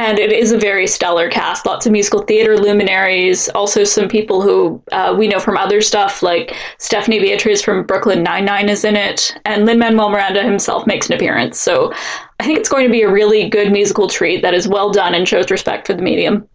And 0.00 0.18
it 0.18 0.32
is 0.32 0.50
a 0.50 0.56
very 0.56 0.86
stellar 0.86 1.28
cast. 1.28 1.66
Lots 1.66 1.84
of 1.84 1.92
musical 1.92 2.22
theater 2.22 2.56
luminaries. 2.56 3.50
Also, 3.50 3.84
some 3.84 4.08
people 4.08 4.40
who 4.40 4.82
uh, 4.92 5.14
we 5.16 5.28
know 5.28 5.38
from 5.38 5.58
other 5.58 5.82
stuff, 5.82 6.22
like 6.22 6.56
Stephanie 6.78 7.20
Beatriz 7.20 7.60
from 7.60 7.84
Brooklyn 7.84 8.22
Nine 8.22 8.46
Nine 8.46 8.70
is 8.70 8.82
in 8.82 8.96
it, 8.96 9.36
and 9.44 9.66
Lin 9.66 9.78
Manuel 9.78 10.08
Miranda 10.08 10.42
himself 10.42 10.86
makes 10.86 11.10
an 11.10 11.16
appearance. 11.16 11.60
So, 11.60 11.92
I 12.38 12.46
think 12.46 12.58
it's 12.58 12.70
going 12.70 12.86
to 12.86 12.90
be 12.90 13.02
a 13.02 13.12
really 13.12 13.50
good 13.50 13.70
musical 13.70 14.08
treat 14.08 14.40
that 14.40 14.54
is 14.54 14.66
well 14.66 14.90
done 14.90 15.14
and 15.14 15.28
shows 15.28 15.50
respect 15.50 15.86
for 15.86 15.92
the 15.92 16.00
medium. 16.00 16.48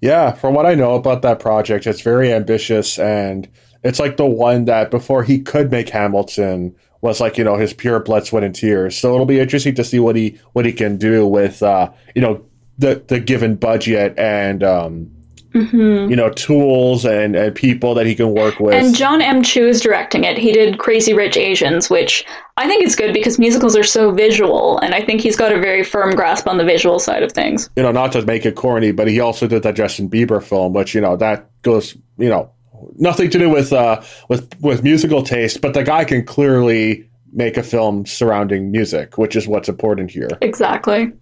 Yeah, 0.00 0.32
from 0.32 0.54
what 0.54 0.66
I 0.66 0.74
know 0.74 0.96
about 0.96 1.22
that 1.22 1.38
project, 1.38 1.86
it's 1.86 2.00
very 2.00 2.32
ambitious 2.32 2.98
and 2.98 3.48
it's 3.84 4.00
like 4.00 4.16
the 4.16 4.26
one 4.26 4.64
that 4.64 4.90
before 4.90 5.22
he 5.22 5.40
could 5.40 5.70
make 5.70 5.88
Hamilton 5.88 6.74
was 7.04 7.20
like, 7.20 7.36
you 7.36 7.44
know, 7.44 7.56
his 7.56 7.74
pure 7.74 8.00
blood, 8.00 8.26
sweat, 8.26 8.42
and 8.42 8.54
tears. 8.54 8.96
So 8.96 9.12
it'll 9.12 9.26
be 9.26 9.38
interesting 9.38 9.74
to 9.74 9.84
see 9.84 10.00
what 10.00 10.16
he 10.16 10.38
what 10.54 10.64
he 10.64 10.72
can 10.72 10.96
do 10.96 11.26
with 11.26 11.62
uh, 11.62 11.90
you 12.14 12.22
know, 12.22 12.44
the 12.78 13.04
the 13.06 13.20
given 13.20 13.56
budget 13.56 14.18
and 14.18 14.64
um 14.64 15.10
mm-hmm. 15.52 16.10
you 16.10 16.16
know, 16.16 16.30
tools 16.30 17.04
and, 17.04 17.36
and 17.36 17.54
people 17.54 17.94
that 17.94 18.06
he 18.06 18.14
can 18.14 18.32
work 18.32 18.58
with. 18.58 18.74
And 18.74 18.96
Jon 18.96 19.20
M. 19.20 19.42
Chu 19.42 19.66
is 19.66 19.82
directing 19.82 20.24
it. 20.24 20.38
He 20.38 20.50
did 20.50 20.78
Crazy 20.78 21.12
Rich 21.12 21.36
Asians, 21.36 21.90
which 21.90 22.24
I 22.56 22.66
think 22.66 22.82
is 22.82 22.96
good 22.96 23.12
because 23.12 23.38
musicals 23.38 23.76
are 23.76 23.84
so 23.84 24.10
visual, 24.10 24.78
and 24.78 24.94
I 24.94 25.02
think 25.02 25.20
he's 25.20 25.36
got 25.36 25.52
a 25.52 25.60
very 25.60 25.84
firm 25.84 26.16
grasp 26.16 26.48
on 26.48 26.56
the 26.56 26.64
visual 26.64 26.98
side 26.98 27.22
of 27.22 27.32
things. 27.32 27.68
You 27.76 27.82
know, 27.82 27.92
not 27.92 28.12
to 28.12 28.22
make 28.22 28.46
it 28.46 28.56
corny, 28.56 28.92
but 28.92 29.08
he 29.08 29.20
also 29.20 29.46
did 29.46 29.62
that 29.62 29.76
Justin 29.76 30.08
Bieber 30.08 30.42
film, 30.42 30.72
which, 30.72 30.94
you 30.94 31.02
know, 31.02 31.16
that 31.16 31.50
goes, 31.60 31.96
you 32.16 32.30
know, 32.30 32.50
nothing 32.96 33.30
to 33.30 33.38
do 33.38 33.48
with 33.50 33.72
uh 33.72 34.02
with 34.28 34.48
with 34.60 34.82
musical 34.82 35.22
taste, 35.22 35.60
but 35.60 35.74
the 35.74 35.84
guy 35.84 36.04
can 36.04 36.24
clearly 36.24 37.08
make 37.32 37.56
a 37.56 37.62
film 37.62 38.06
surrounding 38.06 38.70
music, 38.70 39.18
which 39.18 39.34
is 39.34 39.48
what's 39.48 39.68
important 39.68 40.10
here. 40.10 40.28
Exactly 40.40 41.12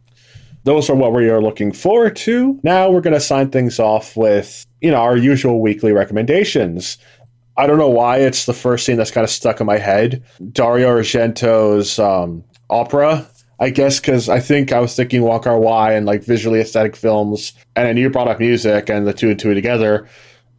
those 0.64 0.88
are 0.88 0.94
what 0.94 1.12
we 1.12 1.28
are 1.28 1.42
looking 1.42 1.72
forward 1.72 2.16
to. 2.16 2.58
Now 2.62 2.90
we're 2.90 3.00
going 3.00 3.14
to 3.14 3.20
sign 3.20 3.50
things 3.50 3.78
off 3.78 4.16
with, 4.16 4.66
you 4.80 4.90
know, 4.90 4.98
our 4.98 5.16
usual 5.16 5.60
weekly 5.60 5.92
recommendations. 5.92 6.98
I 7.56 7.66
don't 7.66 7.78
know 7.78 7.90
why 7.90 8.18
it's 8.18 8.46
the 8.46 8.54
first 8.54 8.86
scene 8.86 8.96
that's 8.96 9.10
kind 9.10 9.24
of 9.24 9.30
stuck 9.30 9.60
in 9.60 9.66
my 9.66 9.78
head. 9.78 10.22
Dario 10.52 10.88
Argento's 10.88 11.98
um, 11.98 12.44
opera, 12.70 13.26
I 13.58 13.70
guess, 13.70 14.00
because 14.00 14.28
I 14.28 14.40
think 14.40 14.72
I 14.72 14.80
was 14.80 14.94
thinking 14.96 15.22
Kar 15.22 15.58
Wai 15.58 15.92
and 15.92 16.06
like 16.06 16.22
visually 16.22 16.60
aesthetic 16.60 16.96
films, 16.96 17.52
and 17.76 17.86
then 17.86 17.96
you 17.96 18.08
brought 18.08 18.28
up 18.28 18.38
music 18.38 18.88
and 18.88 19.06
the 19.06 19.12
two 19.12 19.30
and 19.30 19.38
two 19.38 19.54
together. 19.54 20.08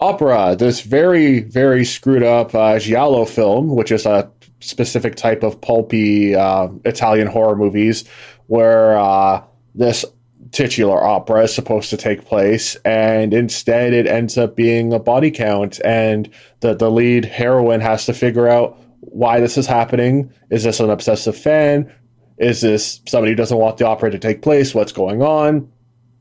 Opera, 0.03 0.57
this 0.59 0.81
very, 0.81 1.39
very 1.39 1.85
screwed 1.85 2.23
up 2.23 2.53
uh, 2.53 2.77
Giallo 2.77 3.23
film, 3.23 3.73
which 3.73 3.89
is 3.89 4.05
a 4.05 4.29
specific 4.59 5.15
type 5.15 5.43
of 5.43 5.61
pulpy 5.61 6.35
uh, 6.35 6.67
Italian 6.83 7.27
horror 7.27 7.55
movies, 7.55 8.03
where 8.47 8.97
uh, 8.97 9.41
this 9.73 10.03
titular 10.51 11.01
opera 11.01 11.43
is 11.43 11.55
supposed 11.55 11.89
to 11.89 11.95
take 11.95 12.25
place, 12.25 12.75
and 12.83 13.33
instead 13.33 13.93
it 13.93 14.05
ends 14.05 14.37
up 14.37 14.57
being 14.57 14.91
a 14.91 14.99
body 14.99 15.31
count, 15.31 15.79
and 15.85 16.29
the 16.59 16.73
the 16.73 16.91
lead 16.91 17.23
heroine 17.23 17.79
has 17.79 18.05
to 18.05 18.13
figure 18.13 18.49
out 18.49 18.77
why 18.99 19.39
this 19.39 19.57
is 19.57 19.67
happening. 19.67 20.29
Is 20.49 20.65
this 20.65 20.81
an 20.81 20.89
obsessive 20.89 21.37
fan? 21.37 21.89
Is 22.39 22.59
this 22.59 22.99
somebody 23.07 23.31
who 23.31 23.37
doesn't 23.37 23.57
want 23.57 23.77
the 23.77 23.87
opera 23.87 24.11
to 24.11 24.19
take 24.19 24.41
place? 24.41 24.75
What's 24.75 24.91
going 24.91 25.21
on? 25.21 25.71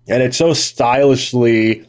And 0.06 0.22
it's 0.22 0.36
so 0.36 0.52
stylishly 0.52 1.84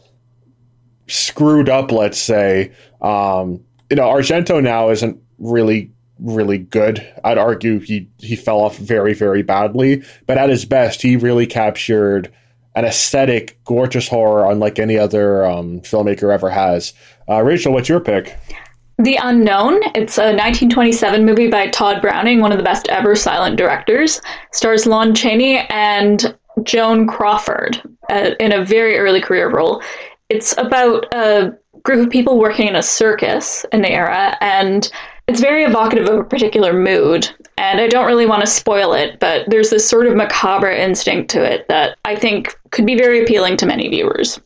screwed 1.13 1.69
up, 1.69 1.91
let's 1.91 2.19
say. 2.19 2.71
Um, 3.02 3.63
you 3.89 3.95
know, 3.95 4.10
Argento 4.10 4.62
now 4.62 4.89
isn't 4.89 5.21
really 5.39 5.91
really 6.19 6.58
good. 6.58 7.06
I'd 7.23 7.38
argue 7.38 7.80
he 7.80 8.10
he 8.19 8.36
fell 8.36 8.60
off 8.60 8.78
very 8.78 9.13
very 9.13 9.43
badly, 9.43 10.04
but 10.26 10.38
at 10.38 10.49
his 10.49 10.65
best, 10.65 11.02
he 11.02 11.17
really 11.17 11.45
captured 11.45 12.32
an 12.76 12.86
aesthetic, 12.86 13.60
gorgeous 13.65 14.08
horror 14.08 14.49
unlike 14.49 14.80
any 14.80 14.97
other 14.97 15.45
um, 15.45 15.82
filmmaker 15.82 16.34
ever 16.34 16.49
has. 16.49 16.93
Uh, 17.30 17.41
Rachael, 17.43 17.73
what's 17.73 17.89
your 17.89 17.99
pick? 17.99 18.36
The 18.97 19.17
Unknown. 19.21 19.76
It's 19.95 20.17
a 20.17 20.34
1927 20.34 21.26
movie 21.26 21.49
by 21.49 21.67
Tod 21.67 22.02
Browning, 22.02 22.41
one 22.41 22.52
of 22.52 22.58
the 22.58 22.63
best 22.63 22.88
ever 22.89 23.15
silent 23.15 23.58
directors. 23.58 24.21
Stars 24.52 24.86
Lon 24.86 25.13
Chaney 25.13 25.58
and 25.69 26.36
Joan 26.63 27.08
Crawford 27.08 27.82
uh, 28.10 28.32
in 28.39 28.54
a 28.54 28.63
very 28.63 28.97
early 28.97 29.21
career 29.21 29.49
role. 29.49 29.82
It's 30.34 30.58
about 30.58 31.06
a 31.13 31.56
group 31.84 32.08
of 32.08 32.12
people 32.12 32.39
working 32.39 32.67
in 32.67 32.76
a 32.76 32.82
circus 32.82 33.67
in 33.72 33.84
the 33.84 33.91
era, 33.91 34.36
and 34.41 34.91
it's 35.28 35.39
very 35.39 35.63
evocative 35.63 36.10
of 36.10 36.22
a 36.22 36.24
particular 36.24 36.74
mood, 36.74 37.30
and 37.60 37.80
I 37.80 37.88
don't 37.88 38.08
really 38.08 38.26
want 38.26 38.41
to 38.41 38.48
spoil 38.48 38.93
it, 38.93 39.19
but 39.19 39.48
there's 39.48 39.69
this 39.69 39.88
sort 39.88 40.08
of 40.08 40.15
macabre 40.15 40.72
instinct 40.72 41.30
to 41.32 41.43
it 41.43 41.67
that 41.67 42.00
I 42.04 42.15
think 42.15 42.58
could 42.72 42.88
be 42.88 42.96
very 42.96 43.22
appealing 43.22 43.58
to 43.58 43.67
many 43.67 43.88
viewers. 43.89 44.39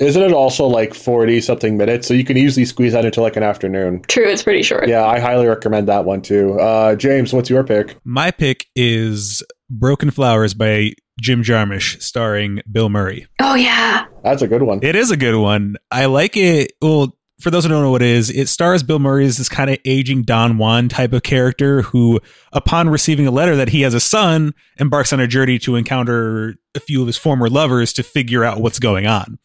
Isn't 0.00 0.22
it 0.22 0.32
also 0.32 0.66
like 0.66 0.92
40 0.92 1.40
something 1.40 1.76
minutes? 1.76 2.08
So 2.08 2.14
you 2.14 2.24
can 2.24 2.36
easily 2.36 2.64
squeeze 2.64 2.92
that 2.92 3.04
into 3.04 3.20
like 3.20 3.36
an 3.36 3.44
afternoon. 3.44 4.02
True, 4.08 4.28
it's 4.28 4.42
pretty 4.42 4.64
short. 4.64 4.88
Yeah, 4.88 5.04
I 5.04 5.20
highly 5.20 5.46
recommend 5.46 5.86
that 5.86 6.04
one 6.04 6.20
too. 6.20 6.58
Uh, 6.58 6.96
James, 6.96 7.32
what's 7.32 7.48
your 7.48 7.62
pick? 7.62 7.96
My 8.02 8.32
pick 8.32 8.66
is 8.74 9.42
Broken 9.70 10.10
Flowers 10.10 10.52
by 10.52 10.94
Jim 11.20 11.42
Jarmusch, 11.42 12.00
starring 12.00 12.60
Bill 12.70 12.88
Murray. 12.88 13.26
Oh, 13.40 13.54
yeah. 13.54 14.06
That's 14.22 14.42
a 14.42 14.48
good 14.48 14.62
one. 14.62 14.80
It 14.82 14.96
is 14.96 15.10
a 15.10 15.16
good 15.16 15.36
one. 15.36 15.76
I 15.90 16.06
like 16.06 16.36
it. 16.36 16.72
Well, 16.80 17.16
for 17.40 17.50
those 17.50 17.64
who 17.64 17.70
don't 17.70 17.82
know 17.82 17.90
what 17.90 18.02
it 18.02 18.08
is, 18.08 18.30
it 18.30 18.48
stars 18.48 18.82
Bill 18.82 18.98
Murray 18.98 19.24
as 19.24 19.36
this 19.36 19.48
kind 19.48 19.70
of 19.70 19.78
aging 19.84 20.22
Don 20.22 20.58
Juan 20.58 20.88
type 20.88 21.12
of 21.12 21.22
character 21.22 21.82
who, 21.82 22.20
upon 22.52 22.88
receiving 22.88 23.26
a 23.26 23.30
letter 23.30 23.54
that 23.56 23.68
he 23.68 23.82
has 23.82 23.94
a 23.94 24.00
son, 24.00 24.54
embarks 24.78 25.12
on 25.12 25.20
a 25.20 25.26
journey 25.26 25.58
to 25.60 25.76
encounter 25.76 26.56
a 26.74 26.80
few 26.80 27.00
of 27.00 27.06
his 27.06 27.16
former 27.16 27.48
lovers 27.48 27.92
to 27.92 28.02
figure 28.02 28.44
out 28.44 28.60
what's 28.60 28.80
going 28.80 29.06
on. 29.06 29.38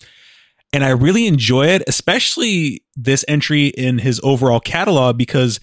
And 0.71 0.83
I 0.83 0.89
really 0.89 1.27
enjoy 1.27 1.67
it, 1.67 1.83
especially 1.87 2.83
this 2.95 3.23
entry 3.27 3.67
in 3.67 3.99
his 3.99 4.19
overall 4.23 4.59
catalog, 4.59 5.17
because 5.17 5.59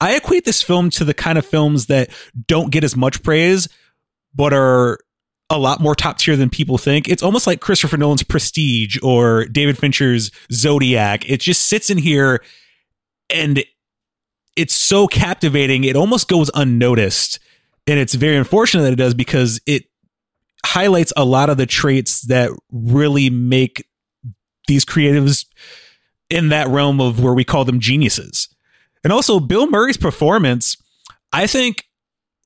I 0.00 0.16
equate 0.16 0.44
this 0.44 0.62
film 0.62 0.90
to 0.90 1.04
the 1.04 1.14
kind 1.14 1.38
of 1.38 1.46
films 1.46 1.86
that 1.86 2.10
don't 2.48 2.72
get 2.72 2.82
as 2.82 2.96
much 2.96 3.22
praise, 3.22 3.68
but 4.34 4.52
are 4.52 4.98
a 5.50 5.58
lot 5.58 5.80
more 5.80 5.96
top 5.96 6.16
tier 6.18 6.36
than 6.36 6.48
people 6.48 6.78
think. 6.78 7.08
It's 7.08 7.22
almost 7.22 7.46
like 7.46 7.60
Christopher 7.60 7.96
Nolan's 7.96 8.22
Prestige 8.22 8.96
or 9.02 9.46
David 9.46 9.76
Fincher's 9.76 10.30
Zodiac. 10.52 11.28
It 11.28 11.40
just 11.40 11.68
sits 11.68 11.90
in 11.90 11.98
here 11.98 12.42
and 13.28 13.62
it's 14.56 14.74
so 14.74 15.08
captivating. 15.08 15.84
It 15.84 15.96
almost 15.96 16.28
goes 16.28 16.50
unnoticed. 16.54 17.40
And 17.86 17.98
it's 17.98 18.14
very 18.14 18.36
unfortunate 18.36 18.82
that 18.84 18.92
it 18.92 18.96
does 18.96 19.14
because 19.14 19.60
it 19.66 19.84
highlights 20.64 21.12
a 21.16 21.24
lot 21.24 21.50
of 21.50 21.56
the 21.56 21.66
traits 21.66 22.22
that 22.22 22.50
really 22.70 23.30
make 23.30 23.88
these 24.68 24.84
creatives 24.84 25.46
in 26.28 26.50
that 26.50 26.68
realm 26.68 27.00
of 27.00 27.20
where 27.20 27.34
we 27.34 27.44
call 27.44 27.64
them 27.64 27.80
geniuses. 27.80 28.48
And 29.02 29.12
also 29.12 29.40
Bill 29.40 29.68
Murray's 29.68 29.96
performance, 29.96 30.76
I 31.32 31.46
think 31.46 31.86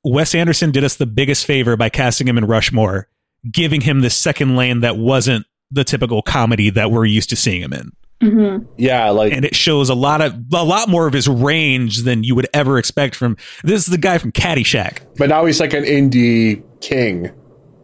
Wes 0.05 0.35
Anderson 0.35 0.71
did 0.71 0.85
us 0.85 0.97
the 0.97 1.07
biggest 1.07 1.47
favor 1.47 1.77
by 1.77 1.89
casting 1.89 2.29
him 2.29 2.39
in 2.39 2.45
Rushmore, 2.45 3.09
giving 3.51 3.81
him 3.81 4.01
this 4.01 4.17
second 4.17 4.57
lane 4.57 4.81
that 4.81 4.97
wasn't 4.97 5.47
the 5.71 5.85
typical 5.85 6.23
comedy 6.23 6.71
that 6.71 6.91
we're 6.91 7.07
used 7.07 7.31
to 7.31 7.37
seeing 7.37 7.63
him 7.63 7.73
in. 7.73 7.93
Mm-hmm. 8.23 8.67
Yeah, 8.79 9.11
like, 9.11 9.33
and 9.33 9.45
it 9.45 9.57
shows 9.57 9.89
a 9.89 9.95
lot 9.95 10.21
of 10.21 10.35
a 10.53 10.65
lot 10.65 10.89
more 10.89 11.07
of 11.07 11.13
his 11.13 11.27
range 11.29 12.03
than 12.05 12.23
you 12.23 12.35
would 12.35 12.47
ever 12.55 12.79
expect 12.79 13.17
from. 13.17 13.37
This 13.65 13.81
is 13.81 13.87
the 13.87 13.99
guy 13.99 14.19
from 14.19 14.33
Caddyshack, 14.33 15.01
but 15.17 15.29
now 15.29 15.45
he's 15.45 15.61
like 15.61 15.75
an 15.75 15.85
indie 15.85 16.63
king, 16.81 17.31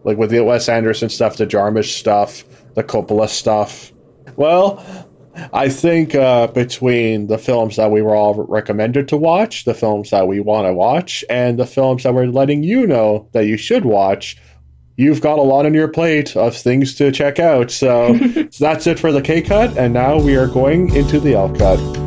like 0.05 0.17
with 0.17 0.31
the 0.31 0.41
Wes 0.41 0.69
Anderson 0.69 1.09
stuff, 1.09 1.37
the 1.37 1.47
Jarmusch 1.47 1.99
stuff. 1.99 2.45
the 2.75 2.85
Coppola 2.85 3.29
stuff. 3.29 3.93
Well, 4.37 4.85
I 5.53 5.69
think 5.69 6.15
uh, 6.15 6.49
between 6.49 7.27
the 7.27 7.39
films 7.39 7.77
that 7.77 7.91
we 7.91 8.03
were 8.03 8.15
all 8.15 8.35
recommended 8.35 9.09
to 9.09 9.17
watch, 9.17 9.65
the 9.65 9.75
films 9.75 10.11
that 10.11 10.29
we 10.29 10.41
want 10.41 10.67
to 10.67 10.73
watch, 10.73 11.25
and 11.29 11.59
the 11.59 11.67
films 11.67 12.03
that 12.03 12.15
we're 12.15 12.27
letting 12.27 12.63
you 12.63 12.87
know 12.87 13.29
that 13.33 13.47
you 13.47 13.57
should 13.57 13.85
watch, 13.85 14.37
you've 14.97 15.21
got 15.21 15.39
a 15.39 15.43
lot 15.43 15.67
on 15.67 15.75
your 15.75 15.89
plate 15.89 16.37
of 16.37 16.57
things 16.57 16.95
to 16.97 17.11
check 17.11 17.39
out. 17.39 17.71
So, 17.71 18.17
so 18.51 18.65
that's 18.65 18.87
it 18.87 18.99
for 18.99 19.13
the 19.13 19.23
K 19.23 19.43
cut, 19.43 19.77
and 19.77 19.95
now 19.95 20.19
we 20.19 20.37
are 20.37 20.47
going 20.47 20.95
into 20.95 21.21
the 21.21 21.35
L 21.35 21.55
cut. 21.55 22.00